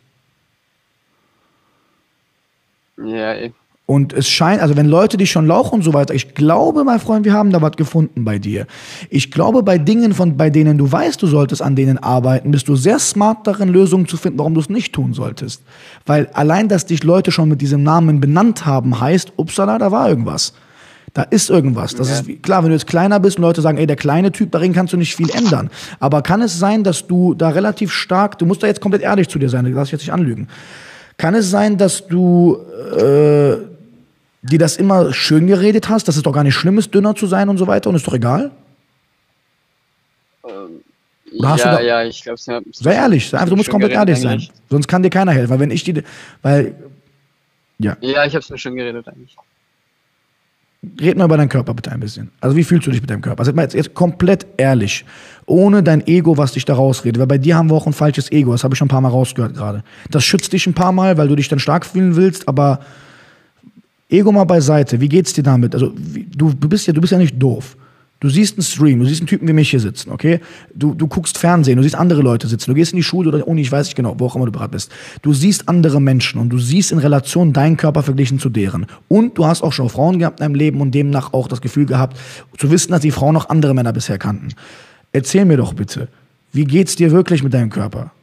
ja, 2.97 3.33
eh. 3.33 3.51
Und 3.85 4.13
es 4.13 4.29
scheint, 4.29 4.61
also 4.61 4.77
wenn 4.77 4.85
Leute 4.85 5.17
dich 5.17 5.29
schon 5.29 5.45
lauchen 5.45 5.75
und 5.75 5.81
so 5.81 5.93
weiter, 5.93 6.13
ich 6.13 6.35
glaube, 6.35 6.85
mein 6.85 7.01
Freund, 7.01 7.25
wir 7.25 7.33
haben 7.33 7.51
da 7.51 7.61
was 7.61 7.73
gefunden 7.73 8.23
bei 8.23 8.39
dir. 8.39 8.65
Ich 9.09 9.29
glaube, 9.29 9.61
bei 9.61 9.77
Dingen, 9.77 10.13
von, 10.13 10.37
bei 10.37 10.49
denen 10.49 10.77
du 10.77 10.89
weißt, 10.89 11.21
du 11.21 11.27
solltest 11.27 11.61
an 11.61 11.75
denen 11.75 11.97
arbeiten, 11.97 12.51
bist 12.51 12.69
du 12.69 12.77
sehr 12.77 12.97
smart 12.97 13.45
darin, 13.45 13.67
Lösungen 13.67 14.07
zu 14.07 14.15
finden, 14.15 14.39
warum 14.39 14.53
du 14.53 14.61
es 14.61 14.69
nicht 14.69 14.93
tun 14.93 15.13
solltest. 15.13 15.63
Weil 16.05 16.27
allein, 16.33 16.69
dass 16.69 16.85
dich 16.85 17.03
Leute 17.03 17.33
schon 17.33 17.49
mit 17.49 17.59
diesem 17.59 17.83
Namen 17.83 18.21
benannt 18.21 18.65
haben, 18.65 19.01
heißt, 19.01 19.33
upsala, 19.35 19.77
da 19.77 19.91
war 19.91 20.07
irgendwas. 20.07 20.53
Da 21.13 21.21
ist 21.23 21.49
irgendwas. 21.51 21.93
Das 21.95 22.09
Ja. 22.09 22.15
ist 22.15 22.27
wie, 22.27 22.37
klar, 22.37 22.63
wenn 22.63 22.69
du 22.69 22.75
jetzt 22.75 22.87
kleiner 22.87 23.19
bist 23.19 23.37
und 23.37 23.43
Leute 23.43 23.61
sagen, 23.61 23.77
ey, 23.77 23.85
der 23.85 23.95
kleine 23.95 24.31
Typ, 24.31 24.51
darin 24.51 24.73
kannst 24.73 24.93
du 24.93 24.97
nicht 24.97 25.15
viel 25.15 25.29
ändern. 25.29 25.69
Aber 25.99 26.23
kann 26.23 26.41
es 26.41 26.57
sein, 26.57 26.83
dass 26.83 27.05
du 27.05 27.35
da 27.35 27.49
relativ 27.49 27.91
stark, 27.91 28.39
du 28.39 28.45
musst 28.47 28.63
da 28.63 28.67
jetzt 28.67 28.81
komplett 28.81 29.03
ehrlich 29.03 29.27
zu 29.29 29.37
dir 29.37 29.49
sein, 29.49 29.71
lass 29.73 29.89
ich 29.89 29.91
jetzt 29.91 30.01
nicht 30.01 30.13
anlügen. 30.13 30.47
Kann 31.17 31.35
es 31.35 31.51
sein, 31.51 31.77
dass 31.77 32.07
du 32.07 32.57
äh, 32.97 33.57
dir 34.41 34.57
das 34.59 34.77
immer 34.77 35.13
schön 35.13 35.45
geredet 35.45 35.87
hast, 35.87 36.07
dass 36.07 36.17
es 36.17 36.23
doch 36.23 36.33
gar 36.33 36.43
nicht 36.43 36.55
schlimm 36.55 36.79
ist, 36.79 36.93
dünner 36.95 37.13
zu 37.13 37.27
sein 37.27 37.47
und 37.47 37.57
so 37.59 37.67
weiter 37.67 37.89
und 37.91 37.95
ist 37.95 38.07
doch 38.07 38.15
egal? 38.15 38.49
Oder 40.43 41.49
hast 41.49 41.63
du 41.65 41.69
ja, 41.69 41.79
ja, 41.81 42.03
ich 42.03 42.21
glaube, 42.23 42.39
ja, 42.45 42.61
Sei 42.73 42.93
ehrlich, 42.93 43.29
sei 43.29 43.37
einfach, 43.37 43.49
du 43.49 43.55
musst 43.55 43.65
Schön 43.67 43.71
komplett 43.73 43.91
ehrlich 43.93 44.19
sein. 44.19 44.31
eigentlich. 44.33 44.51
Sonst 44.69 44.87
kann 44.87 45.01
dir 45.03 45.09
keiner 45.09 45.31
helfen. 45.31 45.49
Weil 45.51 45.59
wenn 45.59 45.71
ich 45.71 45.83
die, 45.83 46.03
weil, 46.41 46.75
ja, 47.79 47.97
Ja, 48.01 48.25
ich 48.25 48.33
habe 48.33 48.39
es 48.43 48.49
mir 48.49 48.57
schon 48.57 48.75
geredet 48.75 49.07
eigentlich. 49.07 49.35
Red 51.01 51.17
mal 51.17 51.25
über 51.25 51.37
deinen 51.37 51.49
Körper 51.49 51.73
bitte 51.73 51.91
ein 51.91 51.99
bisschen. 51.99 52.29
Also 52.41 52.55
wie 52.55 52.63
fühlst 52.63 52.87
du 52.87 52.91
dich 52.91 53.01
mit 53.01 53.09
deinem 53.09 53.21
Körper? 53.21 53.39
Also 53.39 53.51
jetzt, 53.51 53.73
jetzt 53.73 53.93
komplett 53.93 54.45
ehrlich, 54.57 55.05
ohne 55.45 55.83
dein 55.83 56.05
Ego, 56.07 56.37
was 56.37 56.53
dich 56.53 56.65
da 56.65 56.73
rausredet. 56.73 57.19
Weil 57.19 57.27
bei 57.27 57.37
dir 57.37 57.55
haben 57.55 57.69
wir 57.69 57.75
auch 57.75 57.87
ein 57.87 57.93
falsches 57.93 58.31
Ego, 58.31 58.51
das 58.51 58.63
habe 58.63 58.73
ich 58.73 58.77
schon 58.77 58.87
ein 58.87 58.89
paar 58.89 59.01
Mal 59.01 59.09
rausgehört 59.09 59.55
gerade. 59.55 59.83
Das 60.09 60.23
schützt 60.23 60.53
dich 60.53 60.67
ein 60.67 60.73
paar 60.73 60.91
Mal, 60.91 61.17
weil 61.17 61.27
du 61.27 61.35
dich 61.35 61.47
dann 61.47 61.59
stark 61.59 61.85
fühlen 61.85 62.15
willst, 62.15 62.47
aber 62.47 62.79
Ego 64.09 64.31
mal 64.31 64.43
beiseite. 64.43 65.01
Wie 65.01 65.09
geht's 65.09 65.33
dir 65.33 65.43
damit? 65.43 65.73
Also 65.73 65.93
wie, 65.95 66.25
du, 66.25 66.53
bist 66.53 66.87
ja, 66.87 66.93
du 66.93 67.01
bist 67.01 67.11
ja 67.11 67.17
nicht 67.17 67.41
doof. 67.41 67.75
Du 68.23 68.29
siehst 68.29 68.57
einen 68.57 68.63
Stream, 68.63 68.99
du 68.99 69.05
siehst 69.05 69.19
einen 69.19 69.27
Typen 69.27 69.49
wie 69.49 69.53
mich 69.53 69.69
hier 69.69 69.81
sitzen, 69.81 70.09
okay? 70.09 70.39
Du, 70.73 70.93
du 70.93 71.07
guckst 71.07 71.37
Fernsehen, 71.37 71.75
du 71.75 71.83
siehst 71.83 71.95
andere 71.95 72.21
Leute 72.21 72.47
sitzen, 72.47 72.71
du 72.71 72.73
gehst 72.73 72.93
in 72.93 72.95
die 72.95 73.03
Schule 73.03 73.27
oder 73.27 73.45
Uni, 73.45 73.59
ich 73.59 73.71
weiß 73.71 73.87
nicht 73.87 73.97
genau, 73.97 74.15
wo 74.17 74.27
auch 74.27 74.37
immer 74.37 74.45
du 74.45 74.53
bereit 74.53 74.71
bist. 74.71 74.93
Du 75.23 75.33
siehst 75.33 75.67
andere 75.67 75.99
Menschen 75.99 76.39
und 76.39 76.47
du 76.47 76.57
siehst 76.57 76.93
in 76.93 76.99
Relation 76.99 77.51
deinen 77.51 77.75
Körper 77.75 78.01
verglichen 78.01 78.39
zu 78.39 78.47
deren. 78.47 78.85
Und 79.09 79.37
du 79.37 79.45
hast 79.45 79.61
auch 79.61 79.73
schon 79.73 79.89
Frauen 79.89 80.19
gehabt 80.19 80.39
in 80.39 80.45
deinem 80.45 80.55
Leben 80.55 80.79
und 80.79 80.91
demnach 80.91 81.33
auch 81.33 81.49
das 81.49 81.59
Gefühl 81.59 81.85
gehabt, 81.85 82.17
zu 82.57 82.71
wissen, 82.71 82.93
dass 82.93 83.01
die 83.01 83.11
Frauen 83.11 83.33
noch 83.33 83.49
andere 83.49 83.73
Männer 83.73 83.91
bisher 83.91 84.17
kannten. 84.17 84.53
Erzähl 85.11 85.43
mir 85.43 85.57
doch 85.57 85.73
bitte, 85.73 86.07
wie 86.53 86.63
geht's 86.63 86.95
dir 86.95 87.11
wirklich 87.11 87.43
mit 87.43 87.53
deinem 87.53 87.71
Körper? 87.71 88.13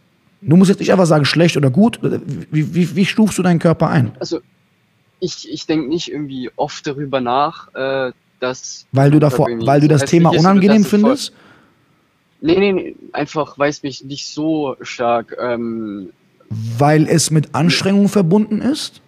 Du 0.40 0.56
musst 0.56 0.70
jetzt 0.70 0.80
nicht 0.80 0.92
einfach 0.92 1.04
sagen, 1.04 1.26
schlecht 1.26 1.58
oder 1.58 1.68
gut. 1.68 2.00
Wie, 2.50 2.74
wie, 2.74 2.96
wie 2.96 3.04
stufst 3.04 3.36
du 3.36 3.42
deinen 3.42 3.58
Körper 3.58 3.90
ein? 3.90 4.12
Also, 4.18 4.40
ich, 5.18 5.46
ich 5.52 5.66
denke 5.66 5.90
nicht 5.90 6.10
irgendwie 6.10 6.48
oft 6.56 6.86
darüber 6.86 7.20
nach, 7.20 7.68
äh, 7.74 8.12
dass. 8.40 8.86
Weil 8.92 9.10
du 9.10 9.18
davor, 9.18 9.48
weil 9.60 9.80
du 9.80 9.88
das 9.88 10.04
Thema 10.04 10.30
unangenehm 10.30 10.84
findest? 10.84 11.32
Nee, 12.40 12.58
nee, 12.58 12.72
nee, 12.72 12.96
einfach 13.12 13.58
weil 13.58 13.70
es 13.70 13.82
mich 13.82 14.04
nicht 14.04 14.26
so 14.26 14.76
stark. 14.80 15.36
Ähm, 15.40 16.10
Weil 16.48 17.06
es 17.06 17.30
mit 17.30 17.54
Anstrengung 17.54 18.08
verbunden 18.08 18.62
ist? 18.62 19.02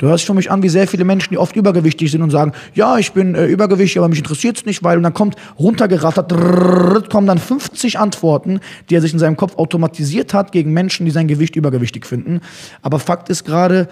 Du 0.00 0.06
hörst 0.06 0.24
für 0.24 0.32
mich 0.32 0.50
an, 0.50 0.62
wie 0.62 0.70
sehr 0.70 0.88
viele 0.88 1.04
Menschen, 1.04 1.28
die 1.30 1.36
oft 1.36 1.54
übergewichtig 1.56 2.10
sind 2.10 2.22
und 2.22 2.30
sagen, 2.30 2.52
ja, 2.72 2.96
ich 2.96 3.12
bin 3.12 3.34
äh, 3.34 3.44
übergewichtig, 3.44 3.98
aber 3.98 4.08
mich 4.08 4.18
interessiert 4.18 4.56
es 4.56 4.64
nicht, 4.64 4.82
weil 4.82 4.96
und 4.96 5.02
dann 5.02 5.12
kommt 5.12 5.36
runtergerattert, 5.58 7.10
kommen 7.10 7.26
dann 7.26 7.38
50 7.38 7.98
Antworten, 7.98 8.60
die 8.88 8.94
er 8.94 9.02
sich 9.02 9.12
in 9.12 9.18
seinem 9.18 9.36
Kopf 9.36 9.56
automatisiert 9.56 10.32
hat 10.32 10.52
gegen 10.52 10.72
Menschen, 10.72 11.04
die 11.04 11.12
sein 11.12 11.28
Gewicht 11.28 11.54
übergewichtig 11.54 12.06
finden. 12.06 12.40
Aber 12.80 12.98
Fakt 12.98 13.28
ist 13.28 13.44
gerade, 13.44 13.88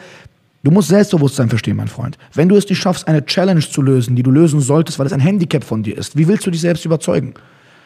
du 0.68 0.74
musst 0.74 0.88
Selbstbewusstsein 0.88 1.48
verstehen, 1.48 1.78
mein 1.78 1.88
Freund. 1.88 2.18
Wenn 2.35 2.50
du 2.50 2.54
es 2.54 2.68
nicht 2.68 2.78
schaffst, 2.78 3.09
eine 3.09 3.24
Challenge 3.24 3.61
zu 3.61 3.81
lösen, 3.81 4.16
die 4.16 4.22
du 4.22 4.31
lösen 4.31 4.61
solltest, 4.61 4.98
weil 4.98 5.07
es 5.07 5.14
ein 5.14 5.20
Handicap 5.20 5.64
von 5.64 5.83
dir 5.83 5.96
ist, 5.96 6.14
wie 6.14 6.28
willst 6.28 6.46
du 6.46 6.50
dich 6.50 6.61
selbst 6.61 6.85
überzeugen? 6.85 7.33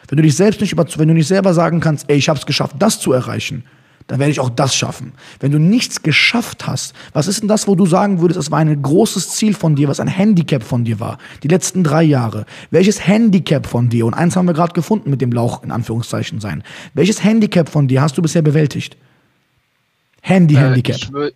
Wenn 0.09 0.17
du 0.17 0.23
dich 0.23 0.35
selbst 0.35 0.59
nicht 0.59 0.73
über, 0.73 0.85
wenn 0.97 1.07
du 1.07 1.13
nicht 1.13 1.29
selber 1.29 1.53
sagen 1.53 1.79
kannst, 1.79 2.09
ey, 2.09 2.17
ich 2.17 2.27
habe 2.27 2.37
es 2.37 2.45
geschafft, 2.45 2.75
das 2.79 2.99
zu 2.99 3.13
erreichen, 3.13 3.63
dann 4.07 4.19
werde 4.19 4.31
ich 4.31 4.41
auch 4.41 4.49
das 4.49 4.75
schaffen. 4.75 5.13
Wenn 5.39 5.53
du 5.53 5.59
nichts 5.59 6.03
geschafft 6.03 6.67
hast, 6.67 6.93
was 7.13 7.29
ist 7.29 7.39
denn 7.39 7.47
das, 7.47 7.69
wo 7.69 7.75
du 7.75 7.85
sagen 7.85 8.19
würdest, 8.19 8.37
es 8.37 8.51
war 8.51 8.59
ein 8.59 8.81
großes 8.81 9.29
Ziel 9.29 9.53
von 9.53 9.77
dir, 9.77 9.87
was 9.87 10.01
ein 10.01 10.09
Handicap 10.09 10.61
von 10.61 10.83
dir 10.83 10.99
war, 10.99 11.19
die 11.41 11.47
letzten 11.47 11.85
drei 11.85 12.03
Jahre? 12.03 12.45
Welches 12.69 13.07
Handicap 13.07 13.65
von 13.65 13.87
dir, 13.87 14.05
und 14.05 14.13
eins 14.13 14.35
haben 14.35 14.45
wir 14.45 14.53
gerade 14.53 14.73
gefunden 14.73 15.09
mit 15.09 15.21
dem 15.21 15.31
Lauch 15.31 15.63
in 15.63 15.71
Anführungszeichen 15.71 16.41
sein, 16.41 16.63
welches 16.93 17.23
Handicap 17.23 17.69
von 17.69 17.87
dir 17.87 18.01
hast 18.01 18.17
du 18.17 18.21
bisher 18.21 18.41
bewältigt? 18.41 18.97
Handy-Handicap. 20.19 20.99
Äh, 21.15 21.31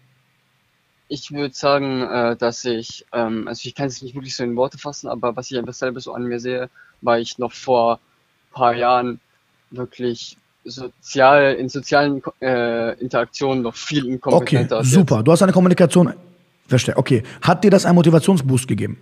ich 1.07 1.31
würde 1.31 1.53
sagen, 1.53 2.01
äh, 2.01 2.35
dass 2.35 2.65
ich, 2.65 3.05
ähm, 3.13 3.47
also 3.47 3.67
ich 3.67 3.75
kann 3.75 3.87
es 3.87 4.01
nicht 4.01 4.15
wirklich 4.15 4.35
so 4.35 4.43
in 4.43 4.55
Worte 4.55 4.77
fassen, 4.77 5.07
aber 5.07 5.35
was 5.35 5.49
ich 5.51 5.57
einfach 5.57 5.73
selber 5.73 5.99
so 5.99 6.13
an 6.13 6.23
mir 6.23 6.39
sehe, 6.39 6.69
war 7.01 7.19
ich 7.19 7.37
noch 7.37 7.53
vor 7.53 7.99
paar 8.51 8.75
Jahren 8.75 9.19
wirklich 9.71 10.37
sozial, 10.65 11.53
in 11.55 11.69
sozialen 11.69 12.21
äh, 12.41 12.99
Interaktionen 12.99 13.63
noch 13.63 13.75
viel 13.75 14.03
okay, 14.03 14.13
inkompetenter 14.13 14.77
als 14.77 14.91
super. 14.91 15.23
Du 15.23 15.31
hast 15.31 15.41
eine 15.41 15.53
Kommunikation. 15.53 16.13
Verstehe. 16.67 16.97
Okay. 16.97 17.23
Hat 17.41 17.63
dir 17.63 17.71
das 17.71 17.85
einen 17.85 17.95
Motivationsboost 17.95 18.67
gegeben? 18.67 18.97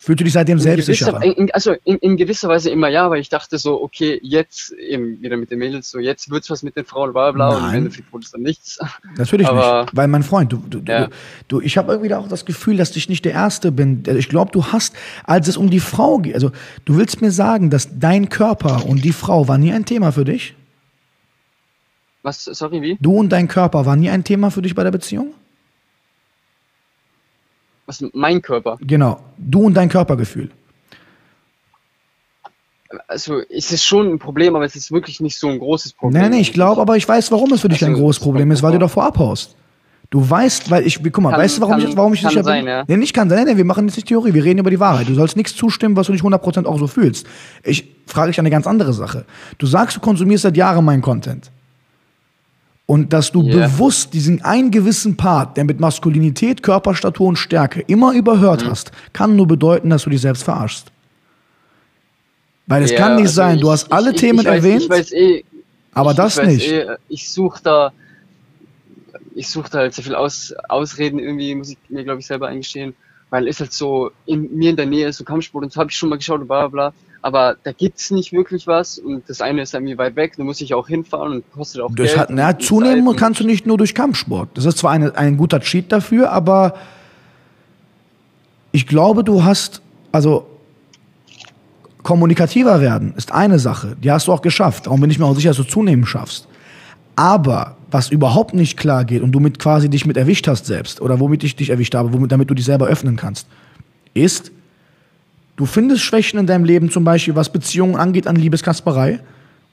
Fühlst 0.00 0.20
du 0.20 0.24
dich 0.24 0.32
seitdem 0.32 0.58
In 0.58 0.64
gewisser, 0.64 1.22
in, 1.24 1.50
also 1.50 1.74
in, 1.84 1.96
in 1.98 2.16
gewisser 2.16 2.48
Weise 2.48 2.70
immer 2.70 2.88
ja, 2.88 3.10
weil 3.10 3.20
ich 3.20 3.30
dachte 3.30 3.58
so, 3.58 3.82
okay, 3.82 4.20
jetzt 4.22 4.70
eben 4.72 5.20
wieder 5.20 5.36
mit 5.36 5.50
den 5.50 5.58
Mädels, 5.58 5.90
so 5.90 5.98
jetzt 5.98 6.30
wird's 6.30 6.48
was 6.50 6.62
mit 6.62 6.76
den 6.76 6.84
Frauen, 6.84 7.12
bla 7.12 7.32
bla, 7.32 7.48
und 7.48 7.62
Nein. 7.62 7.70
im 7.70 7.78
Endeffekt 7.78 8.12
wurde 8.12 8.24
es 8.24 8.30
dann 8.30 8.42
nichts. 8.42 8.78
Natürlich 9.16 9.48
Aber- 9.48 9.82
nicht. 9.82 9.96
Weil 9.96 10.06
mein 10.06 10.22
Freund, 10.22 10.52
du, 10.52 10.58
du, 10.58 10.80
Ja. 10.86 11.06
du, 11.06 11.10
du 11.48 11.60
ich 11.60 11.76
habe 11.76 11.90
irgendwie 11.92 12.14
auch 12.14 12.28
das 12.28 12.44
Gefühl, 12.44 12.76
dass 12.76 12.94
ich 12.94 13.08
nicht 13.08 13.24
der 13.24 13.32
Erste 13.32 13.72
bin. 13.72 14.04
Ich 14.16 14.28
glaube, 14.28 14.52
du 14.52 14.66
hast, 14.66 14.94
als 15.24 15.48
es 15.48 15.56
um 15.56 15.68
die 15.68 15.80
Frau 15.80 16.18
geht, 16.18 16.34
also 16.34 16.52
du 16.84 16.96
willst 16.96 17.20
mir 17.20 17.32
sagen, 17.32 17.68
dass 17.68 17.98
dein 17.98 18.28
Körper 18.28 18.86
und 18.86 19.04
die 19.04 19.12
Frau 19.12 19.48
war 19.48 19.58
nie 19.58 19.72
ein 19.72 19.84
Thema 19.84 20.12
für 20.12 20.24
dich? 20.24 20.54
Was, 22.22 22.44
sorry, 22.44 22.82
wie? 22.82 22.98
Du 23.00 23.14
und 23.16 23.30
dein 23.30 23.48
Körper 23.48 23.84
war 23.84 23.96
nie 23.96 24.10
ein 24.10 24.22
Thema 24.22 24.50
für 24.50 24.62
dich 24.62 24.74
bei 24.76 24.84
der 24.84 24.90
Beziehung? 24.92 25.34
Was, 27.88 28.04
mein 28.12 28.42
Körper? 28.42 28.76
Genau. 28.82 29.18
Du 29.38 29.62
und 29.62 29.72
dein 29.74 29.88
Körpergefühl. 29.88 30.50
Also, 33.06 33.40
es 33.50 33.72
ist 33.72 33.84
schon 33.84 34.12
ein 34.12 34.18
Problem, 34.18 34.54
aber 34.56 34.64
es 34.66 34.76
ist 34.76 34.92
wirklich 34.92 35.20
nicht 35.20 35.38
so 35.38 35.48
ein 35.48 35.58
großes 35.58 35.94
Problem. 35.94 36.20
Nein, 36.22 36.30
nein, 36.32 36.40
ich 36.40 36.52
glaube, 36.52 36.80
aber 36.82 36.96
ich 36.98 37.08
weiß, 37.08 37.32
warum 37.32 37.50
es 37.52 37.62
für 37.62 37.68
dich 37.68 37.82
Also, 37.82 37.94
ein 37.94 37.98
großes 38.00 38.22
Problem 38.22 38.50
ist, 38.50 38.62
weil 38.62 38.72
du 38.72 38.78
davor 38.78 39.04
abhaust. 39.04 39.56
Du 40.10 40.28
weißt, 40.28 40.70
weil 40.70 40.86
ich, 40.86 41.02
guck 41.02 41.18
mal, 41.20 41.30
Kann- 41.30 41.40
weißt 41.40 41.56
du, 41.58 41.60
warum 41.62 41.78
kann- 41.78 41.88
ich, 41.88 41.96
warum 41.96 42.14
ich 42.14 42.20
kann 42.22 42.30
sicher 42.30 42.44
sein, 42.44 42.64
bin? 42.64 42.70
ja. 42.72 42.84
Nee, 42.86 42.96
nicht 42.98 43.12
kann 43.14 43.28
sein, 43.30 43.44
nee, 43.44 43.52
nee, 43.52 43.56
wir 43.58 43.64
machen 43.66 43.86
jetzt 43.86 43.96
nicht 43.96 44.08
Theorie, 44.08 44.32
wir 44.34 44.44
reden 44.44 44.58
über 44.58 44.70
die 44.70 44.80
Wahrheit. 44.80 45.08
Du 45.08 45.14
sollst 45.14 45.36
nichts 45.36 45.54
zustimmen, 45.56 45.96
was 45.96 46.06
du 46.06 46.12
nicht 46.12 46.24
100% 46.24 46.64
auch 46.66 46.78
so 46.78 46.86
fühlst. 46.86 47.26
Ich 47.62 47.94
frage 48.06 48.30
dich 48.30 48.38
eine 48.38 48.48
ganz 48.50 48.66
andere 48.66 48.94
Sache. 48.94 49.26
Du 49.58 49.66
sagst, 49.66 49.96
du 49.96 50.00
konsumierst 50.00 50.42
seit 50.42 50.56
Jahren 50.56 50.84
meinen 50.84 51.02
Content. 51.02 51.50
Und 52.90 53.12
dass 53.12 53.30
du 53.32 53.42
Ja. 53.42 53.66
bewusst 53.66 54.14
diesen 54.14 54.40
einen 54.42 54.70
gewissen 54.70 55.14
Part, 55.18 55.58
der 55.58 55.64
mit 55.64 55.78
Maskulinität, 55.78 56.62
Körperstatur 56.62 57.26
und 57.26 57.36
Stärke 57.36 57.82
immer 57.86 58.14
überhört 58.14 58.64
Mhm. 58.64 58.70
hast, 58.70 58.92
kann 59.12 59.36
nur 59.36 59.46
bedeuten, 59.46 59.90
dass 59.90 60.04
du 60.04 60.10
dich 60.10 60.22
selbst 60.22 60.42
verarschst. 60.42 60.90
Weil 62.66 62.82
es 62.82 62.90
Ja, 62.92 62.96
kann 62.96 63.16
nicht 63.16 63.26
also 63.26 63.34
sein, 63.34 63.60
du 63.60 63.66
ich- 63.66 63.72
hast 63.74 63.92
alle 63.92 64.12
ich, 64.12 64.16
Themen 64.16 64.38
ich 64.40 64.46
weiß, 64.46 64.54
erwähnt, 64.64 64.82
Ich 64.84 64.88
weiß 64.88 65.12
eh, 65.12 65.44
aber 65.92 66.14
das 66.14 66.40
nicht. 66.42 66.66
Eh, 66.66 66.86
ich 67.10 67.28
suche 67.30 67.60
da, 67.62 67.92
ich 69.34 69.48
suche 69.50 69.68
da 69.70 69.78
halt 69.80 69.92
sehr 69.92 70.04
viel 70.04 70.14
Aus, 70.14 70.54
Ausreden 70.70 71.18
irgendwie, 71.18 71.54
muss 71.54 71.68
ich 71.68 71.76
mir 71.90 72.04
glaube 72.04 72.20
ich 72.20 72.26
selber 72.26 72.48
eingestehen, 72.48 72.94
weil 73.28 73.48
es 73.48 73.60
halt 73.60 73.74
so 73.74 74.12
in 74.24 74.56
mir 74.56 74.70
in 74.70 74.76
der 74.76 74.86
Nähe 74.86 75.08
ist 75.08 75.18
so 75.18 75.24
Kampfsport 75.24 75.64
und 75.64 75.72
so 75.74 75.80
habe 75.80 75.90
ich 75.90 75.96
schon 75.96 76.08
mal 76.08 76.16
geschaut 76.16 76.40
und 76.40 76.46
bla 76.46 76.66
bla 76.68 76.90
bla. 76.90 76.94
Aber 77.20 77.56
da 77.64 77.72
gibt's 77.72 78.10
nicht 78.10 78.32
wirklich 78.32 78.66
was 78.66 78.98
und 78.98 79.28
das 79.28 79.40
eine 79.40 79.62
ist 79.62 79.74
irgendwie 79.74 79.98
weit 79.98 80.14
weg, 80.14 80.34
da 80.36 80.44
muss 80.44 80.60
ich 80.60 80.74
auch 80.74 80.86
hinfahren 80.86 81.32
und 81.32 81.52
kostet 81.52 81.80
auch 81.82 81.90
Das 81.94 82.08
Geld. 82.08 82.18
hat, 82.18 82.30
na, 82.30 82.58
zunehmen 82.58 83.16
kannst 83.16 83.40
du 83.40 83.44
nicht 83.44 83.66
nur 83.66 83.76
durch 83.76 83.94
Kampfsport. 83.94 84.50
Das 84.54 84.64
ist 84.64 84.78
zwar 84.78 84.92
eine, 84.92 85.16
ein 85.16 85.36
guter 85.36 85.60
Cheat 85.60 85.90
dafür, 85.90 86.30
aber 86.30 86.74
ich 88.70 88.86
glaube, 88.86 89.24
du 89.24 89.42
hast, 89.44 89.82
also 90.12 90.46
kommunikativer 92.02 92.80
werden 92.80 93.14
ist 93.16 93.32
eine 93.32 93.58
Sache. 93.58 93.96
Die 94.02 94.10
hast 94.10 94.28
du 94.28 94.32
auch 94.32 94.42
geschafft. 94.42 94.86
Darum 94.86 95.00
bin 95.00 95.10
ich 95.10 95.18
mir 95.18 95.26
auch 95.26 95.34
sicher, 95.34 95.50
dass 95.50 95.56
du 95.56 95.64
zunehmen 95.64 96.06
schaffst. 96.06 96.46
Aber 97.16 97.76
was 97.90 98.10
überhaupt 98.10 98.54
nicht 98.54 98.76
klar 98.76 99.04
geht 99.04 99.22
und 99.22 99.32
du 99.32 99.40
mit 99.40 99.58
quasi 99.58 99.88
dich 99.88 100.06
mit 100.06 100.16
erwischt 100.16 100.46
hast 100.46 100.66
selbst 100.66 101.00
oder 101.00 101.18
womit 101.18 101.42
ich 101.42 101.56
dich 101.56 101.70
erwischt 101.70 101.94
habe, 101.94 102.12
womit, 102.12 102.30
damit 102.30 102.48
du 102.48 102.54
dich 102.54 102.64
selber 102.64 102.86
öffnen 102.86 103.16
kannst, 103.16 103.48
ist, 104.14 104.52
du 105.58 105.66
findest 105.66 106.00
Schwächen 106.02 106.38
in 106.40 106.46
deinem 106.46 106.64
Leben, 106.64 106.90
zum 106.90 107.04
Beispiel 107.04 107.34
was 107.36 107.50
Beziehungen 107.52 107.96
angeht, 107.96 108.26
an 108.26 108.36
Liebeskasperei 108.36 109.20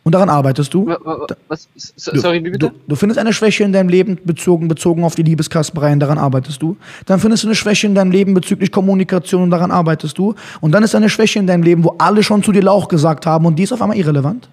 und 0.03 0.11
daran 0.13 0.29
arbeitest 0.29 0.73
du. 0.73 0.85
Wa- 0.87 0.99
wa- 1.03 1.27
Was? 1.47 1.67
Sorry, 1.95 2.43
wie 2.43 2.49
bitte? 2.49 2.69
Du, 2.69 2.75
du 2.89 2.95
findest 2.95 3.17
eine 3.19 3.31
Schwäche 3.33 3.63
in 3.63 3.71
deinem 3.71 3.89
Leben 3.89 4.19
bezogen, 4.23 4.67
bezogen 4.67 5.03
auf 5.03 5.15
die 5.15 5.23
Liebeskaspereien, 5.23 5.99
daran 5.99 6.17
arbeitest 6.17 6.61
du. 6.61 6.75
Dann 7.05 7.19
findest 7.19 7.43
du 7.43 7.47
eine 7.47 7.55
Schwäche 7.55 7.87
in 7.87 7.95
deinem 7.95 8.11
Leben 8.11 8.33
bezüglich 8.33 8.71
Kommunikation 8.71 9.43
und 9.43 9.49
daran 9.51 9.71
arbeitest 9.71 10.17
du. 10.17 10.35
Und 10.61 10.73
dann 10.73 10.83
ist 10.83 10.93
eine 10.93 11.09
Schwäche 11.09 11.39
in 11.39 11.47
deinem 11.47 11.63
Leben, 11.63 11.83
wo 11.83 11.95
alle 11.97 12.21
schon 12.21 12.43
zu 12.43 12.51
dir 12.51 12.61
Lauch 12.61 12.87
gesagt 12.87 13.25
haben 13.25 13.45
und 13.45 13.55
die 13.55 13.63
ist 13.63 13.71
auf 13.71 13.81
einmal 13.81 13.97
irrelevant. 13.97 14.49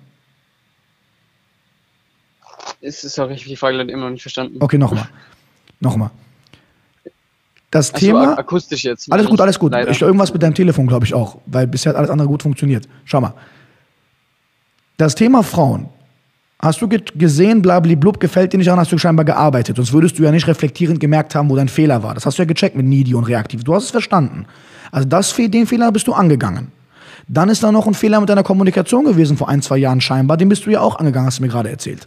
Ist, 2.80 3.02
sorry, 3.02 3.34
ich 3.34 3.42
hab 3.42 3.48
die 3.48 3.56
Frage 3.56 3.76
leider 3.76 3.92
immer 3.92 4.04
noch 4.04 4.10
nicht 4.10 4.22
verstanden. 4.22 4.56
Okay, 4.60 4.78
nochmal. 4.78 5.08
Nochmal. 5.80 6.10
Das 7.72 7.90
Ach 7.92 7.98
so, 7.98 8.06
Thema. 8.06 8.32
ak- 8.34 8.38
akustisch 8.40 8.84
jetzt. 8.84 9.10
Alles 9.12 9.26
gut, 9.26 9.40
alles 9.40 9.58
gut. 9.58 9.72
leider. 9.72 9.90
Ich, 9.90 10.00
irgendwas 10.00 10.32
mit 10.32 10.42
deinem 10.42 10.54
Telefon, 10.54 10.86
glaube 10.86 11.04
ich 11.06 11.14
auch, 11.14 11.38
weil 11.46 11.66
bisher 11.66 11.90
hat 11.90 11.96
alles 11.96 12.10
andere 12.10 12.28
gut 12.28 12.42
funktioniert. 12.42 12.86
Schau 13.04 13.20
mal. 13.20 13.34
Das 14.98 15.14
Thema 15.14 15.42
Frauen. 15.42 15.86
Hast 16.60 16.80
du 16.80 16.86
ge- 16.86 17.02
gesehen, 17.16 17.60
blablablub, 17.62 18.20
gefällt 18.20 18.52
dir 18.52 18.58
nicht 18.58 18.70
an, 18.70 18.78
hast 18.78 18.92
du 18.92 18.98
scheinbar 18.98 19.24
gearbeitet. 19.24 19.76
Sonst 19.76 19.92
würdest 19.92 20.16
du 20.18 20.22
ja 20.22 20.30
nicht 20.30 20.46
reflektierend 20.46 21.00
gemerkt 21.00 21.34
haben, 21.34 21.50
wo 21.50 21.56
dein 21.56 21.68
Fehler 21.68 22.02
war. 22.04 22.14
Das 22.14 22.24
hast 22.24 22.38
du 22.38 22.42
ja 22.42 22.46
gecheckt 22.46 22.76
mit 22.76 22.86
Needy 22.86 23.14
und 23.14 23.24
Reaktiv. 23.24 23.64
Du 23.64 23.74
hast 23.74 23.84
es 23.84 23.90
verstanden. 23.90 24.46
Also 24.92 25.08
das, 25.08 25.34
den 25.34 25.66
Fehler 25.66 25.90
bist 25.90 26.06
du 26.06 26.12
angegangen. 26.12 26.70
Dann 27.26 27.48
ist 27.48 27.62
da 27.64 27.72
noch 27.72 27.86
ein 27.86 27.94
Fehler 27.94 28.20
mit 28.20 28.28
deiner 28.28 28.42
Kommunikation 28.44 29.04
gewesen 29.06 29.36
vor 29.36 29.48
ein, 29.48 29.62
zwei 29.62 29.78
Jahren 29.78 30.00
scheinbar. 30.00 30.36
Den 30.36 30.48
bist 30.50 30.66
du 30.66 30.70
ja 30.70 30.80
auch 30.82 30.96
angegangen, 30.98 31.26
hast 31.26 31.38
du 31.38 31.42
mir 31.42 31.48
gerade 31.48 31.70
erzählt. 31.70 32.06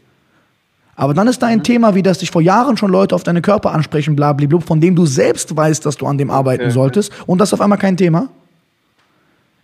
Aber 0.95 1.13
dann 1.13 1.27
ist 1.27 1.41
da 1.41 1.47
ein 1.47 1.63
Thema, 1.63 1.93
wie 1.95 2.01
dass 2.03 2.19
dich 2.19 2.31
vor 2.31 2.41
Jahren 2.41 2.77
schon 2.77 2.89
Leute 2.91 3.15
auf 3.15 3.23
deine 3.23 3.41
Körper 3.41 3.71
ansprechen, 3.73 4.15
blablabla, 4.15 4.59
von 4.61 4.79
dem 4.79 4.95
du 4.95 5.05
selbst 5.05 5.55
weißt, 5.55 5.85
dass 5.85 5.97
du 5.97 6.05
an 6.07 6.17
dem 6.17 6.29
arbeiten 6.31 6.63
Okay. 6.63 6.71
solltest. 6.71 7.11
Und 7.27 7.39
das 7.39 7.49
ist 7.49 7.53
auf 7.53 7.61
einmal 7.61 7.77
kein 7.77 7.97
Thema. 7.97 8.29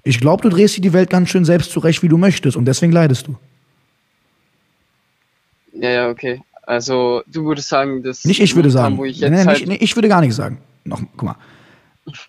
Ich 0.03 0.19
glaube, 0.19 0.41
du 0.43 0.49
drehst 0.49 0.75
dir 0.77 0.81
die 0.81 0.93
Welt 0.93 1.09
ganz 1.09 1.29
schön 1.29 1.45
selbst 1.45 1.71
zurecht, 1.71 2.03
wie 2.03 2.09
du 2.09 2.17
möchtest. 2.17 2.57
Und 2.57 2.65
deswegen 2.65 2.91
leidest 2.91 3.27
du. 3.27 3.35
Ja, 5.73 5.89
ja, 5.89 6.09
okay. 6.09 6.41
Also, 6.63 7.23
du 7.27 7.45
würdest 7.45 7.69
sagen, 7.69 8.03
dass. 8.03 8.25
Nicht 8.25 8.41
ich 8.41 8.55
würde 8.55 8.69
sagen. 8.69 8.97
Wo 8.97 9.05
ich 9.05 9.19
Nee, 9.19 9.27
jetzt 9.27 9.31
nee, 9.31 9.45
halt, 9.45 9.59
nicht, 9.59 9.67
nee, 9.67 9.77
ich 9.79 9.95
würde 9.95 10.07
gar 10.09 10.21
nicht 10.21 10.35
sagen. 10.35 10.59
Noch, 10.83 10.99
guck 11.15 11.23
mal. 11.23 11.35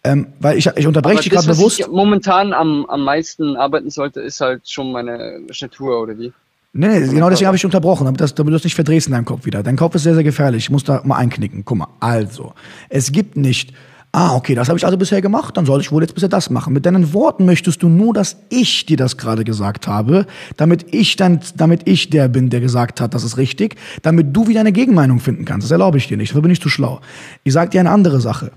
Ähm, 0.05 0.27
weil 0.39 0.59
ich, 0.59 0.67
ich 0.67 0.87
unterbreche 0.87 1.23
dich 1.23 1.31
gerade 1.31 1.49
was 1.49 1.57
bewusst. 1.57 1.81
ich 1.81 1.89
momentan 1.89 2.53
am, 2.53 2.85
am 2.87 3.03
meisten 3.05 3.57
arbeiten 3.57 3.89
sollte, 3.89 4.21
ist 4.21 4.41
halt 4.41 4.69
schon 4.69 4.93
meine 4.93 5.41
Statur, 5.51 6.03
oder 6.03 6.17
wie? 6.19 6.31
Nee, 6.75 6.89
nee, 6.89 7.07
genau 7.07 7.29
deswegen 7.29 7.49
habe 7.49 7.57
ich 7.57 7.65
unterbrochen, 7.67 8.07
damit, 8.07 8.21
das, 8.21 8.35
damit 8.35 8.53
du 8.53 8.57
das 8.57 8.65
nicht 8.65 8.75
verdrehst 8.75 9.07
in 9.07 9.13
deinem 9.13 9.27
Kopf 9.27 9.45
wieder. 9.45 9.63
Dein 9.63 9.77
Kopf 9.77 9.95
ist 9.95 10.05
sehr, 10.05 10.15
sehr 10.15 10.25
gefährlich. 10.25 10.65
Ich 10.65 10.71
muss 10.71 10.85
da 10.85 11.03
mal 11.05 11.17
einknicken. 11.17 11.65
Guck 11.67 11.79
mal, 11.79 11.89
also, 12.01 12.55
es 12.89 13.13
gibt 13.13 13.37
nicht, 13.37 13.75
ah, 14.13 14.35
okay, 14.35 14.55
das 14.55 14.69
habe 14.69 14.79
ich 14.79 14.87
also 14.87 14.97
bisher 14.97 15.21
gemacht, 15.21 15.55
dann 15.59 15.67
soll 15.67 15.83
ich 15.83 15.93
wohl 15.93 16.03
jetzt 16.03 16.15
bisher 16.15 16.31
das 16.31 16.49
machen. 16.49 16.73
Mit 16.73 16.87
deinen 16.87 17.13
Worten 17.13 17.45
möchtest 17.45 17.83
du 17.83 17.91
nur, 17.91 18.15
dass 18.15 18.37
ich 18.49 18.87
dir 18.87 18.97
das 18.97 19.19
gerade 19.19 19.45
gesagt 19.45 19.87
habe, 19.87 20.27
damit 20.57 20.87
ich 20.95 21.17
dann, 21.17 21.41
damit 21.57 21.83
ich 21.85 22.09
der 22.09 22.29
bin, 22.29 22.49
der 22.49 22.61
gesagt 22.61 23.03
hat, 23.03 23.13
das 23.13 23.23
ist 23.23 23.37
richtig, 23.37 23.77
damit 24.01 24.35
du 24.35 24.49
wieder 24.49 24.61
eine 24.61 24.73
Gegenmeinung 24.73 25.21
finden 25.21 25.45
kannst. 25.45 25.67
Das 25.67 25.73
erlaube 25.73 25.99
ich 25.99 26.09
dir 26.09 26.17
nicht, 26.17 26.31
dafür 26.31 26.43
bin 26.43 26.53
ich 26.53 26.61
zu 26.63 26.71
schlau. 26.71 27.01
Ich 27.45 27.53
sage 27.53 27.69
dir 27.69 27.81
eine 27.81 27.91
andere 27.91 28.19
Sache. 28.19 28.51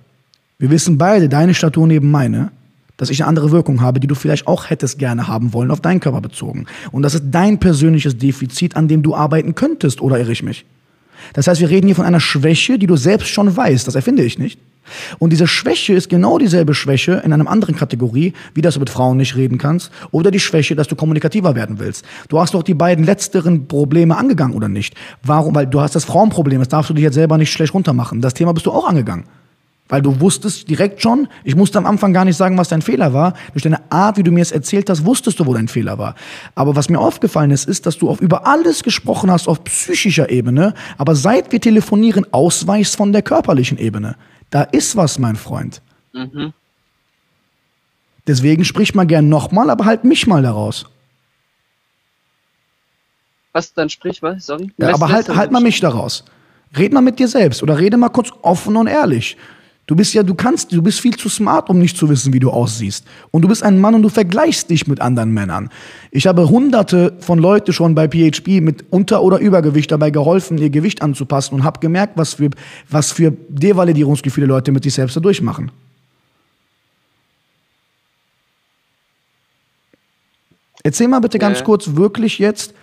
Wir 0.58 0.70
wissen 0.70 0.98
beide, 0.98 1.28
deine 1.28 1.54
Statur 1.54 1.86
neben 1.86 2.12
meine, 2.12 2.52
dass 2.98 3.10
ich 3.10 3.22
eine 3.22 3.30
andere 3.30 3.52
Wirkung 3.52 3.82
habe, 3.82 4.00
die 4.00 4.08
du 4.08 4.16
vielleicht 4.16 4.48
auch 4.48 4.70
hättest 4.70 5.00
gerne 5.00 5.28
haben 5.28 5.54
wollen, 5.54 5.72
auf 5.72 5.82
deinen 5.82 6.00
Körper 6.00 6.22
bezogen. 6.22 6.66
Und 6.92 7.04
das 7.04 7.16
ist 7.16 7.26
dein 7.32 7.60
persönliches 7.60 8.18
Defizit, 8.18 8.76
an 8.76 8.88
dem 8.88 9.04
du 9.04 9.16
arbeiten 9.16 9.56
könntest, 9.56 10.02
oder 10.02 10.20
irre 10.20 10.32
ich 10.32 10.44
mich? 10.44 10.66
Das 11.34 11.48
heißt, 11.48 11.62
wir 11.62 11.70
reden 11.70 11.88
hier 11.88 11.96
von 11.96 12.06
einer 12.06 12.20
Schwäche, 12.20 12.78
die 12.78 12.88
du 12.88 12.96
selbst 12.96 13.28
schon 13.28 13.56
weißt. 13.56 13.88
Das 13.88 13.96
erfinde 13.96 14.24
ich 14.24 14.38
nicht. 14.38 14.60
Und 15.18 15.32
diese 15.32 15.48
Schwäche 15.48 15.94
ist 15.94 16.10
genau 16.10 16.38
dieselbe 16.38 16.76
Schwäche 16.76 17.22
in 17.26 17.34
einer 17.34 17.50
anderen 17.50 17.76
Kategorie, 17.76 18.34
wie 18.54 18.62
dass 18.62 18.76
du 18.76 18.80
mit 18.80 18.90
Frauen 18.90 19.18
nicht 19.18 19.36
reden 19.36 19.58
kannst, 19.58 19.92
oder 20.12 20.30
die 20.30 20.40
Schwäche, 20.40 20.76
dass 20.76 20.88
du 20.88 20.96
kommunikativer 20.96 21.56
werden 21.56 21.80
willst. 21.80 22.06
Du 22.30 22.40
hast 22.40 22.54
doch 22.54 22.62
die 22.64 22.76
beiden 22.76 23.04
letzteren 23.04 23.68
Probleme 23.68 24.16
angegangen, 24.16 24.56
oder 24.56 24.68
nicht? 24.68 24.96
Warum? 25.24 25.56
Weil 25.56 25.68
du 25.68 25.82
hast 25.82 25.96
das 25.96 26.06
Frauenproblem, 26.06 26.60
das 26.60 26.68
darfst 26.68 26.90
du 26.90 26.94
dich 26.94 27.04
jetzt 27.04 27.16
selber 27.16 27.38
nicht 27.38 27.52
schlecht 27.52 27.74
runtermachen. 27.74 28.22
Das 28.22 28.36
Thema 28.36 28.54
bist 28.54 28.68
du 28.68 28.72
auch 28.72 28.88
angegangen. 28.88 29.26
Weil 29.88 30.02
du 30.02 30.20
wusstest 30.20 30.68
direkt 30.68 31.02
schon, 31.02 31.28
ich 31.44 31.56
musste 31.56 31.78
am 31.78 31.86
Anfang 31.86 32.12
gar 32.12 32.26
nicht 32.26 32.38
sagen, 32.38 32.58
was 32.58 32.70
dein 32.70 32.82
Fehler 32.82 33.14
war. 33.14 33.34
Durch 33.54 33.62
deine 33.62 33.92
Art, 33.92 34.18
wie 34.18 34.24
du 34.24 34.32
mir 34.32 34.42
es 34.42 34.52
erzählt 34.52 34.90
hast, 34.90 35.06
wusstest 35.06 35.40
du, 35.40 35.46
wo 35.46 35.54
dein 35.54 35.68
Fehler 35.68 36.00
war. 36.00 36.16
Aber 36.56 36.76
was 36.76 36.90
mir 36.90 37.00
aufgefallen 37.00 37.52
ist, 37.52 37.68
ist, 37.68 37.86
dass 37.86 38.00
du 38.00 38.10
auf 38.10 38.20
über 38.20 38.48
alles 38.48 38.82
gesprochen 38.82 39.30
hast 39.30 39.48
auf 39.48 39.64
psychischer 39.64 40.32
Ebene, 40.32 40.74
aber 40.98 41.16
seit 41.16 41.52
wir 41.52 41.62
telefonieren, 41.62 42.26
ausweichst 42.32 42.96
von 42.96 43.14
der 43.14 43.22
körperlichen 43.22 43.78
Ebene. 43.78 44.16
Da 44.50 44.64
ist 44.64 44.96
was, 44.96 45.20
mein 45.20 45.36
Freund. 45.36 45.82
Mhm. 46.14 46.54
Deswegen 48.26 48.66
sprich 48.66 48.96
mal 48.96 49.06
gern 49.06 49.30
nochmal, 49.30 49.70
aber 49.70 49.86
halt 49.86 50.04
mich 50.04 50.26
mal 50.26 50.42
daraus. 50.42 50.88
Was 53.54 53.72
dann 53.74 53.90
sprich, 53.90 54.24
was? 54.24 54.48
Sorry? 54.48 54.72
Ja, 54.78 54.96
aber 54.96 55.10
halt, 55.10 55.30
halt 55.30 55.52
mal 55.52 55.62
mich 55.62 55.80
daraus. 55.80 56.26
Red 56.76 56.92
mal 56.92 57.02
mit 57.02 57.20
dir 57.20 57.28
selbst 57.28 57.62
oder 57.62 57.78
rede 57.78 57.98
mal 57.98 58.10
kurz 58.10 58.32
offen 58.42 58.76
und 58.76 58.88
ehrlich. 58.88 59.38
Du 59.88 59.96
bist 59.96 60.16
ja, 60.16 60.24
du 60.24 60.34
kannst, 60.34 60.72
du 60.72 60.82
bist 60.82 61.00
viel 61.00 61.16
zu 61.16 61.30
smart, 61.30 61.70
um 61.70 61.78
nicht 61.78 61.96
zu 61.96 62.10
wissen, 62.10 62.34
wie 62.34 62.40
du 62.40 62.50
aussiehst. 62.50 63.06
Und 63.30 63.44
du 63.44 63.48
bist 63.48 63.62
ein 63.62 63.80
Mann 63.80 63.94
und 63.94 64.02
du 64.02 64.10
vergleichst 64.10 64.72
dich 64.72 64.88
mit 64.88 65.00
anderen 65.00 65.32
Männern. 65.32 65.70
Ich 66.10 66.26
habe 66.26 66.50
hunderte 66.50 67.14
von 67.20 67.38
Leuten 67.38 67.72
schon 67.72 67.94
bei 67.94 68.08
PHP 68.08 68.62
mit 68.62 68.86
Unter- 68.90 69.22
oder 69.22 69.38
Übergewicht 69.38 69.92
dabei 69.92 70.10
geholfen, 70.10 70.58
ihr 70.58 70.72
Gewicht 70.72 71.04
anzupassen 71.04 71.54
und 71.54 71.64
habe 71.64 71.80
gemerkt, 71.82 72.18
was 72.18 72.34
für, 72.34 72.50
was 72.90 73.12
für 73.12 73.32
Devalidierungsgefühle 73.50 74.48
Leute 74.48 74.72
mit 74.72 74.84
sich 74.84 74.96
selbst 74.96 75.16
da 75.18 75.20
durchmachen. 75.20 75.70
Erzähl 80.84 81.08
mal 81.08 81.20
bitte 81.20 81.40
ganz 81.40 81.60
Ja. 81.60 81.66
kurz 81.66 81.96
wirklich 81.96 82.40
jetzt, 82.40 82.74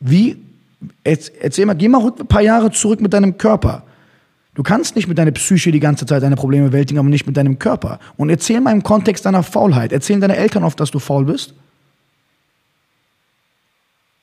wie, 0.00 0.36
erzähl 1.04 1.66
mal, 1.66 1.74
geh 1.74 1.88
mal 1.88 2.06
ein 2.06 2.26
paar 2.26 2.40
Jahre 2.42 2.70
zurück 2.70 3.00
mit 3.00 3.12
deinem 3.12 3.36
Körper. 3.36 3.84
Du 4.60 4.64
kannst 4.64 4.94
nicht 4.94 5.08
mit 5.08 5.16
deiner 5.16 5.30
Psyche 5.30 5.72
die 5.72 5.80
ganze 5.80 6.04
Zeit 6.04 6.22
deine 6.22 6.36
Probleme 6.36 6.68
bewältigen, 6.68 6.98
aber 7.00 7.08
nicht 7.08 7.26
mit 7.26 7.34
deinem 7.34 7.58
Körper. 7.58 7.98
Und 8.18 8.28
erzähl 8.28 8.60
mal 8.60 8.72
im 8.72 8.82
Kontext 8.82 9.24
deiner 9.24 9.42
Faulheit. 9.42 9.90
Erzählen 9.90 10.20
deine 10.20 10.36
Eltern 10.36 10.64
oft, 10.64 10.78
dass 10.78 10.90
du 10.90 10.98
faul 10.98 11.24
bist? 11.24 11.54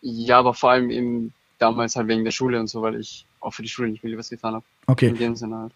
Ja, 0.02 0.38
aber 0.38 0.54
vor 0.54 0.70
allem 0.70 0.92
eben 0.92 1.34
damals 1.58 1.96
halt 1.96 2.08
wegen 2.08 2.24
der 2.24 2.30
Schule 2.30 2.60
und 2.60 2.68
so, 2.68 2.84
weil 2.84 3.00
ich 3.00 3.26
auch 3.40 3.50
für 3.50 3.64
die 3.64 3.68
Schule 3.68 3.90
nicht 3.90 4.02
viel 4.02 4.16
was 4.16 4.30
getan 4.30 4.54
habe. 4.54 4.66
Okay. 4.86 5.08
In 5.08 5.18
dem 5.18 5.36
Sinne 5.36 5.58
halt. 5.58 5.72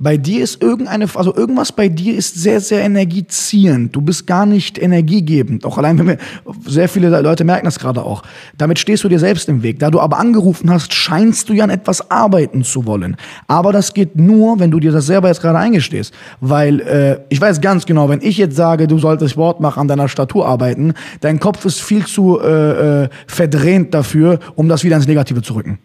Bei 0.00 0.16
dir 0.16 0.42
ist 0.42 0.60
irgendeine, 0.60 1.06
also 1.14 1.32
irgendwas 1.36 1.70
bei 1.70 1.88
dir 1.88 2.16
ist 2.16 2.34
sehr, 2.34 2.60
sehr 2.60 2.82
energieziehend. 2.82 3.94
Du 3.94 4.00
bist 4.00 4.26
gar 4.26 4.44
nicht 4.44 4.76
energiegebend. 4.76 5.64
Auch 5.64 5.78
allein, 5.78 5.96
wenn 6.00 6.08
wir, 6.08 6.18
sehr 6.66 6.88
viele 6.88 7.20
Leute 7.20 7.44
merken 7.44 7.66
das 7.66 7.78
gerade 7.78 8.02
auch. 8.02 8.24
Damit 8.58 8.80
stehst 8.80 9.04
du 9.04 9.08
dir 9.08 9.20
selbst 9.20 9.48
im 9.48 9.62
Weg. 9.62 9.78
Da 9.78 9.92
du 9.92 10.00
aber 10.00 10.18
angerufen 10.18 10.68
hast, 10.68 10.92
scheinst 10.92 11.48
du 11.48 11.52
ja 11.52 11.62
an 11.62 11.70
etwas 11.70 12.10
arbeiten 12.10 12.64
zu 12.64 12.86
wollen. 12.86 13.16
Aber 13.46 13.72
das 13.72 13.94
geht 13.94 14.16
nur, 14.16 14.58
wenn 14.58 14.72
du 14.72 14.80
dir 14.80 14.90
das 14.90 15.06
selber 15.06 15.28
jetzt 15.28 15.40
gerade 15.40 15.60
eingestehst. 15.60 16.12
Weil, 16.40 16.80
äh, 16.80 17.20
ich 17.28 17.40
weiß 17.40 17.60
ganz 17.60 17.86
genau, 17.86 18.08
wenn 18.08 18.20
ich 18.20 18.36
jetzt 18.36 18.56
sage, 18.56 18.88
du 18.88 18.98
solltest 18.98 19.34
Sport 19.34 19.60
machen, 19.60 19.78
an 19.78 19.88
deiner 19.88 20.08
Statur 20.08 20.48
arbeiten, 20.48 20.94
dein 21.20 21.38
Kopf 21.38 21.64
ist 21.66 21.80
viel 21.80 22.04
zu 22.04 22.40
äh, 22.40 23.04
äh, 23.04 23.08
verdrehnt 23.28 23.94
dafür, 23.94 24.40
um 24.56 24.68
das 24.68 24.82
wieder 24.82 24.96
ins 24.96 25.06
Negative 25.06 25.40
zu 25.40 25.54
rücken. 25.54 25.78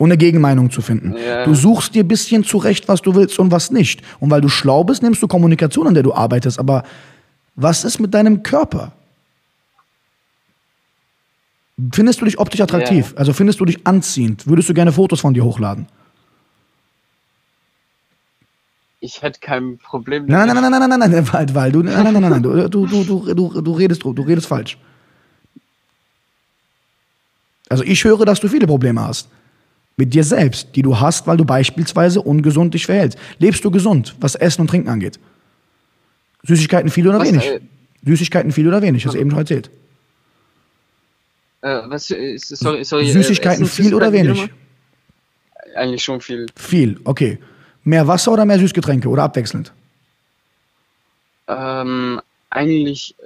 Eine 0.00 0.16
Gegenmeinung 0.16 0.70
zu 0.70 0.80
finden. 0.80 1.14
Ja. 1.16 1.44
Du 1.44 1.54
suchst 1.54 1.94
dir 1.94 2.04
ein 2.04 2.08
bisschen 2.08 2.42
zurecht, 2.42 2.88
was 2.88 3.02
du 3.02 3.14
willst 3.14 3.38
und 3.38 3.50
was 3.50 3.70
nicht. 3.70 4.02
Und 4.18 4.30
weil 4.30 4.40
du 4.40 4.48
schlau 4.48 4.82
bist, 4.82 5.02
nimmst 5.02 5.22
du 5.22 5.28
Kommunikation, 5.28 5.86
an 5.86 5.94
der 5.94 6.02
du 6.02 6.14
arbeitest. 6.14 6.58
Aber 6.58 6.84
was 7.54 7.84
ist 7.84 8.00
mit 8.00 8.14
deinem 8.14 8.42
Körper? 8.42 8.92
Findest 11.92 12.20
du 12.20 12.24
dich 12.24 12.38
optisch 12.38 12.60
attraktiv? 12.60 13.12
Ja. 13.12 13.18
Also 13.18 13.32
findest 13.34 13.60
du 13.60 13.66
dich 13.66 13.86
anziehend? 13.86 14.46
Würdest 14.46 14.68
du 14.70 14.74
gerne 14.74 14.92
Fotos 14.92 15.20
von 15.20 15.34
dir 15.34 15.44
hochladen? 15.44 15.86
Ich 19.00 19.22
hätte 19.22 19.40
kein 19.40 19.78
Problem 19.78 20.26
Nein, 20.26 20.46
nein, 20.46 20.56
damit. 20.56 20.70
nein, 20.70 20.80
nein, 20.80 20.90
nein, 20.90 21.00
nein, 21.00 21.10
nein, 21.10 21.32
weil, 21.32 21.54
weil 21.54 21.72
du, 21.72 21.82
nein, 21.82 22.04
nein, 22.04 22.12
nein, 22.20 22.30
nein, 22.30 22.42
du, 22.42 22.68
du, 22.68 22.86
du, 22.86 23.34
du, 23.34 23.60
du 23.62 23.72
redest, 23.72 24.02
du 24.02 24.10
redest 24.10 24.46
falsch. 24.46 24.76
Also 27.70 27.82
ich 27.84 28.04
höre, 28.04 28.24
dass 28.24 28.40
du 28.40 28.48
viele 28.48 28.66
Probleme 28.66 29.00
hast. 29.00 29.28
Mit 30.00 30.14
dir 30.14 30.24
selbst, 30.24 30.68
die 30.76 30.80
du 30.80 30.98
hast, 30.98 31.26
weil 31.26 31.36
du 31.36 31.44
beispielsweise 31.44 32.22
ungesund 32.22 32.72
dich 32.72 32.86
verhältst. 32.86 33.18
Lebst 33.38 33.62
du 33.62 33.70
gesund, 33.70 34.16
was 34.18 34.34
Essen 34.34 34.62
und 34.62 34.68
Trinken 34.68 34.88
angeht? 34.88 35.20
Süßigkeiten 36.42 36.88
viel 36.88 37.06
oder 37.06 37.18
Was, 37.18 37.28
wenig? 37.28 37.44
äh, 37.46 37.60
Süßigkeiten 38.06 38.50
viel 38.50 38.66
oder 38.66 38.80
wenig, 38.80 39.04
hast 39.04 39.12
du 39.12 39.18
eben 39.18 39.28
schon 39.28 39.40
erzählt. 39.40 39.70
Äh, 41.60 41.80
was, 41.84 42.10
äh, 42.10 42.38
sorry, 42.38 42.82
sorry, 42.82 43.10
äh, 43.10 43.12
Süßigkeiten 43.12 43.64
Essen, 43.64 43.84
viel 43.84 43.94
oder 43.94 44.10
wenig? 44.10 44.48
Eigentlich 45.76 46.02
schon 46.02 46.22
viel. 46.22 46.46
Viel, 46.56 46.98
okay. 47.04 47.38
Mehr 47.84 48.08
Wasser 48.08 48.32
oder 48.32 48.46
mehr 48.46 48.58
Süßgetränke 48.58 49.06
oder 49.06 49.24
abwechselnd? 49.24 49.70
Ähm, 51.46 52.22
eigentlich 52.48 53.14
äh, 53.18 53.19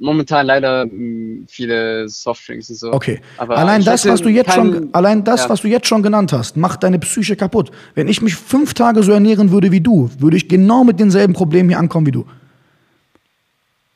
momentan 0.00 0.46
leider 0.46 0.86
mh, 0.86 1.44
viele 1.46 2.08
Softdrinks 2.08 2.70
und 2.70 2.76
so. 2.76 2.92
Okay. 2.92 3.20
Aber 3.36 3.56
allein 3.56 3.84
das, 3.84 4.06
was 4.06 4.22
du 4.22 4.28
jetzt 4.28 4.48
keinen- 4.48 4.72
schon, 4.72 4.94
allein 4.94 5.22
das, 5.22 5.44
ja. 5.44 5.50
was 5.50 5.60
du 5.60 5.68
jetzt 5.68 5.86
schon 5.86 6.02
genannt 6.02 6.32
hast, 6.32 6.56
macht 6.56 6.82
deine 6.82 6.98
Psyche 6.98 7.36
kaputt. 7.36 7.70
Wenn 7.94 8.08
ich 8.08 8.22
mich 8.22 8.34
fünf 8.34 8.74
Tage 8.74 9.02
so 9.02 9.12
ernähren 9.12 9.50
würde 9.52 9.70
wie 9.70 9.80
du, 9.80 10.10
würde 10.18 10.36
ich 10.36 10.48
genau 10.48 10.82
mit 10.84 10.98
denselben 10.98 11.34
Problemen 11.34 11.68
hier 11.68 11.78
ankommen 11.78 12.06
wie 12.06 12.12
du. 12.12 12.24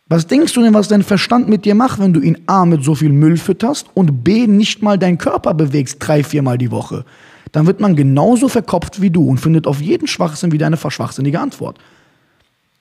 Was 0.07 0.27
denkst 0.27 0.53
du 0.53 0.63
denn, 0.63 0.75
was 0.75 0.89
dein 0.89 1.03
Verstand 1.03 1.49
mit 1.49 1.65
dir 1.65 1.75
macht, 1.75 1.99
wenn 1.99 2.13
du 2.13 2.21
ihn 2.21 2.37
A 2.47 2.67
mit 2.67 2.85
so 2.85 2.95
viel 2.95 3.09
Müll 3.09 3.39
fütterst 3.39 3.87
und 3.95 4.23
B 4.23 4.47
nicht 4.47 4.83
mal 4.83 4.99
deinen 4.99 5.17
Körper 5.17 5.55
bewegst 5.55 5.97
drei, 6.01 6.23
viermal 6.23 6.59
die 6.59 6.71
Woche? 6.71 7.05
Dann 7.53 7.67
wird 7.67 7.81
man 7.81 7.97
genauso 7.97 8.49
verkopft 8.49 9.01
wie 9.01 9.11
du 9.11 9.27
und 9.29 9.39
findet 9.39 9.67
auf 9.67 9.81
jeden 9.81 10.07
Schwachsinn 10.07 10.53
wieder 10.53 10.67
eine 10.67 10.77
verschwachsinnige 10.77 11.41
Antwort. 11.41 11.79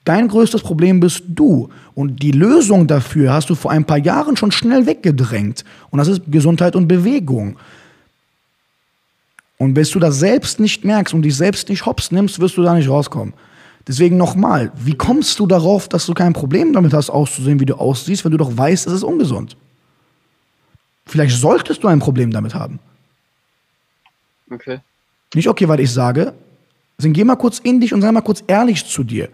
Dein 0.06 0.28
größtes 0.28 0.62
Problem 0.62 1.00
bist 1.00 1.24
du. 1.28 1.70
Und 1.96 2.22
die 2.22 2.32
Lösung 2.32 2.88
dafür 2.88 3.34
hast 3.34 3.50
du 3.50 3.56
vor 3.56 3.72
ein 3.72 3.86
paar 3.86 3.98
Jahren 3.98 4.36
schon 4.36 4.52
schnell 4.52 4.86
weggedrängt. 4.86 5.64
Und 5.92 6.00
das 6.00 6.08
ist 6.08 6.22
Gesundheit 6.28 6.76
und 6.76 6.88
Bewegung. 6.88 7.58
Und 9.58 9.76
bis 9.76 9.92
du 9.92 10.00
das 10.00 10.20
selbst 10.20 10.60
nicht 10.60 10.84
merkst 10.84 11.14
und 11.14 11.22
dich 11.22 11.38
selbst 11.38 11.70
nicht 11.70 11.86
hops 11.86 12.12
nimmst, 12.12 12.40
wirst 12.40 12.58
du 12.58 12.64
da 12.64 12.74
nicht 12.74 12.90
rauskommen. 12.90 13.34
Deswegen 13.88 14.18
nochmal, 14.18 14.72
wie 14.76 14.96
kommst 14.96 15.40
du 15.40 15.48
darauf, 15.48 15.88
dass 15.88 16.06
du 16.06 16.14
kein 16.14 16.34
Problem 16.34 16.74
damit 16.74 16.94
hast, 16.94 17.10
auszusehen, 17.10 17.60
wie 17.60 17.66
du 17.66 17.76
aussiehst, 17.76 18.24
wenn 18.26 18.32
du 18.32 18.38
doch 18.38 18.58
weißt, 18.58 18.88
es 18.88 18.94
ist 18.94 19.04
ungesund? 19.04 19.56
Vielleicht 21.06 21.38
solltest 21.38 21.84
du 21.84 21.88
ein 21.88 22.00
Problem 22.00 22.32
damit 22.32 22.54
haben. 22.54 22.80
Okay. 24.50 24.80
Nicht 25.34 25.48
okay, 25.48 25.68
weil 25.68 25.80
ich 25.80 25.92
sage, 25.92 26.34
dann 26.98 27.14
geh 27.14 27.24
mal 27.24 27.36
kurz 27.36 27.60
in 27.60 27.82
dich 27.82 27.94
und 27.94 28.02
sei 28.02 28.12
mal 28.12 28.22
kurz 28.22 28.44
ehrlich 28.48 28.86
zu 28.86 29.04
dir. 29.04 29.30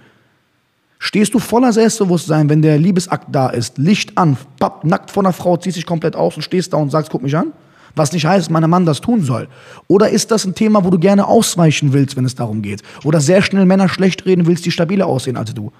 Stehst 1.02 1.34
du 1.34 1.39
voller 1.39 1.72
Selbstbewusstsein, 1.72 2.50
wenn 2.50 2.62
der 2.62 2.78
Liebesakt 2.78 3.28
da 3.32 3.50
ist, 3.50 3.78
Licht 3.78 4.18
an, 4.18 4.38
papp, 4.60 4.84
nackt 4.84 5.12
vor 5.12 5.24
einer 5.24 5.32
Frau, 5.32 5.56
ziehst 5.56 5.78
dich 5.78 5.86
komplett 5.86 6.16
aus 6.16 6.36
und 6.36 6.41
stehst 6.41 6.74
da 6.74 6.78
und 6.78 6.91
sagst, 6.91 7.10
guck 7.10 7.24
mich 7.24 7.36
an? 7.38 7.54
Was 7.95 8.12
nicht 8.12 8.26
heißt, 8.26 8.52
mein 8.52 8.70
Mann 8.70 8.86
das 8.86 9.02
tun 9.02 9.24
soll. 9.24 9.47
Oder 9.88 10.10
ist 10.10 10.30
das 10.30 10.45
ein 10.45 10.56
Thema, 10.56 10.84
wo 10.84 10.89
du 10.89 11.00
gerne 11.00 11.26
ausweichen 11.26 11.93
willst, 11.93 12.18
wenn 12.18 12.26
es 12.26 12.36
darum 12.36 12.62
geht? 12.62 12.84
Oder 13.06 13.22
sehr 13.22 13.41
schnell 13.41 13.66
Männer 13.66 13.89
schlecht 13.89 14.26
reden 14.26 14.45
willst, 14.45 14.66
die 14.66 14.72
stabiler 14.72 15.08
aussehen 15.08 15.38
als 15.38 15.54
du? 15.54 15.72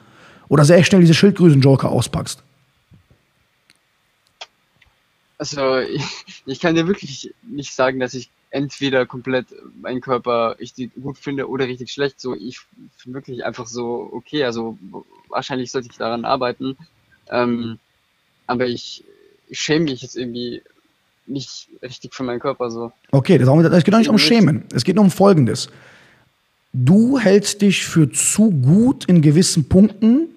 Oder 0.48 0.66
sehr 0.66 0.84
schnell 0.84 1.02
diese 1.02 1.14
Schildgrüsen-Joker 1.14 1.90
auspackst? 1.90 2.42
Also 5.38 5.80
ich, 5.80 6.04
ich 6.46 6.60
kann 6.60 6.76
dir 6.76 6.88
wirklich 6.88 7.34
nicht 7.44 7.74
sagen, 7.74 8.00
dass 8.00 8.14
ich 8.14 8.30
entweder 8.52 9.06
komplett 9.06 9.48
meinen 9.82 10.02
Körper 10.02 10.58
richtig 10.60 10.92
gut 11.02 11.18
finde 11.18 11.48
oder 11.48 11.68
richtig 11.68 11.92
schlecht. 11.92 12.20
So, 12.20 12.36
ich 12.36 12.60
finde 12.98 13.20
wirklich 13.20 13.46
einfach 13.46 13.68
so 13.68 14.10
okay. 14.12 14.44
Also 14.44 14.78
wahrscheinlich 15.28 15.72
sollte 15.72 15.90
ich 15.92 15.98
daran 15.98 16.26
arbeiten. 16.26 16.76
Ähm, 17.30 17.78
aber 18.48 18.66
ich, 18.68 19.04
schäme 19.52 19.86
mich 19.86 20.02
jetzt 20.02 20.18
irgendwie 20.18 20.62
nicht 21.28 21.68
richtig 21.84 22.14
für 22.16 22.24
meinen 22.24 22.40
Körper 22.40 22.72
so. 22.72 22.92
Okay, 23.12 23.38
das 23.38 23.48
auch- 23.48 23.60
es 23.60 23.84
geht 23.84 23.94
doch 23.94 24.00
nicht 24.00 24.10
um. 24.10 24.18
Schämen. 24.18 24.64
Es 24.74 24.84
geht 24.84 24.96
nur 24.96 25.06
um 25.06 25.12
Folgendes. 25.12 25.70
Du 26.74 27.18
hältst 27.20 27.62
dich 27.62 27.86
für 27.86 28.12
zu 28.12 28.52
gut 28.52 29.06
in 29.06 29.22
gewissen 29.22 29.68
Punkten, 29.70 30.30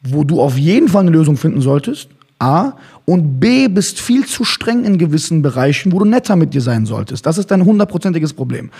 wo 0.00 0.24
du 0.24 0.40
auf 0.40 0.56
jeden 0.56 0.88
Fall 0.88 1.02
eine 1.02 1.10
Lösung 1.10 1.36
finden 1.36 1.60
solltest. 1.60 2.08
A. 2.38 2.72
Und 3.04 3.40
B. 3.40 3.68
bist 3.68 4.00
viel 4.00 4.26
zu 4.26 4.44
streng 4.44 4.84
in 4.84 4.98
gewissen 4.98 5.42
Bereichen, 5.42 5.92
wo 5.92 5.98
du 5.98 6.04
netter 6.04 6.36
mit 6.36 6.54
dir 6.54 6.60
sein 6.60 6.86
solltest. 6.86 7.24
Das 7.24 7.38
ist 7.38 7.50
dein 7.50 7.64
hundertprozentiges 7.64 8.34
Problem. 8.34 8.70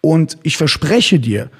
Und 0.00 0.36
ich 0.42 0.56
verspreche 0.56 1.18
dir, 1.18 1.50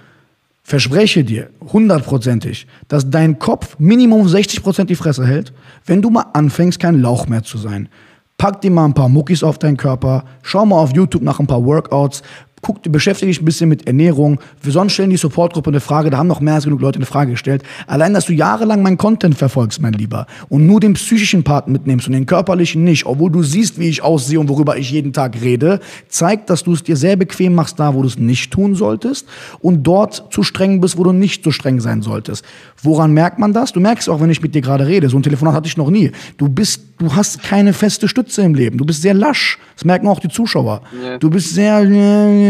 verspreche 0.62 1.24
dir 1.24 1.50
hundertprozentig, 1.72 2.66
dass 2.88 3.08
dein 3.08 3.38
Kopf 3.38 3.76
Minimum 3.78 4.26
60% 4.26 4.84
die 4.84 4.94
Fresse 4.94 5.26
hält, 5.26 5.52
wenn 5.86 6.02
du 6.02 6.10
mal 6.10 6.26
anfängst, 6.34 6.78
kein 6.78 7.00
Lauch 7.00 7.26
mehr 7.26 7.42
zu 7.42 7.56
sein. 7.56 7.88
Pack 8.36 8.60
dir 8.60 8.70
mal 8.70 8.84
ein 8.84 8.94
paar 8.94 9.08
Muckis 9.08 9.42
auf 9.42 9.58
deinen 9.58 9.76
Körper, 9.76 10.24
schau 10.42 10.64
mal 10.64 10.76
auf 10.76 10.94
YouTube 10.94 11.22
nach 11.22 11.40
ein 11.40 11.48
paar 11.48 11.64
Workouts, 11.64 12.22
guck, 12.62 12.80
beschäftige 12.90 13.30
dich 13.30 13.40
ein 13.40 13.44
bisschen 13.44 13.68
mit 13.68 13.86
Ernährung. 13.86 14.40
Wir 14.62 14.72
sonst 14.72 14.92
stellen 14.92 15.10
die 15.10 15.16
Supportgruppe 15.16 15.70
eine 15.70 15.80
Frage, 15.80 16.10
da 16.10 16.18
haben 16.18 16.26
noch 16.26 16.40
mehr 16.40 16.54
als 16.54 16.64
genug 16.64 16.80
Leute 16.80 16.98
eine 16.98 17.06
Frage 17.06 17.32
gestellt. 17.32 17.62
Allein, 17.86 18.14
dass 18.14 18.26
du 18.26 18.32
jahrelang 18.32 18.82
meinen 18.82 18.98
Content 18.98 19.36
verfolgst, 19.36 19.80
mein 19.80 19.92
Lieber, 19.92 20.26
und 20.48 20.66
nur 20.66 20.80
den 20.80 20.94
psychischen 20.94 21.44
Part 21.44 21.68
mitnimmst 21.68 22.06
und 22.06 22.12
den 22.12 22.26
körperlichen 22.26 22.84
nicht, 22.84 23.06
obwohl 23.06 23.30
du 23.30 23.42
siehst, 23.42 23.78
wie 23.78 23.88
ich 23.88 24.02
aussehe 24.02 24.40
und 24.40 24.48
worüber 24.48 24.76
ich 24.76 24.90
jeden 24.90 25.12
Tag 25.12 25.40
rede, 25.40 25.80
zeigt, 26.08 26.50
dass 26.50 26.64
du 26.64 26.72
es 26.72 26.82
dir 26.82 26.96
sehr 26.96 27.16
bequem 27.16 27.54
machst, 27.54 27.78
da 27.78 27.94
wo 27.94 28.02
du 28.02 28.08
es 28.08 28.18
nicht 28.18 28.52
tun 28.52 28.74
solltest 28.74 29.26
und 29.60 29.82
dort 29.84 30.28
zu 30.30 30.42
streng 30.42 30.80
bist, 30.80 30.98
wo 30.98 31.04
du 31.04 31.12
nicht 31.12 31.44
so 31.44 31.50
streng 31.50 31.80
sein 31.80 32.02
solltest. 32.02 32.44
Woran 32.82 33.12
merkt 33.12 33.38
man 33.38 33.52
das? 33.52 33.72
Du 33.72 33.80
merkst 33.80 34.08
auch, 34.08 34.20
wenn 34.20 34.30
ich 34.30 34.42
mit 34.42 34.54
dir 34.54 34.62
gerade 34.62 34.86
rede, 34.86 35.08
so 35.08 35.18
ein 35.18 35.22
Telefonat 35.22 35.54
hatte 35.54 35.68
ich 35.68 35.76
noch 35.76 35.90
nie. 35.90 36.12
Du 36.36 36.48
bist, 36.48 36.82
du 36.98 37.14
hast 37.14 37.42
keine 37.42 37.72
feste 37.72 38.08
Stütze 38.08 38.42
im 38.42 38.54
Leben. 38.54 38.78
Du 38.78 38.84
bist 38.84 39.02
sehr 39.02 39.14
lasch. 39.14 39.58
Das 39.74 39.84
merken 39.84 40.08
auch 40.08 40.20
die 40.20 40.28
Zuschauer. 40.28 40.82
Ja. 41.04 41.18
Du 41.18 41.30
bist 41.30 41.54
sehr, 41.54 41.84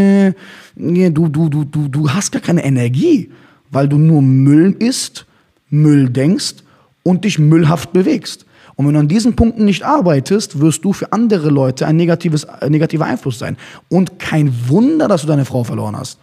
äh, 0.09 1.11
du, 1.11 1.27
du, 1.27 1.49
du, 1.49 1.63
du, 1.65 1.87
du 1.87 2.09
hast 2.09 2.31
gar 2.31 2.41
keine 2.41 2.63
Energie, 2.63 3.29
weil 3.71 3.87
du 3.87 3.97
nur 3.97 4.21
Müll 4.21 4.75
isst, 4.79 5.25
Müll 5.69 6.09
denkst 6.09 6.55
und 7.03 7.25
dich 7.25 7.39
müllhaft 7.39 7.93
bewegst. 7.93 8.45
Und 8.75 8.87
wenn 8.87 8.93
du 8.93 8.99
an 9.01 9.07
diesen 9.07 9.35
Punkten 9.35 9.65
nicht 9.65 9.83
arbeitest, 9.83 10.61
wirst 10.61 10.85
du 10.85 10.93
für 10.93 11.11
andere 11.11 11.49
Leute 11.49 11.85
ein 11.85 11.97
negatives, 11.97 12.45
ein 12.45 12.71
negativer 12.71 13.05
Einfluss 13.05 13.37
sein. 13.37 13.57
Und 13.89 14.19
kein 14.19 14.53
Wunder, 14.69 15.07
dass 15.07 15.21
du 15.21 15.27
deine 15.27 15.43
Frau 15.43 15.63
verloren 15.65 15.97
hast. 15.97 16.17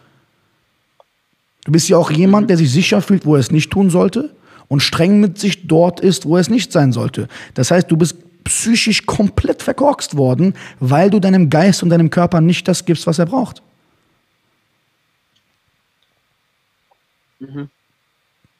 Du 1.64 1.72
bist 1.72 1.88
ja 1.88 1.98
auch 1.98 2.10
jemand, 2.10 2.48
der 2.48 2.56
sich 2.56 2.72
sicher 2.72 3.02
fühlt, 3.02 3.26
wo 3.26 3.34
er 3.34 3.40
es 3.40 3.50
nicht 3.50 3.70
tun 3.70 3.90
sollte 3.90 4.34
und 4.68 4.80
streng 4.80 5.20
mit 5.20 5.38
sich 5.38 5.66
dort 5.66 6.00
ist, 6.00 6.24
wo 6.24 6.36
er 6.36 6.40
es 6.40 6.48
nicht 6.48 6.72
sein 6.72 6.92
sollte. 6.92 7.28
Das 7.54 7.70
heißt, 7.70 7.90
du 7.90 7.96
bist 7.96 8.16
psychisch 8.44 9.04
komplett 9.04 9.62
verkorkst 9.62 10.16
worden, 10.16 10.54
weil 10.78 11.10
du 11.10 11.18
deinem 11.18 11.50
Geist 11.50 11.82
und 11.82 11.90
deinem 11.90 12.08
Körper 12.08 12.40
nicht 12.40 12.66
das 12.68 12.84
gibst, 12.84 13.06
was 13.06 13.18
er 13.18 13.26
braucht. 13.26 13.62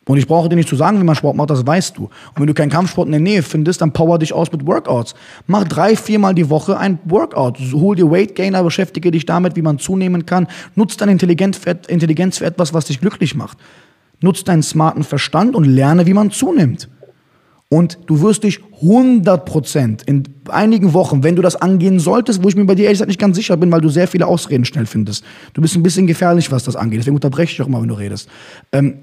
Und 0.09 0.19
ich 0.19 0.29
brauche 0.29 0.49
dir 0.49 0.55
nicht 0.55 0.69
zu 0.69 0.77
sagen, 0.77 1.01
wie 1.01 1.05
man 1.05 1.17
Sport 1.17 1.37
macht, 1.37 1.51
das 1.51 1.67
weißt 1.67 1.99
du. 1.99 2.05
Und 2.05 2.41
wenn 2.41 2.47
du 2.47 2.55
keinen 2.55 2.71
Kampfsport 2.71 3.07
in 3.07 3.13
der 3.13 3.21
Nähe 3.21 3.43
findest, 3.43 3.81
dann 3.81 3.93
power 3.93 4.21
dich 4.21 4.33
aus 4.33 4.53
mit 4.53 4.65
Workouts. 4.65 5.17
Mach 5.49 5.65
drei, 5.65 5.97
viermal 5.97 6.35
die 6.35 6.49
Woche 6.49 6.79
ein 6.79 7.01
Workout. 7.05 7.59
Hol 7.73 7.97
dir 7.97 8.09
Weight 8.09 8.37
Gainer, 8.37 8.63
beschäftige 8.63 9.11
dich 9.11 9.27
damit, 9.27 9.57
wie 9.57 9.63
man 9.63 9.81
zunehmen 9.81 10.25
kann. 10.25 10.47
Nutz 10.77 10.97
deine 10.97 11.11
Intelligenz 11.11 11.59
für, 11.59 11.77
Intelligenz 11.89 12.39
für 12.39 12.47
etwas, 12.47 12.73
was 12.73 12.85
dich 12.85 13.01
glücklich 13.01 13.35
macht. 13.35 13.59
Nutz 14.21 14.45
deinen 14.45 14.63
smarten 14.63 15.03
Verstand 15.03 15.57
und 15.57 15.65
lerne, 15.65 16.07
wie 16.07 16.15
man 16.15 16.31
zunimmt. 16.31 16.89
Und 17.69 17.99
du 18.07 18.21
wirst 18.23 18.45
dich 18.45 18.61
100% 18.83 20.07
in 20.07 20.25
einigen 20.49 20.93
Wochen, 20.93 21.23
wenn 21.23 21.35
du 21.35 21.43
das 21.43 21.57
angehen 21.57 21.99
solltest, 21.99 22.43
wo 22.43 22.49
ich 22.49 22.57
mir 22.57 22.67
bei 22.67 22.75
dir 22.75 22.85
ehrlich 22.85 22.99
gesagt 22.99 23.09
nicht 23.09 23.21
ganz 23.21 23.37
sicher 23.37 23.57
bin, 23.57 23.73
weil 23.73 23.81
du 23.81 23.89
sehr 23.89 24.07
viele 24.07 24.27
Ausreden 24.27 24.65
schnell 24.65 24.87
findest. 24.87 25.25
Du 25.55 25.63
bist 25.63 25.77
ein 25.77 25.83
bisschen 25.83 26.07
gefährlich, 26.07 26.53
was 26.53 26.65
das 26.65 26.77
angeht. 26.77 27.01
Deswegen 27.01 27.17
unterbreche 27.17 27.53
ich 27.53 27.63
auch 27.63 27.67
immer, 27.67 27.81
wenn 27.81 27.89
du 27.89 27.95
redest. 27.95 28.29
Ähm, 28.73 28.99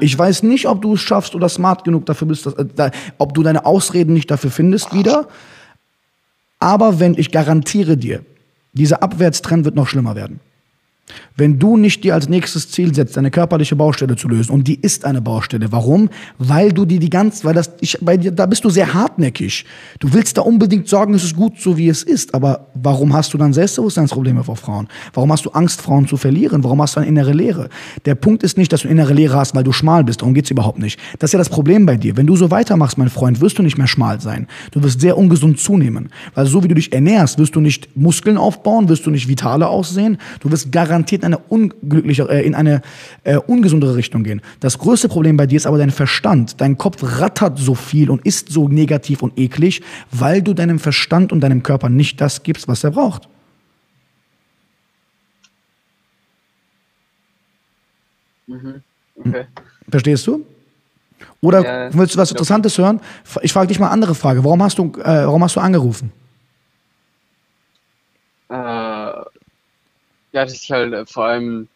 ich 0.00 0.16
weiß 0.16 0.44
nicht, 0.44 0.66
ob 0.66 0.82
du 0.82 0.94
es 0.94 1.00
schaffst 1.00 1.34
oder 1.34 1.48
smart 1.48 1.84
genug 1.84 2.06
dafür 2.06 2.28
bist, 2.28 2.46
dass, 2.46 2.54
äh, 2.54 2.64
da, 2.64 2.90
ob 3.18 3.34
du 3.34 3.42
deine 3.42 3.66
Ausreden 3.66 4.12
nicht 4.12 4.30
dafür 4.30 4.50
findest 4.50 4.94
wieder. 4.94 5.28
Aber 6.60 7.00
wenn 7.00 7.14
ich 7.14 7.30
garantiere 7.30 7.96
dir, 7.96 8.24
dieser 8.72 9.02
Abwärtstrend 9.02 9.64
wird 9.64 9.74
noch 9.74 9.88
schlimmer 9.88 10.14
werden. 10.14 10.40
Wenn 11.36 11.58
du 11.58 11.76
nicht 11.76 12.04
dir 12.04 12.14
als 12.14 12.28
nächstes 12.28 12.70
Ziel 12.70 12.94
setzt, 12.94 13.18
eine 13.18 13.30
körperliche 13.30 13.74
Baustelle 13.74 14.14
zu 14.16 14.28
lösen, 14.28 14.52
und 14.52 14.68
die 14.68 14.80
ist 14.80 15.04
eine 15.04 15.20
Baustelle. 15.20 15.72
Warum? 15.72 16.08
Weil 16.38 16.72
du 16.72 16.84
dir 16.84 17.00
die 17.00 17.10
ganz, 17.10 17.44
weil 17.44 17.54
das, 17.54 17.72
ich, 17.80 17.98
bei 18.00 18.16
dir, 18.16 18.30
da 18.30 18.46
bist 18.46 18.64
du 18.64 18.70
sehr 18.70 18.94
hartnäckig. 18.94 19.64
Du 19.98 20.12
willst 20.12 20.38
da 20.38 20.42
unbedingt 20.42 20.88
sagen, 20.88 21.12
es 21.12 21.24
ist 21.24 21.36
gut, 21.36 21.60
so 21.60 21.76
wie 21.76 21.88
es 21.88 22.04
ist. 22.04 22.34
Aber 22.34 22.68
warum 22.74 23.12
hast 23.12 23.34
du 23.34 23.38
dann 23.38 23.52
Selbstbewusstseinsprobleme 23.52 24.44
vor 24.44 24.56
Frauen? 24.56 24.88
Warum 25.12 25.32
hast 25.32 25.44
du 25.44 25.50
Angst, 25.50 25.82
Frauen 25.82 26.06
zu 26.06 26.16
verlieren? 26.16 26.64
Warum 26.64 26.80
hast 26.80 26.96
du 26.96 27.00
eine 27.00 27.08
innere 27.08 27.32
Leere? 27.32 27.68
Der 28.04 28.14
Punkt 28.14 28.42
ist 28.42 28.56
nicht, 28.56 28.72
dass 28.72 28.82
du 28.82 28.88
innere 28.88 29.12
Leere 29.12 29.36
hast, 29.36 29.54
weil 29.54 29.64
du 29.64 29.72
schmal 29.72 30.04
bist. 30.04 30.22
Darum 30.22 30.34
geht's 30.34 30.50
überhaupt 30.50 30.78
nicht. 30.78 30.98
Das 31.18 31.28
ist 31.28 31.32
ja 31.32 31.38
das 31.38 31.50
Problem 31.50 31.84
bei 31.84 31.96
dir. 31.96 32.16
Wenn 32.16 32.26
du 32.26 32.36
so 32.36 32.50
weitermachst, 32.50 32.96
mein 32.96 33.10
Freund, 33.10 33.40
wirst 33.40 33.58
du 33.58 33.62
nicht 33.62 33.76
mehr 33.76 33.88
schmal 33.88 34.20
sein. 34.20 34.46
Du 34.70 34.82
wirst 34.82 35.00
sehr 35.00 35.18
ungesund 35.18 35.58
zunehmen. 35.58 36.10
Weil 36.34 36.46
so 36.46 36.62
wie 36.62 36.68
du 36.68 36.74
dich 36.76 36.92
ernährst, 36.92 37.38
wirst 37.38 37.56
du 37.56 37.60
nicht 37.60 37.96
Muskeln 37.96 38.38
aufbauen, 38.38 38.88
wirst 38.88 39.04
du 39.04 39.10
nicht 39.10 39.28
vitaler 39.28 39.68
aussehen. 39.68 40.16
Du 40.40 40.50
wirst 40.50 40.70
garantiert 40.70 40.93
in 40.94 41.24
eine 41.24 41.38
unglückliche, 41.38 42.28
äh, 42.30 42.46
in 42.46 42.54
eine 42.54 42.82
äh, 43.24 43.36
ungesundere 43.36 43.96
Richtung 43.96 44.24
gehen. 44.24 44.40
Das 44.60 44.78
größte 44.78 45.08
Problem 45.08 45.36
bei 45.36 45.46
dir 45.46 45.56
ist 45.56 45.66
aber 45.66 45.78
dein 45.78 45.90
Verstand. 45.90 46.60
Dein 46.60 46.78
Kopf 46.78 47.02
rattert 47.02 47.58
so 47.58 47.74
viel 47.74 48.10
und 48.10 48.24
ist 48.24 48.50
so 48.50 48.68
negativ 48.68 49.22
und 49.22 49.38
eklig, 49.38 49.82
weil 50.10 50.42
du 50.42 50.54
deinem 50.54 50.78
Verstand 50.78 51.32
und 51.32 51.40
deinem 51.40 51.62
Körper 51.62 51.88
nicht 51.88 52.20
das 52.20 52.42
gibst, 52.42 52.68
was 52.68 52.84
er 52.84 52.92
braucht. 52.92 53.28
Mhm. 58.46 58.82
Okay. 59.16 59.46
Verstehst 59.88 60.26
du? 60.26 60.44
Oder 61.40 61.64
Ja, 61.64 61.94
willst 61.94 62.14
du 62.14 62.18
was. 62.18 62.30
Interessantes 62.30 62.78
hören? 62.78 63.00
Ich 63.42 63.52
frage 63.52 63.68
dich 63.68 63.78
mal 63.78 63.86
eine 63.86 63.92
andere 63.92 64.14
Frage. 64.14 64.44
Warum 64.44 64.62
hast 64.62 64.78
du, 64.78 64.92
äh, 64.98 65.26
warum 65.26 65.42
hast 65.44 65.56
du 65.56 65.60
angerufen? 65.60 66.12
Äh, 68.48 68.54
ja, 70.34 70.44
dass 70.44 70.52
ich 70.52 70.70
halt 70.70 70.92
äh, 70.92 71.06
vor 71.06 71.26
allem 71.26 71.68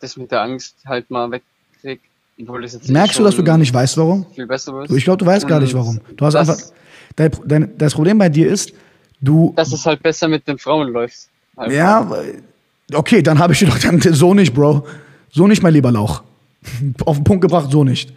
das 0.00 0.16
mit 0.16 0.30
der 0.30 0.42
Angst 0.42 0.74
halt 0.84 1.10
mal 1.10 1.30
wegkrieg. 1.30 2.00
Obwohl 2.40 2.62
das 2.62 2.72
jetzt 2.72 2.90
Merkst 2.90 3.18
du, 3.18 3.22
dass 3.22 3.36
du 3.36 3.44
gar 3.44 3.56
nicht 3.56 3.72
weißt, 3.72 3.96
warum? 3.96 4.26
Viel 4.34 4.46
besser. 4.46 4.84
Du, 4.86 4.96
ich 4.96 5.04
glaube, 5.04 5.18
du 5.18 5.26
weißt 5.26 5.46
gar 5.46 5.58
Und 5.58 5.64
nicht, 5.64 5.74
warum. 5.74 6.00
Du 6.16 6.26
hast 6.26 6.34
das, 6.34 6.48
einfach. 6.48 6.72
Dein, 7.14 7.30
dein, 7.44 7.78
das 7.78 7.94
Problem 7.94 8.18
bei 8.18 8.28
dir 8.28 8.50
ist, 8.50 8.72
du. 9.20 9.52
Dass 9.54 9.72
es 9.72 9.86
halt 9.86 10.02
besser 10.02 10.26
mit 10.28 10.48
den 10.48 10.58
Frauen 10.58 10.88
läuft. 10.88 11.28
Halt. 11.56 11.72
Ja, 11.72 12.10
okay, 12.92 13.22
dann 13.22 13.38
habe 13.38 13.52
ich 13.52 13.60
dir 13.60 13.66
doch 13.66 13.78
dann 13.78 14.00
so 14.00 14.34
nicht, 14.34 14.54
Bro. 14.54 14.84
So 15.30 15.46
nicht, 15.46 15.62
mein 15.62 15.72
lieber 15.72 15.92
Lauch. 15.92 16.22
Auf 17.04 17.16
den 17.16 17.24
Punkt 17.24 17.42
gebracht, 17.42 17.70
so 17.70 17.84
nicht. 17.84 18.12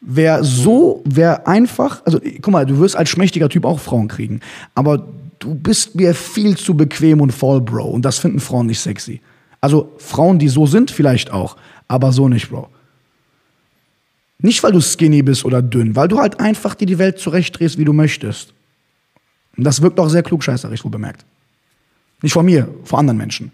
Wer 0.00 0.44
so, 0.44 1.02
wer 1.04 1.48
einfach, 1.48 2.04
also 2.04 2.20
guck 2.20 2.52
mal, 2.52 2.66
du 2.66 2.78
wirst 2.78 2.94
als 2.94 3.08
schmächtiger 3.08 3.48
Typ 3.48 3.64
auch 3.64 3.80
Frauen 3.80 4.08
kriegen, 4.08 4.40
aber 4.74 5.08
du 5.38 5.54
bist 5.54 5.94
mir 5.94 6.14
viel 6.14 6.56
zu 6.56 6.76
bequem 6.76 7.20
und 7.20 7.32
voll, 7.32 7.60
Bro. 7.60 7.84
Und 7.84 8.02
das 8.04 8.18
finden 8.18 8.40
Frauen 8.40 8.66
nicht 8.66 8.80
sexy. 8.80 9.20
Also 9.60 9.92
Frauen, 9.98 10.38
die 10.38 10.48
so 10.48 10.66
sind, 10.66 10.90
vielleicht 10.90 11.30
auch, 11.30 11.56
aber 11.88 12.12
so 12.12 12.28
nicht, 12.28 12.50
Bro. 12.50 12.68
Nicht, 14.38 14.62
weil 14.62 14.72
du 14.72 14.80
skinny 14.80 15.22
bist 15.22 15.44
oder 15.44 15.62
dünn, 15.62 15.96
weil 15.96 16.08
du 16.08 16.18
halt 16.18 16.40
einfach 16.40 16.74
dir 16.74 16.86
die 16.86 16.98
Welt 16.98 17.18
zurechtdrehst, 17.18 17.78
wie 17.78 17.84
du 17.84 17.92
möchtest. 17.92 18.52
Und 19.56 19.64
das 19.64 19.80
wirkt 19.80 19.98
auch 19.98 20.08
sehr 20.08 20.22
klugscheißerisch, 20.22 20.84
wohl 20.84 20.90
bemerkt. 20.90 21.24
Nicht 22.22 22.32
von 22.32 22.44
mir, 22.44 22.68
vor 22.84 22.98
anderen 22.98 23.16
Menschen. 23.16 23.50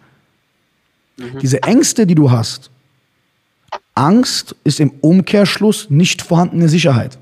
Diese 1.41 1.63
Ängste, 1.63 2.07
die 2.07 2.15
du 2.15 2.31
hast, 2.31 2.71
Angst 3.95 4.57
ist 4.65 4.81
im 4.81 4.91
Umkehrschluss 5.01 5.91
nicht 5.91 6.23
vorhandene 6.23 6.69
Sicherheit. 6.69 7.19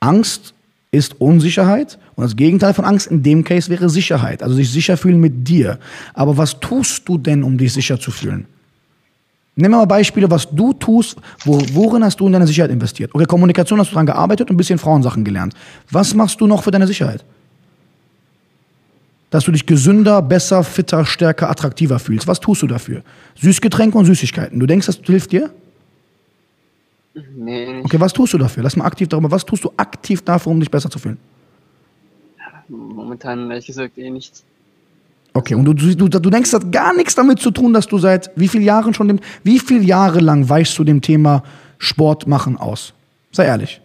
Angst 0.00 0.54
ist 0.96 1.20
Unsicherheit 1.20 1.98
und 2.14 2.24
das 2.24 2.36
Gegenteil 2.36 2.74
von 2.74 2.84
Angst 2.84 3.06
in 3.08 3.22
dem 3.22 3.44
Case 3.44 3.70
wäre 3.70 3.88
Sicherheit, 3.88 4.42
also 4.42 4.54
sich 4.54 4.70
sicher 4.70 4.96
fühlen 4.96 5.20
mit 5.20 5.46
dir. 5.46 5.78
Aber 6.14 6.36
was 6.36 6.58
tust 6.60 7.08
du 7.08 7.18
denn, 7.18 7.42
um 7.42 7.58
dich 7.58 7.72
sicher 7.72 8.00
zu 8.00 8.10
fühlen? 8.10 8.46
Nimm 9.58 9.70
mal 9.70 9.86
Beispiele, 9.86 10.30
was 10.30 10.48
du 10.50 10.72
tust, 10.74 11.16
wo, 11.44 11.60
worin 11.72 12.04
hast 12.04 12.20
du 12.20 12.26
in 12.26 12.32
deine 12.32 12.46
Sicherheit 12.46 12.70
investiert? 12.70 13.14
Okay, 13.14 13.24
Kommunikation 13.24 13.80
hast 13.80 13.90
du 13.90 13.94
dran 13.94 14.04
gearbeitet 14.04 14.50
und 14.50 14.54
ein 14.54 14.58
bisschen 14.58 14.78
Frauensachen 14.78 15.24
gelernt. 15.24 15.54
Was 15.90 16.14
machst 16.14 16.40
du 16.40 16.46
noch 16.46 16.62
für 16.62 16.70
deine 16.70 16.86
Sicherheit? 16.86 17.24
Dass 19.30 19.44
du 19.44 19.52
dich 19.52 19.64
gesünder, 19.64 20.20
besser, 20.20 20.62
fitter, 20.62 21.06
stärker, 21.06 21.48
attraktiver 21.48 21.98
fühlst. 21.98 22.26
Was 22.26 22.40
tust 22.40 22.62
du 22.62 22.66
dafür? 22.66 23.02
Süßgetränke 23.40 23.96
und 23.96 24.04
Süßigkeiten. 24.04 24.60
Du 24.60 24.66
denkst, 24.66 24.86
das 24.86 25.00
hilft 25.02 25.32
dir? 25.32 25.50
Nee, 27.34 27.72
nicht. 27.72 27.84
Okay, 27.86 27.98
was 28.00 28.12
tust 28.12 28.34
du 28.34 28.38
dafür? 28.38 28.62
Lass 28.62 28.76
mal 28.76 28.84
aktiv 28.84 29.08
darüber. 29.08 29.30
Was 29.30 29.44
tust 29.44 29.64
du 29.64 29.72
aktiv 29.76 30.22
dafür, 30.22 30.52
um 30.52 30.60
dich 30.60 30.70
besser 30.70 30.90
zu 30.90 30.98
fühlen? 30.98 31.18
momentan 32.68 33.48
ehrlich 33.50 33.66
gesagt 33.66 33.96
eh 33.96 34.10
nichts. 34.10 34.42
Okay, 35.34 35.54
und 35.54 35.64
du, 35.66 35.72
du, 35.74 36.08
du 36.08 36.30
denkst, 36.30 36.50
das 36.50 36.62
hat 36.64 36.72
gar 36.72 36.94
nichts 36.96 37.14
damit 37.14 37.38
zu 37.38 37.50
tun, 37.52 37.72
dass 37.72 37.86
du 37.86 37.98
seit 37.98 38.30
wie 38.36 38.48
vielen 38.48 38.64
Jahren 38.64 38.92
schon 38.92 39.06
dem, 39.06 39.20
wie 39.44 39.60
viele 39.60 39.82
Jahre 39.82 40.18
lang 40.18 40.48
weichst 40.48 40.76
du 40.78 40.82
dem 40.82 41.00
Thema 41.00 41.44
Sport 41.78 42.26
machen 42.26 42.56
aus? 42.56 42.92
Sei 43.32 43.44
ehrlich. 43.44 43.80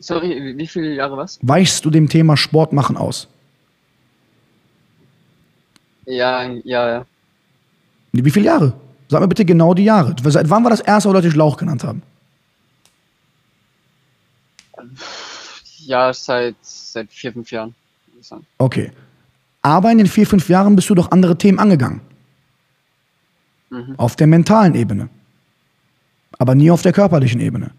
Sorry, 0.00 0.30
wie- 0.42 0.58
wie 0.58 0.66
viele 0.66 0.94
Jahre 0.94 1.16
was? 1.16 1.38
Weichst 1.42 1.84
du 1.84 1.90
dem 1.90 2.08
Thema 2.08 2.36
Sport 2.36 2.72
machen 2.72 2.96
aus? 2.96 3.28
Ja, 6.06 6.42
ja, 6.64 6.88
ja. 6.90 7.06
Wie 8.12 8.30
viele 8.30 8.46
Jahre? 8.46 8.72
Sag 9.08 9.20
mir 9.20 9.28
bitte 9.28 9.44
genau 9.44 9.74
die 9.74 9.84
Jahre. 9.84 10.14
Seit 10.22 10.48
wann 10.50 10.64
war 10.64 10.70
das 10.70 10.80
erste, 10.80 11.08
wo 11.08 11.12
Leute 11.12 11.28
dich 11.28 11.36
Lauch 11.36 11.56
genannt 11.56 11.84
haben? 11.84 12.02
Ja, 15.78 16.12
seit, 16.12 16.56
seit 16.62 17.10
vier, 17.10 17.32
fünf 17.32 17.50
Jahren. 17.50 17.74
Okay. 18.58 18.90
Aber 19.62 19.90
in 19.92 19.98
den 19.98 20.06
vier, 20.06 20.26
fünf 20.26 20.48
Jahren 20.48 20.76
bist 20.76 20.88
du 20.90 20.94
doch 20.94 21.10
andere 21.10 21.36
Themen 21.36 21.58
angegangen. 21.58 22.00
Auf 23.96 24.16
der 24.16 24.26
mentalen 24.26 24.74
Ebene. 24.74 25.08
Aber 26.38 26.54
nie 26.54 26.70
auf 26.70 26.82
der 26.82 26.92
körperlichen 26.92 27.40
Ebene. 27.40 27.70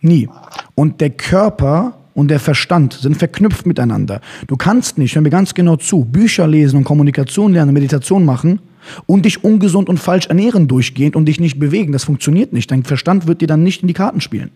Nie. 0.00 0.28
Und 0.74 1.00
der 1.00 1.10
Körper 1.10 1.98
und 2.14 2.28
der 2.28 2.40
Verstand 2.40 2.94
sind 2.94 3.16
verknüpft 3.16 3.66
miteinander. 3.66 4.20
Du 4.46 4.56
kannst 4.56 4.98
nicht, 4.98 5.14
hör 5.14 5.22
mir 5.22 5.30
ganz 5.30 5.54
genau 5.54 5.76
zu, 5.76 6.04
Bücher 6.04 6.46
lesen 6.46 6.76
und 6.76 6.84
Kommunikation 6.84 7.52
lernen, 7.52 7.72
Meditation 7.72 8.24
machen 8.24 8.60
und 9.06 9.24
dich 9.24 9.44
ungesund 9.44 9.88
und 9.88 9.98
falsch 9.98 10.26
ernähren 10.26 10.68
durchgehend 10.68 11.16
und 11.16 11.26
dich 11.26 11.40
nicht 11.40 11.58
bewegen. 11.58 11.92
Das 11.92 12.04
funktioniert 12.04 12.52
nicht. 12.52 12.70
Dein 12.70 12.84
Verstand 12.84 13.26
wird 13.26 13.40
dir 13.40 13.48
dann 13.48 13.62
nicht 13.62 13.82
in 13.82 13.88
die 13.88 13.94
Karten 13.94 14.20
spielen. 14.20 14.50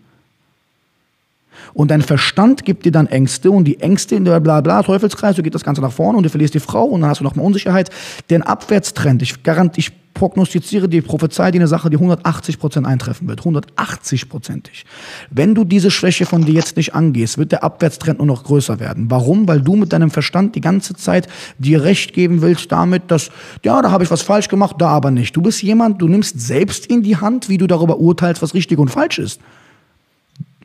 Und 1.74 1.90
dein 1.90 2.02
Verstand 2.02 2.64
gibt 2.64 2.84
dir 2.84 2.92
dann 2.92 3.06
Ängste 3.06 3.50
und 3.50 3.64
die 3.64 3.80
Ängste 3.80 4.14
in 4.14 4.24
der 4.24 4.40
bla 4.40 4.60
bla 4.60 4.82
Teufelskreis, 4.82 5.36
so 5.36 5.42
geht 5.42 5.54
das 5.54 5.64
Ganze 5.64 5.80
nach 5.80 5.92
vorne 5.92 6.18
und 6.18 6.24
du 6.24 6.30
verlierst 6.30 6.54
die 6.54 6.60
Frau 6.60 6.84
und 6.84 7.00
dann 7.00 7.10
hast 7.10 7.20
du 7.20 7.24
noch 7.24 7.34
mal 7.34 7.42
Unsicherheit. 7.42 7.90
Der 8.30 8.38
ein 8.38 8.42
Abwärtstrend, 8.42 9.22
ich 9.22 9.42
garant, 9.42 9.78
ich 9.78 9.92
prognostiziere 10.14 10.88
die 10.88 11.00
Prophezei 11.00 11.50
dir 11.50 11.58
eine 11.58 11.68
Sache, 11.68 11.90
die 11.90 11.96
180 11.96 12.58
Prozent 12.58 12.86
eintreffen 12.86 13.28
wird. 13.28 13.40
180 13.40 14.28
prozentig. 14.28 14.84
Wenn 15.30 15.54
du 15.54 15.64
diese 15.64 15.90
Schwäche 15.90 16.26
von 16.26 16.44
dir 16.44 16.54
jetzt 16.54 16.76
nicht 16.76 16.94
angehst, 16.94 17.38
wird 17.38 17.52
der 17.52 17.64
Abwärtstrend 17.64 18.18
nur 18.18 18.26
noch 18.26 18.44
größer 18.44 18.80
werden. 18.80 19.10
Warum? 19.10 19.48
Weil 19.48 19.60
du 19.60 19.76
mit 19.76 19.92
deinem 19.92 20.10
Verstand 20.10 20.54
die 20.54 20.60
ganze 20.60 20.94
Zeit 20.94 21.28
dir 21.58 21.82
Recht 21.82 22.12
geben 22.12 22.42
willst 22.42 22.70
damit, 22.70 23.10
dass, 23.10 23.30
ja, 23.64 23.80
da 23.82 23.90
habe 23.90 24.04
ich 24.04 24.10
was 24.10 24.22
falsch 24.22 24.48
gemacht, 24.48 24.76
da 24.78 24.88
aber 24.88 25.10
nicht. 25.10 25.34
Du 25.34 25.42
bist 25.42 25.62
jemand, 25.62 26.00
du 26.00 26.08
nimmst 26.08 26.40
selbst 26.40 26.86
in 26.86 27.02
die 27.02 27.16
Hand, 27.16 27.48
wie 27.48 27.58
du 27.58 27.66
darüber 27.66 27.98
urteilst, 27.98 28.42
was 28.42 28.54
richtig 28.54 28.78
und 28.78 28.90
falsch 28.90 29.18
ist. 29.18 29.40